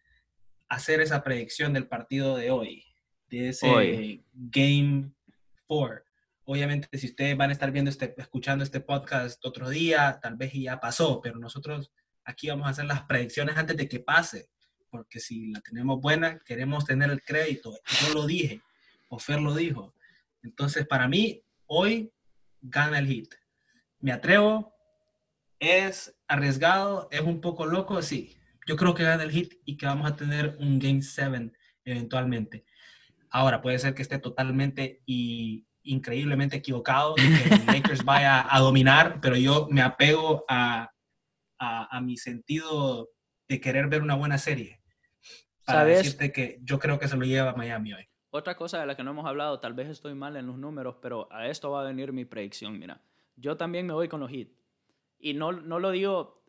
hacer 0.70 1.02
esa 1.02 1.22
predicción 1.22 1.74
del 1.74 1.86
partido 1.86 2.34
de 2.34 2.50
hoy 2.50 2.87
de 3.30 3.48
ese 3.50 4.22
Game 4.32 5.10
4. 5.66 6.04
Obviamente, 6.44 6.88
si 6.96 7.08
ustedes 7.08 7.36
van 7.36 7.50
a 7.50 7.52
estar 7.52 7.70
viendo 7.70 7.90
este, 7.90 8.14
escuchando 8.16 8.64
este 8.64 8.80
podcast 8.80 9.44
otro 9.44 9.68
día, 9.68 10.18
tal 10.22 10.36
vez 10.36 10.52
ya 10.54 10.80
pasó, 10.80 11.20
pero 11.20 11.38
nosotros 11.38 11.92
aquí 12.24 12.48
vamos 12.48 12.66
a 12.66 12.70
hacer 12.70 12.86
las 12.86 13.02
predicciones 13.02 13.56
antes 13.56 13.76
de 13.76 13.88
que 13.88 14.00
pase, 14.00 14.48
porque 14.90 15.20
si 15.20 15.50
la 15.50 15.60
tenemos 15.60 16.00
buena, 16.00 16.38
queremos 16.38 16.86
tener 16.86 17.10
el 17.10 17.22
crédito. 17.22 17.78
Yo 18.00 18.14
lo 18.14 18.26
dije, 18.26 18.62
o 19.10 19.18
Fer 19.18 19.40
lo 19.40 19.54
dijo. 19.54 19.94
Entonces, 20.42 20.86
para 20.86 21.06
mí, 21.06 21.42
hoy 21.66 22.10
gana 22.62 22.98
el 22.98 23.06
hit. 23.06 23.34
Me 24.00 24.12
atrevo, 24.12 24.74
es 25.58 26.16
arriesgado, 26.28 27.08
es 27.10 27.20
un 27.20 27.40
poco 27.40 27.66
loco, 27.66 28.00
sí. 28.00 28.36
Yo 28.66 28.76
creo 28.76 28.94
que 28.94 29.02
gana 29.02 29.22
el 29.22 29.30
hit 29.30 29.54
y 29.64 29.76
que 29.76 29.86
vamos 29.86 30.10
a 30.10 30.16
tener 30.16 30.56
un 30.60 30.78
Game 30.78 31.02
7 31.02 31.52
eventualmente. 31.84 32.64
Ahora, 33.30 33.60
puede 33.60 33.78
ser 33.78 33.94
que 33.94 34.02
esté 34.02 34.18
totalmente 34.18 35.02
y 35.06 35.66
increíblemente 35.82 36.56
equivocado 36.56 37.14
y 37.16 37.22
que 37.22 37.54
el 37.54 37.66
Lakers 37.66 38.04
vaya 38.04 38.46
a 38.54 38.60
dominar, 38.60 39.20
pero 39.20 39.36
yo 39.36 39.68
me 39.70 39.80
apego 39.80 40.44
a, 40.48 40.90
a, 41.58 42.00
mi 42.00 42.16
sentido 42.16 43.10
de 43.48 43.60
querer 43.60 43.88
ver 43.88 44.02
una 44.02 44.14
buena 44.14 44.38
serie. 44.38 44.80
Para 45.64 45.84
decirte 45.84 46.32
que 46.32 46.58
yo 46.62 46.78
creo 46.78 46.98
que 46.98 47.08
se 47.08 47.16
lo 47.16 47.24
lleva 47.24 47.54
Miami 47.54 47.92
hoy. 47.92 48.08
Otra 48.30 48.56
cosa 48.56 48.80
de 48.80 48.86
la 48.86 48.96
que 48.96 49.02
no 49.02 49.10
hemos 49.10 49.26
hablado, 49.26 49.60
tal 49.60 49.74
vez 49.74 49.88
estoy 49.88 50.14
mal 50.14 50.36
en 50.36 50.46
los 50.46 50.58
números, 50.58 50.96
pero 51.00 51.28
a 51.32 51.48
esto 51.48 51.70
va 51.70 51.82
a 51.82 51.86
venir 51.86 52.12
mi 52.12 52.24
predicción. 52.24 52.78
Mira, 52.78 53.02
yo 53.36 53.56
también 53.56 53.86
me 53.86 53.92
voy 53.92 54.08
con 54.08 54.20
los 54.20 54.30
hits. 54.30 54.54
Y 55.18 55.34
no, 55.34 55.52
no 55.52 55.78
lo 55.78 55.90
digo, 55.90 56.42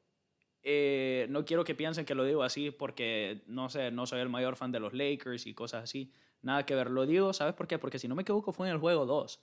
eh, 0.62 1.28
no 1.30 1.46
quiero 1.46 1.64
que 1.64 1.76
piensen 1.76 2.06
que 2.06 2.16
lo 2.16 2.24
digo 2.24 2.44
así 2.44 2.72
porque, 2.72 3.44
no 3.48 3.70
sé, 3.70 3.92
no 3.92 4.06
soy 4.06 4.20
el 4.20 4.30
mayor 4.30 4.56
fan 4.56 4.72
de 4.72 4.80
los 4.80 4.94
Lakers 4.94 5.48
y 5.48 5.54
cosas 5.54 5.84
así. 5.84 6.12
Nada 6.42 6.66
que 6.66 6.76
ver. 6.76 6.90
Lo 6.90 7.06
digo, 7.06 7.34
¿sabes 7.34 7.54
por 7.54 7.68
qué? 7.68 7.78
Porque 7.78 8.00
si 8.00 8.08
no 8.08 8.16
me 8.16 8.22
equivoco 8.22 8.54
fue 8.54 8.68
en 8.68 8.74
el 8.74 8.80
juego 8.80 9.06
2. 9.06 9.40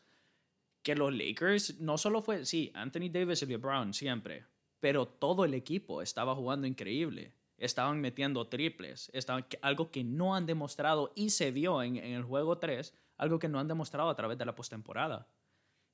Que 0.83 0.95
los 0.95 1.13
Lakers 1.13 1.81
no 1.81 1.99
solo 1.99 2.23
fue, 2.23 2.45
sí, 2.45 2.71
Anthony 2.75 3.11
Davis 3.11 3.43
y 3.43 3.47
LeBron 3.47 3.93
siempre, 3.93 4.47
pero 4.81 5.07
todo 5.07 5.45
el 5.45 5.55
equipo 5.55 6.01
estaba 6.01 6.35
jugando 6.35 6.67
increíble. 6.67 7.33
Estaban 7.59 8.01
metiendo 8.01 8.49
triples, 8.49 9.11
estaban, 9.15 9.47
algo 9.63 9.91
que 9.91 10.05
no 10.05 10.35
han 10.35 10.47
demostrado 10.47 11.13
y 11.15 11.31
se 11.31 11.51
vio 11.51 11.83
en, 11.83 11.97
en 11.97 12.13
el 12.13 12.23
juego 12.23 12.59
3, 12.59 12.95
algo 13.17 13.39
que 13.39 13.49
no 13.49 13.59
han 13.59 13.69
demostrado 13.69 14.11
a 14.11 14.15
través 14.15 14.39
de 14.39 14.45
la 14.45 14.55
postemporada. 14.55 15.27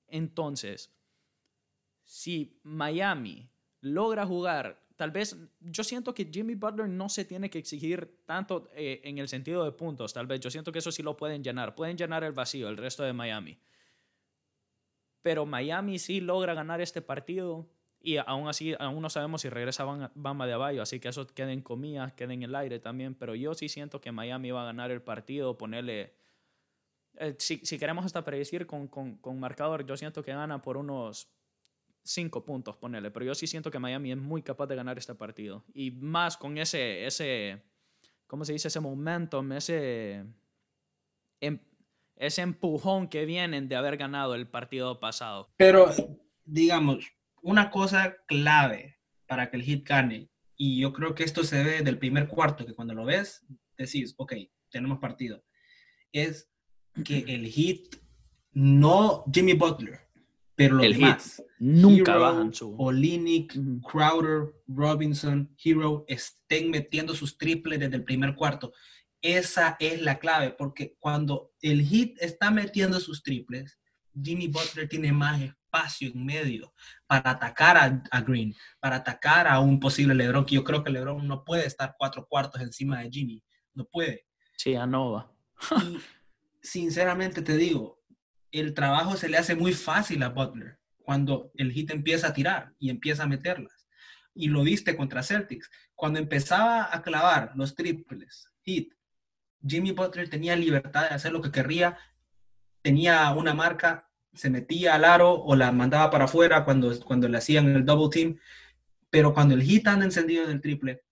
Entonces, 0.09 0.93
si 2.05 2.61
Miami 2.65 3.49
logra 3.81 4.27
jugar 4.27 4.82
tal 4.97 5.11
vez 5.11 5.37
yo 5.61 5.85
siento 5.85 6.15
que 6.15 6.29
Jimmy 6.33 6.55
Butler 6.55 6.89
no 6.89 7.09
se 7.09 7.25
tiene 7.25 7.51
que 7.51 7.59
exigir 7.59 8.19
tanto 8.27 8.71
eh, 8.75 9.01
en 9.05 9.19
el 9.19 9.29
sentido 9.29 9.65
de 9.65 9.73
puntos, 9.73 10.13
tal 10.13 10.27
vez. 10.27 10.41
Yo 10.41 10.51
siento 10.51 10.73
que 10.73 10.79
eso 10.79 10.93
sí 10.93 11.03
lo 11.03 11.17
pueden 11.17 11.43
llenar. 11.43 11.75
Pueden 11.75 11.97
llenar 11.97 12.25
el 12.25 12.33
vacío, 12.33 12.69
el 12.69 12.77
resto 12.77 13.03
de 13.03 13.13
Miami. 13.13 13.59
Pero 15.23 15.47
Miami 15.47 15.99
sí 15.99 16.21
logra 16.21 16.55
ganar 16.55 16.81
este 16.81 17.01
partido 17.01 17.69
y 18.01 18.17
aún 18.17 18.49
así, 18.49 18.75
aún 18.79 19.01
no 19.01 19.11
sabemos 19.11 19.43
si 19.43 19.49
regresa 19.49 19.85
Bama 20.15 20.47
de 20.47 20.55
Abajo, 20.55 20.83
así 20.83 20.99
que 20.99 21.09
eso 21.09 21.27
quede 21.29 21.53
en 21.53 21.63
comillas, 21.63 22.13
quede 22.15 22.35
en 22.35 22.43
el 22.43 22.55
aire 22.55 22.81
también. 22.81 23.15
Pero 23.15 23.35
yo 23.35 23.55
sí 23.55 23.69
siento 23.69 24.01
que 24.01 24.11
Miami 24.11 24.51
va 24.51 24.63
a 24.63 24.67
ganar 24.67 24.91
el 24.91 25.03
partido, 25.03 25.57
ponerle... 25.57 26.15
Eh, 27.19 27.37
si, 27.39 27.59
si, 27.59 27.79
queremos 27.79 28.07
hasta 28.07 28.25
predecir 28.25 28.67
con, 28.67 28.89
con, 28.89 29.17
con 29.19 29.39
marcador, 29.39 29.85
yo 29.85 29.97
siento 29.97 30.25
que 30.25 30.33
gana 30.33 30.63
por 30.63 30.79
unos 30.79 31.29
cinco 32.05 32.45
puntos, 32.45 32.77
ponele. 32.77 33.11
Pero 33.11 33.27
yo 33.27 33.35
sí 33.35 33.47
siento 33.47 33.71
que 33.71 33.79
Miami 33.79 34.13
es 34.13 34.19
muy 34.19 34.43
capaz 34.43 34.67
de 34.67 34.77
ganar 34.77 34.99
este 34.99 35.15
partido. 35.15 35.65
Y 35.75 35.91
más 35.93 36.37
con 36.37 36.59
ese, 36.59 37.07
ese 37.07 37.63
¿cómo 38.33 38.47
se 38.47 38.55
dice? 38.55 38.69
Ese 38.69 38.81
momentum, 38.81 39.53
ese, 39.53 40.25
em, 41.39 41.59
ese 42.17 42.41
empujón 42.41 43.07
que 43.09 43.27
vienen 43.27 43.69
de 43.69 43.77
haber 43.77 43.99
ganado 43.99 44.35
el 44.35 44.49
partido 44.49 45.01
pasado. 45.01 45.53
Pero, 45.59 45.91
digamos, 46.47 47.13
una 47.43 47.71
cosa 47.71 48.17
clave 48.27 48.97
para 49.27 49.51
que 49.51 49.59
el 49.59 49.63
hit 49.65 49.87
gane, 49.87 50.31
y 50.57 50.81
yo 50.81 50.95
creo 50.95 51.15
que 51.15 51.25
esto 51.25 51.45
se 51.45 51.63
ve 51.63 51.83
del 51.83 51.99
primer 51.99 52.27
cuarto, 52.27 52.65
que 52.65 52.73
cuando 52.73 52.95
lo 52.95 53.05
ves, 53.05 53.45
decís, 53.77 54.15
ok, 54.17 54.33
tenemos 54.71 54.99
partido, 54.99 55.45
es 56.11 56.51
que 57.05 57.19
el 57.29 57.47
hit, 57.49 57.97
no 58.53 59.25
Jimmy 59.31 59.53
Butler, 59.53 60.01
pero 60.69 60.77
los 60.77 60.99
demás, 60.99 61.43
nunca 61.59 62.17
bajan 62.17 62.53
su. 62.53 62.75
Olinick, 62.79 63.57
Crowder, 63.91 64.55
Robinson, 64.67 65.55
Hero 65.63 66.05
estén 66.09 66.71
metiendo 66.71 67.15
sus 67.15 67.37
triples 67.37 67.81
desde 67.81 67.97
el 67.97 68.05
primer 68.05 68.35
cuarto. 68.35 68.73
Esa 69.21 69.77
es 69.79 70.03
la 70.03 70.19
clave, 70.19 70.51
porque 70.59 70.97
cuando 70.99 71.53
el 71.61 71.83
hit 71.83 72.17
está 72.21 72.51
metiendo 72.51 72.99
sus 72.99 73.23
triples, 73.23 73.79
Jimmy 74.21 74.49
Butler 74.49 74.89
tiene 74.89 75.13
más 75.13 75.41
espacio 75.41 76.11
en 76.13 76.25
medio 76.25 76.75
para 77.07 77.31
atacar 77.31 78.03
a, 78.11 78.21
Green, 78.21 78.55
para 78.81 78.97
atacar 78.97 79.47
a 79.47 79.61
un 79.61 79.81
posible 79.81 80.15
LeBron, 80.15 80.45
que 80.45 80.57
yo 80.57 80.65
creo 80.65 80.83
que 80.83 80.91
LeBron 80.91 81.27
no 81.27 81.45
puede 81.45 81.67
estar 81.67 81.95
cuatro 81.99 82.27
cuartos 82.29 82.61
encima 82.61 83.01
de 83.01 83.11
Jimmy, 83.11 83.43
no 83.75 83.85
puede. 83.85 84.27
Sí, 84.57 84.75
a 84.75 84.87
Nova. 84.87 85.33
y 85.83 85.99
sinceramente 86.61 87.43
te 87.43 87.57
digo, 87.57 88.02
el 88.53 88.75
trabajo 88.75 89.17
se 89.17 89.29
le 89.29 89.39
hace 89.39 89.55
muy 89.55 89.73
fácil 89.73 90.23
a 90.23 90.29
Butler 90.29 90.79
cuando 91.03 91.51
el 91.57 91.73
hit 91.73 91.91
empieza 91.91 92.29
a 92.29 92.33
tirar 92.33 92.75
y 92.79 92.91
empieza 92.91 93.25
a 93.25 93.29
meterlas. 93.29 93.87
Y 94.35 94.49
lo 94.49 94.63
viste 94.63 94.97
contra 94.97 95.23
Celtics. 95.23 95.71
Cuando 95.95 96.19
empezaba 96.19 96.95
a 96.95 97.03
clavar 97.03 97.53
los 97.55 97.75
triples, 97.75 98.49
hit, 98.63 98.95
Jimmy 99.67 99.93
Butler 99.93 100.29
tenía 100.29 100.57
libertad 100.57 101.09
de 101.09 101.15
hacer 101.15 101.33
lo 101.33 101.41
que 101.41 101.51
querría, 101.51 101.99
tenía 102.83 103.31
una 103.33 103.55
marca, 103.55 104.09
se 104.33 104.51
metía 104.51 104.95
al 104.95 105.05
aro 105.05 105.35
o 105.35 105.55
la 105.55 105.73
mandaba 105.73 106.11
para 106.11 106.25
afuera 106.25 106.65
cuando, 106.65 106.99
cuando 107.05 107.29
le 107.29 107.39
hacían 107.39 107.75
el 107.75 107.85
double 107.85 108.09
team, 108.11 108.39
pero 109.11 109.35
cuando 109.35 109.55
el 109.55 109.63
hit 109.63 109.87
anda 109.87 110.05
encendido 110.05 110.47
del 110.47 110.61
triple, 110.61 111.05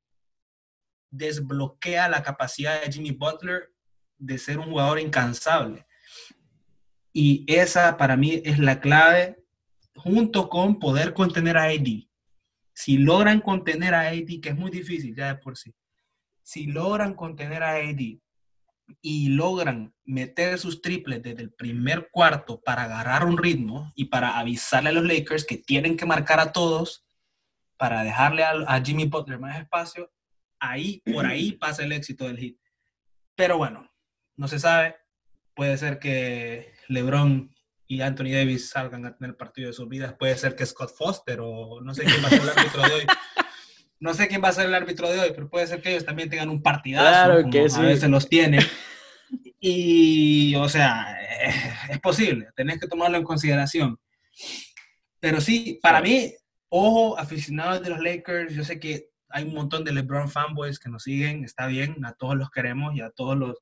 desbloquea 1.11 2.09
la 2.09 2.22
capacidad 2.22 2.80
de 2.82 2.91
Jimmy 2.91 3.11
Butler 3.12 3.72
de 4.16 4.38
ser 4.38 4.59
un 4.59 4.66
jugador 4.70 4.99
incansable. 4.99 5.86
Y 7.22 7.44
esa 7.46 7.98
para 7.98 8.16
mí 8.16 8.40
es 8.46 8.58
la 8.58 8.80
clave 8.80 9.44
junto 9.94 10.48
con 10.48 10.78
poder 10.78 11.12
contener 11.12 11.58
a 11.58 11.64
AD. 11.64 12.08
Si 12.72 12.96
logran 12.96 13.42
contener 13.42 13.92
a 13.92 14.08
AD, 14.08 14.40
que 14.40 14.48
es 14.48 14.56
muy 14.56 14.70
difícil 14.70 15.14
ya 15.14 15.34
de 15.34 15.34
por 15.34 15.58
sí, 15.58 15.74
si 16.42 16.64
logran 16.64 17.12
contener 17.12 17.62
a 17.62 17.74
AD 17.74 18.00
y 19.02 19.28
logran 19.28 19.94
meter 20.06 20.58
sus 20.58 20.80
triples 20.80 21.22
desde 21.22 21.42
el 21.42 21.52
primer 21.52 22.08
cuarto 22.10 22.62
para 22.62 22.84
agarrar 22.84 23.26
un 23.26 23.36
ritmo 23.36 23.92
y 23.94 24.06
para 24.06 24.38
avisarle 24.38 24.88
a 24.88 24.92
los 24.92 25.04
Lakers 25.04 25.44
que 25.44 25.58
tienen 25.58 25.98
que 25.98 26.06
marcar 26.06 26.40
a 26.40 26.52
todos 26.52 27.04
para 27.76 28.02
dejarle 28.02 28.44
a, 28.44 28.82
Jimmy 28.82 29.04
Butler 29.04 29.38
más 29.38 29.60
espacio, 29.60 30.10
ahí, 30.58 31.02
por 31.12 31.26
ahí 31.26 31.52
pasa 31.60 31.82
el 31.82 31.92
éxito 31.92 32.26
del 32.26 32.38
hit. 32.38 32.58
Pero 33.36 33.58
bueno, 33.58 33.92
no 34.36 34.48
se 34.48 34.58
sabe. 34.58 34.96
Puede 35.54 35.76
ser 35.76 35.98
que 35.98 36.79
LeBron 36.91 37.55
y 37.86 38.03
Anthony 38.03 38.32
Davis 38.32 38.70
salgan 38.70 39.07
a 39.07 39.16
tener 39.16 39.30
el 39.30 39.36
partido 39.36 39.68
de 39.68 39.72
sus 39.72 39.88
vidas. 39.88 40.14
Puede 40.18 40.36
ser 40.36 40.55
que 40.55 40.66
Scott 40.66 40.91
Foster 40.97 41.41
o 41.41 41.80
no 41.80 41.95
sé 41.95 42.05
quién 42.05 42.22
va 42.22 42.28
a 42.28 42.30
ser 42.30 42.43
el 42.43 42.49
árbitro 42.51 42.82
de 42.82 42.95
hoy. 42.95 43.07
No 44.03 44.14
sé 44.14 44.28
quién 44.28 44.43
va 44.43 44.49
a 44.49 44.53
ser 44.53 44.64
el 44.64 44.74
árbitro 44.74 45.11
de 45.11 45.20
hoy, 45.20 45.32
pero 45.34 45.51
puede 45.51 45.66
ser 45.66 45.82
que 45.82 45.91
ellos 45.91 46.07
también 46.07 46.30
tengan 46.30 46.49
un 46.49 46.62
partidazo. 46.62 47.07
Claro 47.07 47.51
que 47.51 47.68
sí. 47.68 47.78
A 47.78 47.82
veces 47.82 48.09
los 48.09 48.28
tienen. 48.28 48.62
Y, 49.62 50.55
o 50.57 50.70
sea, 50.70 51.18
es, 51.91 52.01
posible, 52.01 52.49
tenés 52.57 52.80
que 52.80 52.88
tomarlo 52.88 53.18
en 53.18 53.24
consideración. 53.24 54.01
Pero 55.20 55.43
sí, 55.43 55.78
para 55.82 56.01
mí, 56.01 56.32
ojo, 56.70 57.18
aficionados 57.18 57.82
de 57.82 57.91
los 57.91 58.01
Lakers, 58.01 58.55
yo 58.55 58.64
sé 58.64 58.80
que 58.80 59.11
hay 59.28 59.45
un 59.45 59.53
montón 59.53 59.84
de 59.84 59.93
LeBron 59.93 60.30
fanboys 60.30 60.80
que 60.80 60.88
nos 60.88 61.03
siguen, 61.03 61.45
está 61.45 61.66
bien, 61.66 62.03
a 62.07 62.14
todos 62.14 62.36
los 62.36 62.51
queremos 62.51 62.97
y 62.97 63.03
a 63.03 63.11
todos 63.11 63.36
los, 63.36 63.59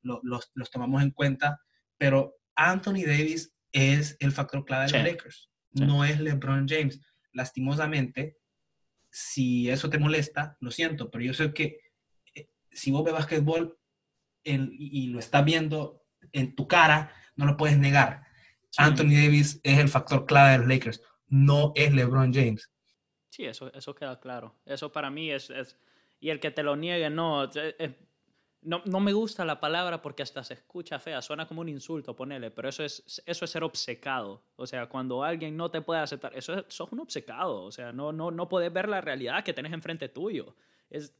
los, 0.00 0.50
los 0.54 0.70
tomamos 0.70 1.02
en 1.02 1.10
cuenta, 1.10 1.60
pero 1.98 2.34
Anthony 2.56 3.04
Davis 3.06 3.54
es 3.72 4.16
el 4.20 4.32
factor 4.32 4.64
clave 4.64 4.86
de 4.86 4.98
los 4.98 5.12
Lakers, 5.12 5.50
no 5.72 6.04
es 6.04 6.20
LeBron 6.20 6.68
James. 6.68 7.00
Lastimosamente, 7.32 8.36
si 9.10 9.70
eso 9.70 9.88
te 9.88 9.98
molesta, 9.98 10.56
lo 10.60 10.70
siento, 10.70 11.10
pero 11.10 11.24
yo 11.24 11.34
sé 11.34 11.52
que 11.52 11.78
eh, 12.34 12.48
si 12.70 12.90
vos 12.90 13.04
ves 13.04 13.14
básquetbol 13.14 13.78
y, 14.44 15.06
lo 15.08 15.18
estás 15.18 15.44
viendo 15.44 16.02
en 16.32 16.54
tu 16.54 16.66
cara, 16.66 17.14
no 17.36 17.46
lo 17.46 17.56
puedes 17.56 17.78
negar. 17.78 18.24
Anthony 18.76 19.12
Davis 19.12 19.60
es 19.62 19.78
el 19.78 19.88
factor 19.88 20.26
clave 20.26 20.52
de 20.52 20.58
los 20.58 20.66
Lakers, 20.66 21.02
no 21.28 21.72
es 21.74 21.92
LeBron 21.92 22.32
James. 22.32 22.70
Sí, 23.30 23.44
eso, 23.44 23.72
eso 23.72 23.94
queda 23.94 24.18
claro. 24.18 24.58
Eso 24.66 24.92
para 24.92 25.10
mí 25.10 25.30
es, 25.30 25.48
es 25.50 25.78
y 26.22 26.30
el 26.30 26.38
que 26.38 26.52
te 26.52 26.62
lo 26.62 26.76
niegue, 26.76 27.10
no, 27.10 27.48
no, 28.62 28.82
no, 28.84 29.00
me 29.00 29.12
gusta 29.12 29.44
la 29.44 29.60
palabra 29.60 30.00
porque 30.00 30.22
hasta 30.22 30.44
se 30.44 30.54
escucha 30.54 30.98
fea, 30.98 31.20
suena 31.20 31.46
como 31.46 31.60
un 31.60 31.68
insulto, 31.68 32.14
ponele, 32.14 32.50
pero 32.50 32.68
eso 32.68 32.84
es, 32.84 33.22
eso 33.26 33.44
es 33.44 33.50
ser 33.50 33.64
obcecado. 33.64 34.44
O 34.56 34.66
sea, 34.66 34.88
cuando 34.88 35.24
alguien 35.24 35.56
no 35.56 35.70
te 35.70 35.80
puede 35.80 36.00
aceptar, 36.00 36.32
eso 36.36 36.54
es, 36.54 36.64
sos 36.68 36.92
un 36.92 37.00
obcecado. 37.00 37.64
O 37.64 37.72
sea, 37.72 37.92
no, 37.92 38.12
no, 38.12 38.30
no 38.30 38.48
puedes 38.48 38.72
ver 38.72 38.88
la 38.88 39.00
realidad 39.00 39.42
que 39.42 39.52
tenés 39.52 39.72
enfrente 39.72 40.08
tuyo. 40.08 40.54
Es, 40.90 41.14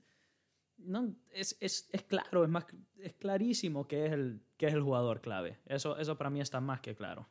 no, 0.79 1.15
es, 1.33 1.57
es, 1.61 1.89
es 1.93 2.03
claro, 2.05 2.45
es, 2.45 2.51
más, 2.51 2.65
es 2.99 3.15
clarísimo 3.15 3.89
que 3.89 4.07
es, 4.07 4.13
el, 4.13 4.41
que 4.57 4.67
es 4.67 4.75
el 4.75 4.83
jugador 4.83 5.21
clave. 5.21 5.59
Eso, 5.67 5.99
eso 5.99 6.17
para 6.17 6.31
mí 6.31 6.41
está 6.41 6.61
más 6.61 6.81
que 6.81 6.95
claro. 6.95 7.29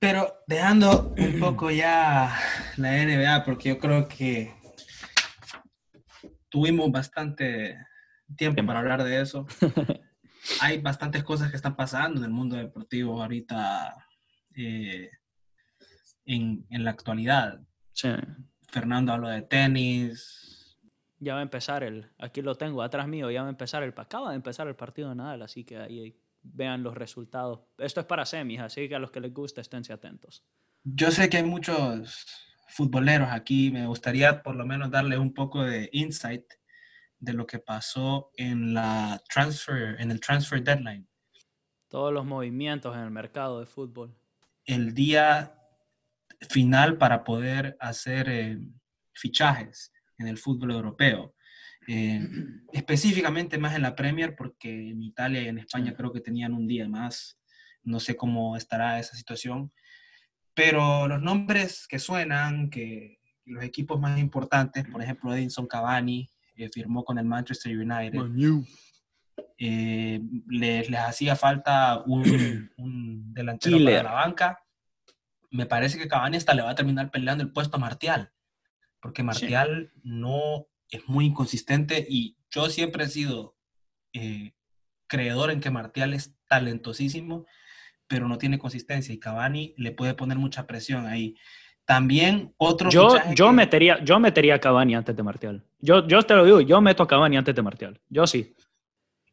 Pero 0.00 0.42
dejando 0.46 1.14
un 1.16 1.40
poco 1.40 1.70
ya 1.70 2.36
la 2.76 2.92
NBA, 3.04 3.44
porque 3.44 3.70
yo 3.70 3.78
creo 3.78 4.06
que 4.06 4.54
tuvimos 6.48 6.90
bastante 6.90 7.76
tiempo 8.36 8.64
para 8.66 8.80
hablar 8.80 9.04
de 9.04 9.20
eso. 9.20 9.46
Hay 10.60 10.78
bastantes 10.80 11.24
cosas 11.24 11.50
que 11.50 11.56
están 11.56 11.76
pasando 11.76 12.20
en 12.20 12.24
el 12.24 12.30
mundo 12.30 12.56
deportivo 12.56 13.20
ahorita 13.22 13.94
eh, 14.54 15.10
en, 16.24 16.66
en, 16.70 16.84
la 16.84 16.90
actualidad. 16.90 17.60
Fernando 18.68 19.12
habló 19.12 19.28
de 19.28 19.42
tenis. 19.42 20.78
Ya 21.18 21.34
va 21.34 21.40
a 21.40 21.42
empezar 21.42 21.82
el, 21.82 22.06
aquí 22.18 22.42
lo 22.42 22.54
tengo 22.54 22.82
atrás 22.82 23.08
mío, 23.08 23.30
ya 23.30 23.42
va 23.42 23.48
a 23.48 23.50
empezar 23.50 23.82
el, 23.82 23.92
acaba 23.96 24.30
de 24.30 24.36
empezar 24.36 24.68
el 24.68 24.76
partido 24.76 25.08
de 25.08 25.16
Nadal, 25.16 25.42
así 25.42 25.64
que 25.64 25.76
ahí 25.76 26.16
vean 26.42 26.82
los 26.82 26.94
resultados. 26.94 27.60
Esto 27.78 28.00
es 28.00 28.06
para 28.06 28.24
semis, 28.24 28.60
así 28.60 28.88
que 28.88 28.94
a 28.94 28.98
los 29.00 29.10
que 29.10 29.20
les 29.20 29.34
guste 29.34 29.60
esténse 29.60 29.92
atentos. 29.92 30.44
Yo 30.84 31.10
sé 31.10 31.28
que 31.28 31.38
hay 31.38 31.42
muchos 31.42 32.26
futboleros 32.68 33.30
aquí, 33.32 33.70
me 33.70 33.86
gustaría 33.86 34.42
por 34.42 34.54
lo 34.54 34.64
menos 34.64 34.90
darle 34.90 35.18
un 35.18 35.34
poco 35.34 35.64
de 35.64 35.88
insight 35.92 36.44
de 37.18 37.32
lo 37.32 37.46
que 37.46 37.58
pasó 37.58 38.30
en 38.36 38.74
la 38.74 39.20
transfer, 39.28 40.00
en 40.00 40.10
el 40.10 40.20
transfer 40.20 40.62
deadline. 40.62 41.08
Todos 41.88 42.12
los 42.12 42.24
movimientos 42.24 42.94
en 42.94 43.02
el 43.02 43.10
mercado 43.10 43.60
de 43.60 43.66
fútbol. 43.66 44.14
El 44.64 44.94
día 44.94 45.54
final 46.50 46.98
para 46.98 47.24
poder 47.24 47.76
hacer 47.80 48.28
eh, 48.28 48.58
fichajes 49.14 49.92
en 50.18 50.28
el 50.28 50.38
fútbol 50.38 50.72
europeo. 50.72 51.34
Eh, 51.86 52.20
específicamente 52.72 53.58
más 53.58 53.74
en 53.74 53.82
la 53.82 53.96
Premier, 53.96 54.36
porque 54.36 54.90
en 54.90 55.02
Italia 55.02 55.42
y 55.42 55.48
en 55.48 55.58
España 55.58 55.94
creo 55.94 56.12
que 56.12 56.20
tenían 56.20 56.52
un 56.54 56.66
día 56.66 56.88
más. 56.88 57.40
No 57.82 58.00
sé 58.00 58.16
cómo 58.16 58.56
estará 58.56 58.98
esa 58.98 59.16
situación. 59.16 59.72
Pero 60.54 61.08
los 61.08 61.22
nombres 61.22 61.86
que 61.88 61.98
suenan, 61.98 62.68
que 62.68 63.20
los 63.44 63.64
equipos 63.64 63.98
más 64.00 64.18
importantes, 64.18 64.84
por 64.86 65.02
ejemplo, 65.02 65.34
Edinson 65.34 65.66
Cavani, 65.66 66.30
firmó 66.72 67.04
con 67.04 67.18
el 67.18 67.24
Manchester 67.24 67.76
United. 67.76 68.20
Eh, 69.60 70.20
les, 70.48 70.88
hacía 70.94 71.36
falta 71.36 72.02
un, 72.06 72.70
delantero 73.32 73.78
para 73.84 74.02
la 74.02 74.12
banca. 74.12 74.64
Me 75.50 75.66
parece 75.66 75.98
que 75.98 76.08
Cavani 76.08 76.36
hasta 76.36 76.54
le 76.54 76.62
va 76.62 76.70
a 76.70 76.74
terminar 76.74 77.10
peleando 77.10 77.42
el 77.42 77.52
puesto 77.52 77.76
a 77.76 77.80
Martial, 77.80 78.32
porque 79.00 79.22
Martial 79.22 79.92
no 80.02 80.66
es 80.90 81.08
muy 81.08 81.26
inconsistente 81.26 82.06
y 82.08 82.36
yo 82.50 82.68
siempre 82.68 83.04
he 83.04 83.08
sido 83.08 83.56
eh, 84.12 84.54
creedor 85.06 85.50
en 85.50 85.60
que 85.60 85.70
Martial 85.70 86.14
es 86.14 86.36
talentosísimo, 86.48 87.46
pero 88.06 88.28
no 88.28 88.38
tiene 88.38 88.58
consistencia 88.58 89.14
y 89.14 89.18
Cavani 89.18 89.74
le 89.76 89.92
puede 89.92 90.14
poner 90.14 90.38
mucha 90.38 90.66
presión 90.66 91.06
ahí. 91.06 91.36
También 91.88 92.52
otro 92.58 92.90
yo, 92.90 93.16
yo 93.34 93.50
metería 93.50 94.04
yo 94.04 94.20
metería 94.20 94.56
a 94.56 94.58
Cavani 94.58 94.94
antes 94.94 95.16
de 95.16 95.22
Martial. 95.22 95.64
Yo, 95.80 96.06
yo 96.06 96.22
te 96.22 96.34
lo 96.34 96.44
digo, 96.44 96.60
yo 96.60 96.82
meto 96.82 97.02
a 97.02 97.08
Cavani 97.08 97.38
antes 97.38 97.54
de 97.54 97.62
Martial. 97.62 97.98
Yo 98.10 98.26
sí. 98.26 98.54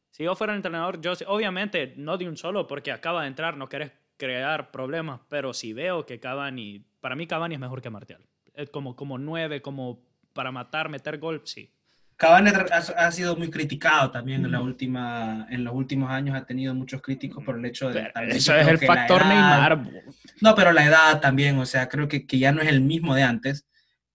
Si 0.10 0.24
yo 0.24 0.38
fuera 0.38 0.54
el 0.54 0.60
entrenador, 0.60 1.02
yo 1.02 1.12
obviamente 1.28 1.94
no 1.98 2.18
de 2.18 2.30
un 2.30 2.38
solo 2.38 2.66
porque 2.66 2.94
acaba 2.94 3.24
de 3.24 3.28
entrar, 3.28 3.58
no 3.58 3.68
querés 3.68 3.92
crear 4.16 4.72
problemas, 4.72 5.20
pero 5.28 5.54
si 5.54 5.74
veo 5.74 6.06
que 6.06 6.22
Cavani, 6.22 6.86
para 7.02 7.18
mí 7.18 7.28
Cavani 7.28 7.56
es 7.56 7.60
mejor 7.60 7.82
que 7.82 7.90
Martial. 7.90 8.26
Es 8.54 8.70
como, 8.70 8.96
como 8.96 9.18
nueve, 9.18 9.62
como 9.62 10.06
para 10.32 10.54
matar, 10.54 10.88
meter 10.88 11.18
gol, 11.18 11.42
sí. 11.44 11.75
Cavani 12.18 12.50
ha, 12.72 13.12
sido 13.12 13.36
muy 13.36 13.50
criticado 13.50 14.10
también 14.10 14.46
en, 14.46 14.52
la 14.52 14.62
última, 14.62 15.48
en 15.50 15.66
los 15.66 15.74
últimos 15.74 16.10
años, 16.10 16.36
ha 16.36 16.46
tenido 16.46 16.74
muchos 16.74 17.02
críticos 17.02 17.44
por 17.44 17.58
el 17.58 17.66
hecho 17.66 17.90
de... 17.90 18.10
eso 18.30 18.56
es 18.56 18.68
el 18.68 18.78
factor 18.80 19.26
Neymar. 19.26 19.92
No, 20.40 20.56
pero 20.56 20.72
la 20.72 20.86
edad 20.86 21.20
también, 21.20 21.58
o 21.60 21.66
sea, 21.66 21.90
creo 21.90 22.08
que, 22.08 22.26
que, 22.26 22.40
ya 22.40 22.54
no 22.54 22.62
es 22.62 22.70
el 22.70 22.80
mismo 22.80 23.16
de 23.16 23.24
antes. 23.24 23.68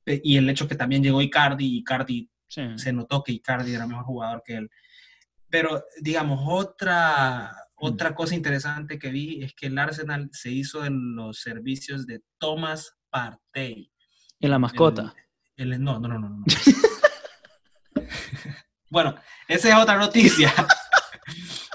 Y 0.06 0.38
el 0.38 0.48
hecho 0.48 0.66
que 0.66 0.76
también 0.76 1.02
llegó 1.02 1.20
Icardi, 1.20 1.66
y 1.66 1.78
Icardi 1.78 2.30
se 2.48 2.92
notó 2.92 3.22
que 3.22 3.32
Icardi 3.32 3.74
era 3.74 3.86
mejor 3.86 4.04
jugador 4.04 4.42
que 4.44 4.54
él. 4.54 4.70
Pero, 5.50 5.84
digamos, 6.00 6.40
otra, 6.46 7.54
otra 7.74 8.14
cosa 8.14 8.34
interesante 8.34 8.98
que 8.98 9.10
vi 9.10 9.42
es 9.42 9.52
que 9.52 9.66
el 9.66 9.78
Arsenal 9.78 10.30
se 10.32 10.50
hizo 10.50 10.86
en 10.86 11.14
los 11.14 11.40
servicios 11.40 12.06
de 12.06 12.22
Thomas 12.38 12.96
Partey. 13.10 13.92
¿En 14.40 14.50
la 14.50 14.58
mascota? 14.58 15.14
El, 15.54 15.82
no, 15.82 16.00
no, 16.00 16.08
no, 16.08 16.18
no. 16.18 16.28
no. 16.30 16.44
bueno, 18.90 19.14
esa 19.48 19.68
es 19.68 19.74
otra 19.74 19.96
noticia. 19.96 20.52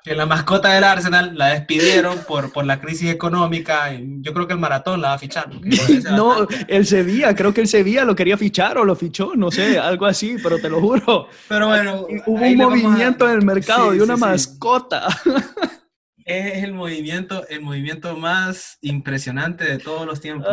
que 0.05 0.13
la 0.13 0.27
mascota 0.27 0.71
del 0.71 0.83
Arsenal 0.83 1.35
la 1.35 1.47
despidieron 1.47 2.19
por, 2.27 2.53
por 2.53 2.63
la 2.63 2.79
crisis 2.79 3.09
económica. 3.09 3.91
Yo 3.99 4.35
creo 4.35 4.45
que 4.45 4.53
el 4.53 4.59
maratón 4.59 5.01
la 5.01 5.09
va 5.09 5.13
a 5.15 5.17
fichar. 5.17 5.49
No, 6.15 6.47
el 6.67 6.85
Sevilla, 6.85 7.33
creo 7.33 7.53
que 7.53 7.61
el 7.61 7.67
Sevilla 7.67 8.05
lo 8.05 8.15
quería 8.15 8.37
fichar 8.37 8.77
o 8.77 8.85
lo 8.85 8.95
fichó, 8.95 9.31
no 9.35 9.49
sé, 9.49 9.79
algo 9.79 10.05
así, 10.05 10.37
pero 10.43 10.59
te 10.59 10.69
lo 10.69 10.79
juro. 10.79 11.27
Pero 11.49 11.69
bueno, 11.69 12.05
hubo 12.27 12.45
un 12.45 12.55
movimiento 12.55 13.27
en 13.27 13.39
el 13.39 13.45
mercado 13.45 13.91
de 13.91 14.03
una 14.03 14.15
mascota. 14.15 15.07
Es 16.27 16.63
el 16.63 16.73
movimiento, 16.73 17.47
el 17.49 17.61
movimiento 17.61 18.17
más 18.17 18.79
impresionante 18.81 19.63
de 19.63 19.77
todos 19.77 20.07
los 20.07 20.19
tiempos, 20.21 20.47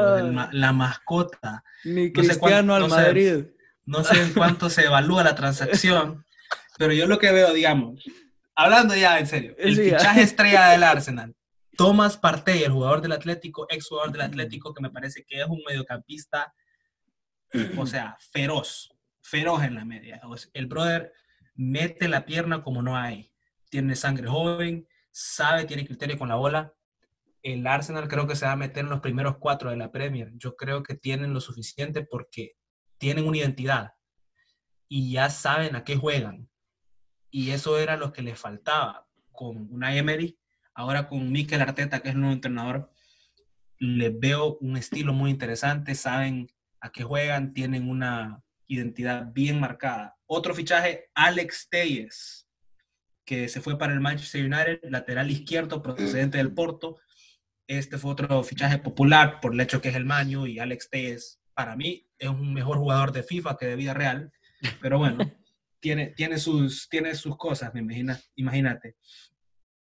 la 0.53 0.73
mascota. 0.75 1.65
Ni 1.85 2.13
Cristiano 2.13 2.75
al 2.75 2.91
Madrid. 2.91 3.45
No 3.85 4.05
sé 4.05 4.21
en 4.21 4.33
cuánto 4.33 4.71
se 4.71 4.85
evalúa 4.85 5.25
la 5.25 5.35
transacción, 5.35 6.25
pero 6.79 6.93
yo 6.93 7.07
lo 7.07 7.19
que 7.19 7.33
veo, 7.33 7.53
digamos, 7.53 8.03
hablando 8.55 8.95
ya 8.95 9.19
en 9.19 9.27
serio, 9.27 9.55
el 9.59 9.77
fichaje 9.77 10.23
estrella 10.23 10.69
del 10.69 10.85
Arsenal, 10.85 11.35
Thomas 11.77 12.17
Partey, 12.17 12.63
el 12.63 12.73
jugador 12.73 13.01
del 13.01 13.13
Atlético, 13.13 13.67
ex 13.71 13.89
jugador 13.89 14.13
del 14.13 14.23
Atlético, 14.23 14.75
que 14.75 14.83
me 14.83 14.91
parece 14.91 15.25
que 15.25 15.41
es 15.41 15.47
un 15.47 15.63
mediocampista, 15.67 16.55
o 17.77 17.87
sea, 17.87 18.17
feroz, 18.33 18.95
feroz 19.21 19.63
en 19.63 19.75
la 19.75 19.85
media. 19.85 20.21
el 20.53 20.67
brother 20.67 21.13
mete 21.55 22.09
la 22.09 22.25
pierna 22.25 22.63
como 22.63 22.83
no 22.83 22.97
hay, 22.97 23.33
tiene 23.71 23.97
sangre 23.97 24.29
joven, 24.29 24.87
sabe, 25.11 25.65
tiene 25.65 25.87
criterio 25.87 26.19
con 26.19 26.29
la 26.29 26.37
bola. 26.37 26.73
El 27.43 27.67
Arsenal 27.67 28.09
creo 28.09 28.27
que 28.27 28.37
se 28.37 28.47
va 28.47 28.53
a 28.53 28.57
meter 28.57 28.85
en 28.85 28.91
los 28.91 29.01
primeros 29.01 29.39
cuatro 29.39 29.71
de 29.71 29.77
la 29.77 29.91
Premier. 29.91 30.31
Yo 30.35 30.57
creo 30.57 30.83
que 30.83 30.95
tienen 30.95 31.35
lo 31.35 31.41
suficiente 31.41 32.05
porque 32.05 32.57
tienen 33.03 33.27
una 33.27 33.39
identidad 33.39 33.95
y 34.89 35.11
ya 35.11 35.29
saben 35.29 35.75
a 35.75 35.83
qué 35.83 35.97
juegan. 35.97 36.49
Y 37.33 37.51
eso 37.51 37.77
era 37.77 37.97
lo 37.97 38.13
que 38.13 38.23
les 38.23 38.39
faltaba 38.39 39.09
con 39.33 39.67
una 39.73 39.97
Emery. 39.97 40.39
Ahora 40.73 41.09
con 41.09 41.33
Mikel 41.33 41.63
Arteta, 41.63 41.99
que 41.99 42.11
es 42.11 42.15
el 42.15 42.21
nuevo 42.21 42.35
entrenador, 42.35 42.93
les 43.81 44.17
veo 44.17 44.57
un 44.61 44.77
estilo 44.77 45.13
muy 45.13 45.33
interesante, 45.33 45.97
saben 45.97 46.49
a 46.81 46.93
qué 46.93 47.03
juegan, 47.03 47.53
tienen 47.53 47.91
una 47.91 48.41
identidad 48.69 49.33
bien 49.33 49.59
marcada. 49.59 50.17
Otro 50.27 50.55
fichaje, 50.55 51.11
Alex 51.17 51.69
Teyes, 51.71 52.49
que 53.25 53.49
se 53.49 53.61
fue 53.61 53.77
para 53.77 53.93
el 53.93 54.01
Manchester 54.01 54.45
United, 54.45 54.79
lateral 54.85 55.29
izquierdo 55.29 55.83
procedente 55.83 56.39
del 56.39 56.55
Porto. 56.55 57.01
Este 57.67 57.99
fue 57.99 58.13
otro 58.13 58.45
fichaje 58.45 58.79
popular 58.79 59.41
por 59.41 59.55
el 59.55 59.61
hecho 59.61 59.81
que 59.81 59.89
es 59.89 59.97
el 59.97 60.05
Maño 60.05 60.47
y 60.47 60.61
Alex 60.61 60.89
Teyes, 60.89 61.41
para 61.53 61.75
mí, 61.75 62.07
es 62.23 62.31
un 62.31 62.53
mejor 62.53 62.79
jugador 62.79 63.13
de 63.13 63.23
FIFA 63.23 63.57
que 63.57 63.67
de 63.67 63.77
vida 63.77 63.95
real, 63.95 64.33
pero 64.81 64.99
bueno. 64.99 65.19
tiene, 65.81 66.09
tiene, 66.09 66.39
sus, 66.39 66.89
tiene 66.89 67.15
sus 67.15 67.37
cosas, 67.37 67.75
me 67.75 67.81
imagina, 67.81 68.21
imagínate. 68.37 68.97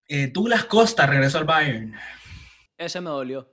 Eh, 0.08 0.28
Douglas 0.28 0.64
Costa 0.64 1.06
regresó 1.06 1.38
al 1.38 1.44
Bayern. 1.44 1.94
Ese 2.76 3.00
me 3.00 3.10
dolió. 3.10 3.48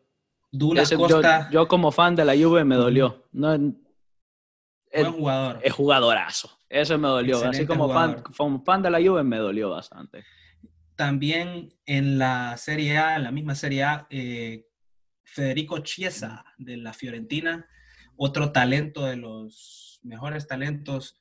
Douglas 0.51 0.91
Costa. 0.91 1.49
Yo, 1.51 1.67
como 1.67 1.91
fan 1.91 2.15
de 2.15 2.23
la 2.23 2.33
Juve 2.35 2.63
me 2.63 2.75
dolió. 2.75 3.27
No, 3.33 3.55
Buen 4.93 5.11
jugador. 5.11 5.59
Es 5.61 5.73
jugadorazo. 5.73 6.49
Ese 6.69 6.97
me 6.97 7.07
dolió. 7.07 7.43
Así 7.43 7.65
como 7.65 7.93
fan, 7.93 8.23
como 8.35 8.63
fan 8.63 8.81
de 8.81 8.89
la 8.89 8.99
Juve 8.99 9.23
me 9.23 9.37
dolió 9.37 9.69
bastante. 9.69 10.23
También 10.95 11.69
en 11.85 12.17
la 12.17 12.55
Serie 12.57 12.97
A, 12.97 13.17
en 13.17 13.23
la 13.23 13.31
misma 13.31 13.53
Serie 13.53 13.83
A, 13.83 14.07
eh, 14.09 14.65
Federico 15.23 15.79
Chiesa 15.79 16.45
de 16.57 16.77
la 16.77 16.93
Fiorentina, 16.93 17.67
otro 18.17 18.51
talento 18.51 19.05
de 19.05 19.15
los 19.15 19.99
mejores 20.03 20.47
talentos 20.47 21.19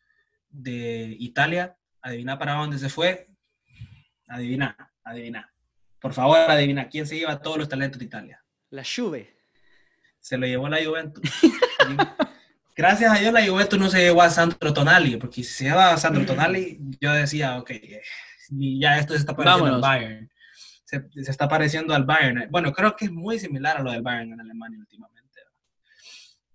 de 0.48 1.16
Italia. 1.18 1.76
Adivina 2.00 2.38
para 2.38 2.54
dónde 2.54 2.78
se 2.78 2.88
fue. 2.88 3.28
Adivina, 4.28 4.76
adivina. 5.04 5.52
Por 6.00 6.12
favor, 6.12 6.38
adivina. 6.38 6.88
¿Quién 6.88 7.06
se 7.06 7.16
lleva 7.16 7.40
todos 7.40 7.58
los 7.58 7.68
talentos 7.68 7.98
de 7.98 8.06
Italia? 8.06 8.44
La 8.70 8.82
Juve. 8.84 9.36
Se 10.20 10.36
lo 10.36 10.46
llevó 10.46 10.68
la 10.68 10.84
Juventus. 10.84 11.22
Gracias 12.76 13.10
a 13.10 13.18
Dios 13.18 13.32
la 13.32 13.46
Juventus 13.46 13.78
no 13.78 13.88
se 13.88 14.00
llevó 14.00 14.20
a 14.20 14.28
Sandro 14.28 14.72
Tonali, 14.74 15.16
porque 15.16 15.42
si 15.42 15.50
se 15.50 15.64
lleva 15.64 15.92
a 15.92 15.96
Sandro 15.96 16.26
Tonali, 16.26 16.78
yo 17.00 17.10
decía, 17.12 17.58
ok, 17.58 17.70
ya 18.50 18.98
esto 18.98 19.14
se 19.14 19.20
está 19.20 19.34
pareciendo 19.34 19.74
al 19.76 19.80
Bayern. 19.80 20.30
Se, 20.84 21.08
se, 21.10 21.30
está 21.30 21.48
pareciendo 21.48 21.94
al 21.94 22.04
Bayern. 22.04 22.48
Bueno, 22.50 22.72
creo 22.72 22.94
que 22.94 23.06
es 23.06 23.10
muy 23.10 23.38
similar 23.38 23.78
a 23.78 23.82
lo 23.82 23.92
del 23.92 24.02
Bayern 24.02 24.34
en 24.34 24.40
Alemania 24.40 24.78
últimamente. 24.78 25.15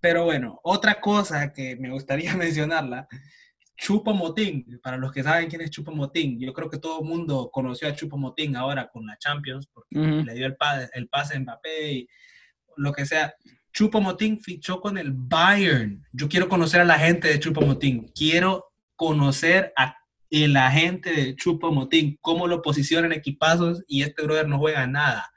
Pero 0.01 0.25
bueno, 0.25 0.59
otra 0.63 0.99
cosa 0.99 1.53
que 1.53 1.77
me 1.77 1.91
gustaría 1.91 2.35
mencionarla 2.35 3.07
Chupo 3.81 4.13
Motín, 4.13 4.79
para 4.83 4.97
los 4.97 5.11
que 5.11 5.23
saben 5.23 5.49
quién 5.49 5.61
es 5.61 5.71
Chupo 5.71 5.91
Motín, 5.91 6.39
yo 6.39 6.53
creo 6.53 6.69
que 6.69 6.77
todo 6.77 7.01
el 7.01 7.07
mundo 7.07 7.49
conoció 7.51 7.87
a 7.87 7.95
Chupo 7.95 8.15
Motín 8.15 8.55
ahora 8.55 8.87
con 8.87 9.07
la 9.07 9.17
Champions, 9.17 9.67
porque 9.73 9.95
le 9.95 10.33
dio 10.35 10.45
el, 10.45 10.55
el 10.93 11.07
pase 11.07 11.35
a 11.35 11.39
Mbappé 11.39 11.91
y 11.91 12.07
lo 12.77 12.93
que 12.93 13.07
sea. 13.07 13.33
Chupo 13.73 13.99
Motín 13.99 14.39
fichó 14.39 14.79
con 14.81 14.99
el 14.99 15.11
Bayern. 15.11 16.05
Yo 16.11 16.29
quiero 16.29 16.47
conocer 16.47 16.81
a 16.81 16.85
la 16.85 16.99
gente 16.99 17.27
de 17.27 17.39
Chupo 17.39 17.61
Motín. 17.61 18.11
Quiero 18.13 18.71
conocer 18.95 19.73
a 19.75 19.95
la 20.29 20.69
gente 20.69 21.11
de 21.11 21.35
Chupo 21.35 21.71
Motín, 21.71 22.19
cómo 22.21 22.45
lo 22.45 22.61
posicionan 22.61 23.13
equipazos 23.13 23.83
y 23.87 24.03
este 24.03 24.21
brother 24.21 24.47
no 24.47 24.59
juega 24.59 24.85
nada. 24.85 25.31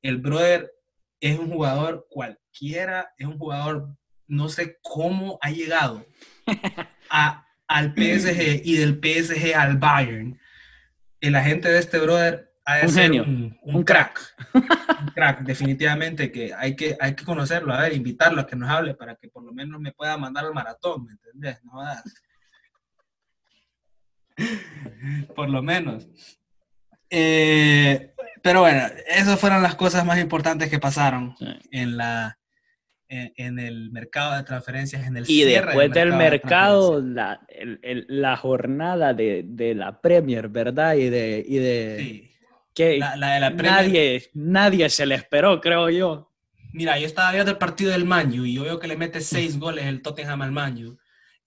El 0.00 0.16
brother 0.16 0.72
es 1.20 1.38
un 1.38 1.50
jugador 1.50 2.06
cualquiera, 2.10 3.12
es 3.18 3.26
un 3.26 3.38
jugador, 3.38 3.96
no 4.26 4.48
sé 4.48 4.78
cómo 4.82 5.38
ha 5.42 5.50
llegado 5.50 6.04
a 7.10 7.46
al 7.70 7.94
PSG 7.94 8.62
y 8.64 8.76
del 8.78 8.98
PSG 9.00 9.54
al 9.54 9.78
Bayern, 9.78 10.40
el 11.20 11.36
agente 11.36 11.70
de 11.70 11.78
este 11.78 11.98
brother 11.98 12.52
ha 12.64 12.78
de 12.78 12.86
un 12.86 12.92
ser 12.92 13.12
Un, 13.62 13.84
crack. 13.84 14.20
un 14.54 15.06
crack, 15.14 15.42
definitivamente, 15.42 16.32
que 16.32 16.52
hay, 16.52 16.74
que 16.74 16.96
hay 16.98 17.14
que 17.14 17.24
conocerlo, 17.24 17.72
a 17.72 17.82
ver, 17.82 17.92
invitarlo 17.92 18.40
a 18.40 18.46
que 18.46 18.56
nos 18.56 18.68
hable 18.68 18.94
para 18.94 19.14
que 19.14 19.28
por 19.28 19.44
lo 19.44 19.52
menos 19.52 19.80
me 19.80 19.92
pueda 19.92 20.16
mandar 20.16 20.46
al 20.46 20.52
maratón, 20.52 21.04
¿me 21.06 21.12
entendés? 21.12 21.62
No 21.62 21.80
por 25.36 25.48
lo 25.48 25.62
menos. 25.62 26.08
Eh, 27.10 28.12
pero 28.42 28.60
bueno, 28.60 28.82
esas 29.08 29.38
fueron 29.38 29.62
las 29.62 29.74
cosas 29.74 30.04
más 30.06 30.18
importantes 30.18 30.70
que 30.70 30.78
pasaron 30.78 31.34
en 31.70 31.96
la 31.96 32.38
en, 33.10 33.58
el 33.58 33.90
mercado 33.90 34.36
de 34.36 34.44
transferencias, 34.44 35.06
en 35.06 35.16
el 35.16 35.24
Y 35.26 35.42
después 35.42 35.90
del 35.90 36.12
mercado, 36.12 37.02
la, 37.02 37.40
la, 38.06 38.36
jornada 38.36 39.12
de, 39.14 39.42
de, 39.44 39.74
la 39.74 40.00
Premier, 40.00 40.48
¿verdad? 40.48 40.94
Y 40.94 41.10
de... 41.10 41.44
Y 41.46 41.58
de 41.58 41.96
sí. 41.98 42.30
que 42.72 42.98
la, 42.98 43.34
de 43.34 43.40
la 43.40 43.56
Premier, 43.56 43.74
nadie, 43.74 44.30
nadie 44.34 44.90
se 44.90 45.06
le 45.06 45.16
esperó, 45.16 45.60
creo 45.60 45.90
yo. 45.90 46.30
Mira, 46.72 47.00
yo 47.00 47.06
estaba 47.06 47.32
viendo 47.32 47.50
el 47.50 47.58
partido 47.58 47.90
del 47.90 48.04
Manju 48.04 48.44
y 48.44 48.54
yo 48.54 48.62
veo 48.62 48.78
que 48.78 48.86
le 48.86 48.96
mete 48.96 49.20
seis 49.20 49.58
goles 49.58 49.86
el 49.86 50.02
Tottenham 50.02 50.42
al 50.42 50.52
Manju 50.52 50.96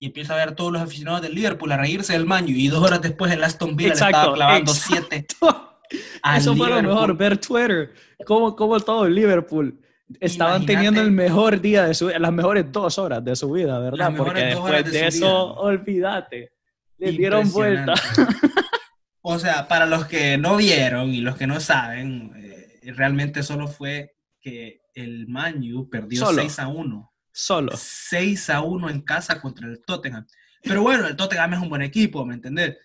y 0.04 0.08
empieza 0.08 0.34
a 0.34 0.36
ver 0.36 0.50
a 0.50 0.54
todos 0.54 0.70
los 0.70 0.82
aficionados 0.82 1.22
del 1.22 1.34
Liverpool 1.34 1.72
a 1.72 1.78
reírse 1.78 2.12
del 2.12 2.26
Manju 2.26 2.50
y 2.50 2.68
dos 2.68 2.84
horas 2.84 3.00
después 3.00 3.32
el 3.32 3.42
Aston 3.42 3.74
Villa 3.74 3.88
le 3.88 3.94
estaba 3.94 4.34
clavando 4.34 4.74
siete. 4.74 5.26
Eso 6.36 6.54
fue 6.54 6.68
lo 6.68 6.82
mejor, 6.82 7.16
ver 7.16 7.38
Twitter, 7.38 7.94
cómo, 8.26 8.54
cómo 8.54 8.78
todo 8.80 9.06
el 9.06 9.14
Liverpool 9.14 9.80
estaban 10.20 10.66
teniendo 10.66 11.00
el 11.00 11.10
mejor 11.10 11.58
día 11.58 11.86
de 11.86 11.94
su 11.94 12.10
las 12.10 12.32
mejores 12.34 12.70
dos 12.70 12.98
horas 12.98 13.24
de 13.24 13.34
su 13.34 13.50
vida, 13.50 13.78
¿verdad? 13.78 14.12
Porque 14.14 14.42
después 14.42 14.92
de, 14.92 15.06
eso, 15.06 15.54
olvídate, 15.54 16.52
le 16.98 17.12
dieron 17.12 17.50
vuelta. 17.50 17.94
o 19.22 19.38
sea, 19.38 19.66
para 19.68 19.86
los 19.86 20.04
que 20.04 20.36
no 20.36 20.58
vieron 20.58 21.14
y 21.14 21.22
los 21.22 21.36
que 21.36 21.46
no 21.46 21.60
saben, 21.60 22.30
eh, 22.36 22.92
realmente 22.92 23.42
solo 23.42 23.68
fue 23.68 24.16
que 24.38 24.82
el 24.94 25.28
Manu 25.28 25.88
perdió 25.88 26.26
6 26.26 26.58
a 26.58 26.68
1. 26.68 27.13
Solo. 27.34 27.72
6 27.76 28.50
a 28.50 28.60
1 28.60 28.90
en 28.90 29.00
casa 29.02 29.40
contra 29.40 29.66
el 29.66 29.82
Tottenham. 29.84 30.24
Pero 30.62 30.82
bueno, 30.82 31.06
el 31.06 31.16
Tottenham 31.16 31.54
es 31.54 31.60
un 31.60 31.68
buen 31.68 31.82
equipo, 31.82 32.24
¿me 32.24 32.34
entendés? 32.34 32.76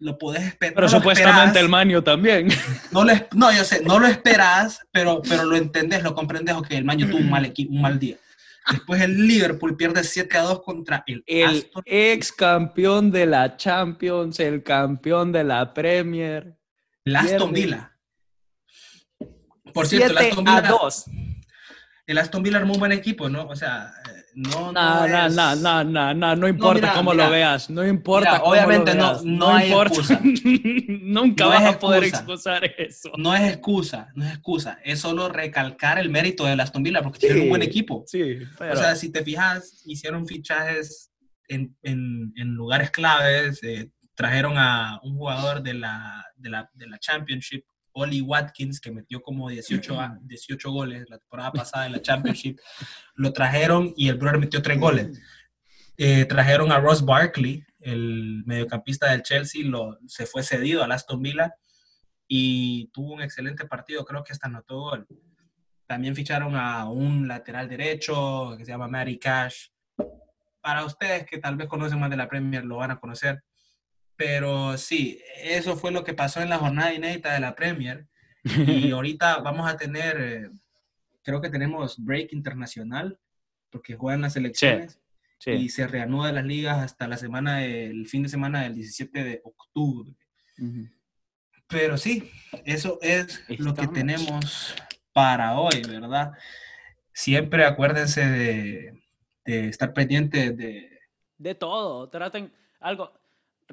lo 0.00 0.16
puedes 0.16 0.42
esperar. 0.42 0.74
Pero 0.74 0.88
supuestamente 0.88 1.58
el 1.58 1.68
Manio 1.68 2.02
también. 2.02 2.48
No, 2.92 3.04
lo, 3.04 3.12
no, 3.34 3.52
yo 3.52 3.64
sé, 3.64 3.82
no 3.82 3.98
lo 3.98 4.06
esperas, 4.06 4.80
pero, 4.90 5.20
pero 5.28 5.44
lo 5.44 5.56
entendés, 5.56 6.02
lo 6.02 6.14
comprendes, 6.14 6.54
ok, 6.54 6.70
el 6.70 6.84
Manio 6.84 7.08
tuvo 7.08 7.18
un 7.18 7.30
mal, 7.30 7.52
un 7.68 7.80
mal 7.80 7.98
día. 7.98 8.16
Después 8.70 9.00
el 9.00 9.26
Liverpool 9.26 9.76
pierde 9.76 10.04
7 10.04 10.38
a 10.38 10.42
2 10.42 10.62
contra 10.62 11.02
el, 11.06 11.22
el 11.26 11.70
ex 11.84 12.32
campeón 12.32 13.10
de 13.10 13.26
la 13.26 13.56
Champions, 13.56 14.40
el 14.40 14.62
campeón 14.62 15.32
de 15.32 15.44
la 15.44 15.72
Premier. 15.72 16.56
El 17.04 17.16
Aston 17.16 17.52
Villa. 17.52 17.92
Por 19.72 19.86
cierto, 19.86 20.18
el 20.18 20.28
Aston 20.28 20.44
Villa. 20.44 20.58
A 20.58 20.68
2 20.68 21.04
el 22.08 22.16
Aston 22.16 22.42
Villa 22.42 22.56
armó 22.56 22.72
un 22.72 22.80
buen 22.80 22.92
equipo, 22.92 23.28
¿no? 23.28 23.46
O 23.46 23.54
sea, 23.54 23.92
eh, 24.08 24.24
no. 24.34 24.72
No, 24.72 25.06
no, 25.06 25.26
es... 25.26 25.34
no, 25.34 25.54
no, 25.56 25.84
no, 25.84 26.14
no, 26.14 26.36
no, 26.36 26.48
importa 26.48 26.80
no, 26.80 26.86
mira, 26.86 26.94
cómo 26.94 27.10
mira, 27.12 27.26
lo 27.26 27.30
veas, 27.30 27.68
no 27.68 27.86
importa. 27.86 28.30
Mira, 28.30 28.40
cómo 28.40 28.52
obviamente 28.52 28.94
lo 28.94 29.02
veas, 29.02 29.24
no, 29.24 29.52
no, 29.52 29.62
importa. 29.62 29.94
excusa. 29.94 30.20
Nunca 31.02 31.46
vas 31.46 31.64
a 31.66 31.78
poder 31.78 32.04
excusar 32.04 32.64
eso. 32.78 33.12
No 33.18 33.34
es 33.34 33.42
excusa, 33.42 34.08
no 34.14 34.24
es 34.24 34.32
excusa. 34.32 34.78
Es 34.84 35.00
solo 35.00 35.28
recalcar 35.28 35.98
el 35.98 36.08
mérito 36.08 36.46
del 36.46 36.60
Aston 36.60 36.82
Villa 36.82 37.02
porque 37.02 37.20
sí, 37.20 37.26
tiene 37.26 37.42
un 37.42 37.50
buen 37.50 37.62
equipo. 37.62 38.04
Sí, 38.06 38.38
pero... 38.58 38.72
O 38.72 38.76
sea, 38.76 38.96
si 38.96 39.12
te 39.12 39.22
fijas, 39.22 39.82
hicieron 39.84 40.26
fichajes 40.26 41.12
en, 41.46 41.76
en, 41.82 42.32
en 42.36 42.54
lugares 42.54 42.90
claves. 42.90 43.62
Eh, 43.62 43.90
trajeron 44.14 44.54
a 44.56 44.98
un 45.02 45.18
jugador 45.18 45.62
de 45.62 45.74
la, 45.74 46.24
de 46.36 46.48
la, 46.48 46.70
de 46.72 46.86
la 46.86 46.98
Championship 46.98 47.64
Oli 47.98 48.20
Watkins, 48.20 48.80
que 48.80 48.90
metió 48.90 49.20
como 49.20 49.48
18, 49.48 50.00
a- 50.00 50.18
18 50.22 50.70
goles 50.70 51.08
la 51.08 51.18
temporada 51.18 51.52
pasada 51.52 51.86
en 51.86 51.92
la 51.92 52.02
Championship. 52.02 52.58
Lo 53.14 53.32
trajeron 53.32 53.92
y 53.96 54.08
el 54.08 54.16
brother 54.16 54.38
metió 54.38 54.62
3 54.62 54.78
goles. 54.78 55.20
Eh, 55.96 56.24
trajeron 56.26 56.70
a 56.70 56.78
Ross 56.78 57.04
Barkley, 57.04 57.64
el 57.80 58.42
mediocampista 58.46 59.10
del 59.10 59.22
Chelsea, 59.22 59.62
lo, 59.64 59.98
se 60.06 60.26
fue 60.26 60.42
cedido 60.44 60.84
al 60.84 60.92
Aston 60.92 61.20
Villa 61.20 61.54
y 62.28 62.88
tuvo 62.92 63.14
un 63.14 63.22
excelente 63.22 63.64
partido, 63.66 64.04
creo 64.04 64.22
que 64.22 64.32
hasta 64.32 64.46
anotó 64.46 64.80
gol. 64.80 65.06
También 65.86 66.14
ficharon 66.14 66.54
a 66.54 66.88
un 66.88 67.26
lateral 67.26 67.68
derecho 67.68 68.54
que 68.56 68.64
se 68.64 68.70
llama 68.70 68.86
Matty 68.88 69.18
Cash. 69.18 69.68
Para 70.60 70.84
ustedes 70.84 71.24
que 71.24 71.38
tal 71.38 71.56
vez 71.56 71.66
conocen 71.66 71.98
más 71.98 72.10
de 72.10 72.16
la 72.16 72.28
Premier 72.28 72.64
lo 72.64 72.76
van 72.76 72.90
a 72.90 73.00
conocer. 73.00 73.42
Pero 74.18 74.76
sí, 74.76 75.22
eso 75.44 75.76
fue 75.76 75.92
lo 75.92 76.02
que 76.02 76.12
pasó 76.12 76.42
en 76.42 76.50
la 76.50 76.58
jornada 76.58 76.92
inédita 76.92 77.32
de 77.32 77.38
la 77.38 77.54
Premier. 77.54 78.08
Y 78.42 78.42
ahorita 78.90 79.38
vamos 79.38 79.70
a 79.70 79.76
tener, 79.76 80.16
eh, 80.20 80.50
creo 81.22 81.40
que 81.40 81.48
tenemos 81.50 82.04
break 82.04 82.32
internacional, 82.32 83.16
porque 83.70 83.94
juegan 83.94 84.22
las 84.22 84.34
elecciones 84.36 84.98
Sí. 85.38 85.52
y 85.52 85.68
se 85.68 85.86
reanuda 85.86 86.32
las 86.32 86.44
ligas 86.44 86.78
hasta 86.78 87.06
la 87.06 87.16
semana, 87.16 87.58
del 87.58 88.08
fin 88.08 88.24
de 88.24 88.28
semana 88.28 88.64
del 88.64 88.74
17 88.74 89.22
de 89.22 89.40
octubre. 89.44 90.12
Pero 91.68 91.96
sí, 91.96 92.28
eso 92.64 92.98
es 93.00 93.44
lo 93.60 93.72
que 93.72 93.86
tenemos 93.86 94.74
para 95.12 95.60
hoy, 95.60 95.80
¿verdad? 95.88 96.32
Siempre 97.12 97.64
acuérdense 97.64 98.26
de, 98.26 99.00
de 99.44 99.68
estar 99.68 99.92
pendientes 99.92 100.56
de... 100.56 100.90
De 101.36 101.54
todo, 101.54 102.08
traten 102.08 102.52
algo, 102.80 103.12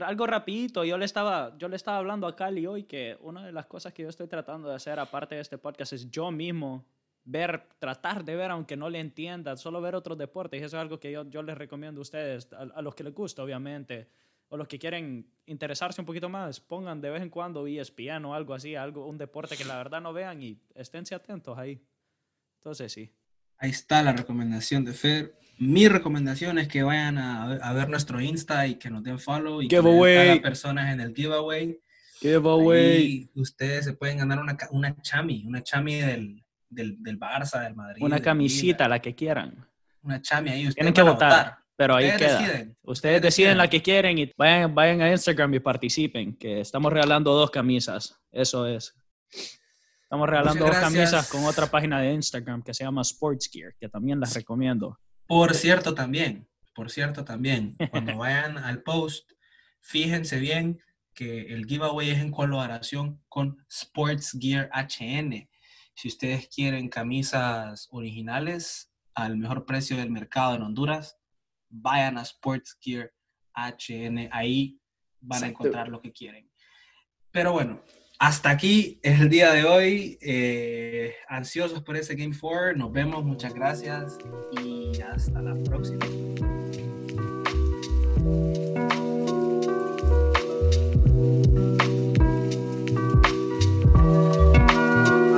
algo 0.02 0.28
rapidito. 0.28 0.84
Yo 0.84 0.98
le 0.98 1.06
estaba, 1.06 1.58
yo 1.58 1.68
le 1.68 1.76
estaba 1.76 1.98
hablando 1.98 2.28
a 2.28 2.36
Cali 2.36 2.66
hoy 2.68 2.84
que 2.84 3.18
una 3.22 3.46
de 3.46 3.52
las 3.52 3.66
cosas 3.66 3.94
que 3.94 4.04
yo 4.04 4.10
estoy 4.10 4.28
tratando 4.28 4.70
de 4.70 4.76
hacer 4.76 5.00
aparte 5.00 5.36
de 5.36 5.42
este 5.42 5.58
podcast 5.58 5.94
es 5.94 6.10
yo 6.10 6.32
mismo 6.32 6.86
ver, 7.24 7.68
tratar 7.80 8.24
de 8.24 8.36
ver, 8.36 8.52
aunque 8.52 8.78
no 8.78 8.90
le 8.90 9.00
entienda, 9.00 9.58
solo 9.58 9.82
ver 9.82 9.96
otros 9.96 10.18
deportes. 10.18 10.62
Y 10.62 10.64
eso 10.64 10.78
es 10.78 10.82
algo 10.82 11.00
que 11.00 11.12
yo, 11.12 11.30
yo 11.30 11.42
les 11.44 11.58
recomiendo 11.58 12.02
a 12.02 12.04
ustedes, 12.04 12.52
a, 12.54 12.82
los 12.82 12.96
que 12.96 13.04
les 13.04 13.14
gusta, 13.14 13.44
obviamente, 13.44 14.08
o 14.50 14.58
los 14.58 14.68
que 14.68 14.78
quieren 14.78 15.28
interesarse 15.46 16.02
un 16.02 16.06
poquito 16.06 16.30
más, 16.30 16.60
pongan 16.60 17.02
de 17.02 17.10
vez 17.10 17.22
en 17.22 17.30
cuando 17.30 17.66
ESPN 17.66 18.26
o 18.26 18.36
algo 18.36 18.54
así, 18.54 18.76
algo, 18.76 19.08
un 19.08 19.18
deporte 19.18 19.58
que 19.58 19.66
la 19.66 19.78
verdad 19.78 20.02
no 20.02 20.14
vean 20.14 20.42
y 20.42 20.60
esténse 20.76 21.16
atentos 21.16 21.58
ahí. 21.58 21.82
Entonces 22.58 22.92
sí. 22.92 23.12
Ahí 23.58 23.70
está 23.72 24.04
la 24.04 24.14
recomendación 24.14 24.84
de 24.86 24.94
Fer. 24.94 25.36
Mi 25.58 25.88
recomendación 25.88 26.58
es 26.60 26.68
que 26.68 26.84
vayan 26.84 27.18
a, 27.18 27.44
a 27.54 27.74
ver 27.74 27.88
nuestro 27.90 28.20
Insta 28.20 28.68
y 28.68 28.76
que 28.76 28.90
nos 28.90 29.04
den 29.04 29.20
follow 29.20 29.62
y 29.62 29.68
que 29.70 29.78
den 29.78 29.86
Giveaway. 29.86 30.28
tag 30.28 30.40
a 30.40 30.42
personas 30.42 30.94
en 30.94 31.00
el 31.00 31.14
giveaway. 31.16 31.80
Giveaway. 32.20 32.96
Ahí 32.98 33.30
ustedes 33.36 33.86
se 33.86 33.94
pueden 33.94 34.18
ganar 34.18 34.40
una, 34.40 34.58
una 34.72 34.96
chami, 35.02 35.46
una 35.46 35.62
chami 35.64 35.96
del, 35.96 36.44
del, 36.70 37.02
del 37.02 37.18
Barça, 37.20 37.64
del 37.64 37.76
Madrid. 37.76 38.04
Una 38.04 38.20
camisita, 38.20 38.88
la 38.90 39.00
que 39.00 39.16
quieran. 39.16 39.66
Una 40.02 40.22
chami 40.22 40.50
ahí. 40.50 40.60
Ustedes 40.68 40.76
Tienen 40.76 40.94
que 40.94 41.02
votar, 41.02 41.58
pero 41.78 41.96
ahí 41.96 42.10
Ustedes 42.10 42.32
queda. 42.32 42.40
deciden. 42.42 42.78
Ustedes 42.84 43.22
deciden 43.22 43.58
la 43.58 43.70
que 43.70 43.82
quieren 43.82 44.18
y 44.18 44.32
vayan, 44.38 44.76
vayan 44.76 45.02
a 45.02 45.12
Instagram 45.12 45.54
y 45.54 45.60
participen, 45.60 46.36
que 46.36 46.60
estamos 46.62 46.92
regalando 46.92 47.34
dos 47.34 47.50
camisas. 47.50 48.20
Eso 48.32 48.68
es. 48.68 48.94
Estamos 50.06 50.30
regalando 50.30 50.66
dos 50.68 50.78
camisas 50.78 51.28
con 51.30 51.46
otra 51.46 51.66
página 51.66 52.00
de 52.00 52.14
Instagram 52.14 52.62
que 52.62 52.76
se 52.76 52.84
llama 52.84 53.02
Sports 53.02 53.50
Gear, 53.52 53.74
que 53.80 53.90
también 53.90 54.20
las 54.20 54.36
recomiendo. 54.36 55.00
Por 55.26 55.56
cierto 55.56 55.96
también, 55.96 56.48
por 56.76 56.92
cierto 56.92 57.26
también, 57.26 57.76
cuando 57.90 58.16
vayan 58.20 58.60
al 58.60 58.84
post, 58.84 59.32
fíjense 59.82 60.38
bien 60.38 60.80
que 61.16 61.48
el 61.48 61.66
giveaway 61.66 62.12
es 62.12 62.20
en 62.20 62.30
colaboración 62.30 63.20
con 63.28 63.58
Sports 63.68 64.38
Gear 64.40 64.70
HN. 64.72 65.50
Si 65.96 66.08
ustedes 66.08 66.50
quieren 66.50 66.88
camisas 66.88 67.88
originales 67.90 68.92
al 69.16 69.38
mejor 69.38 69.66
precio 69.66 69.98
del 69.98 70.12
mercado 70.12 70.54
en 70.54 70.62
Honduras, 70.62 71.18
vayan 71.68 72.20
a 72.20 72.22
Sports 72.22 72.78
Gear 72.80 73.12
HN. 73.56 74.30
Ahí 74.32 74.80
van 75.20 75.46
a 75.46 75.48
encontrar 75.48 75.90
lo 75.90 76.00
que 76.00 76.12
quieren. 76.14 76.48
Pero 77.32 77.54
bueno, 77.54 77.82
hasta 78.20 78.50
aquí 78.50 79.00
es 79.02 79.20
el 79.20 79.30
día 79.30 79.52
de 79.52 79.66
hoy. 79.66 80.18
Eh, 80.22 81.16
ansiosos 81.28 81.82
por 81.82 81.98
ese 81.98 82.16
Game 82.16 82.36
4. 82.40 82.76
Nos 82.76 82.92
vemos. 82.92 83.24
Muchas 83.24 83.54
gracias 83.54 84.18
y 84.64 85.00
hasta 85.02 85.42
la 85.42 85.56
próxima. 85.64 86.06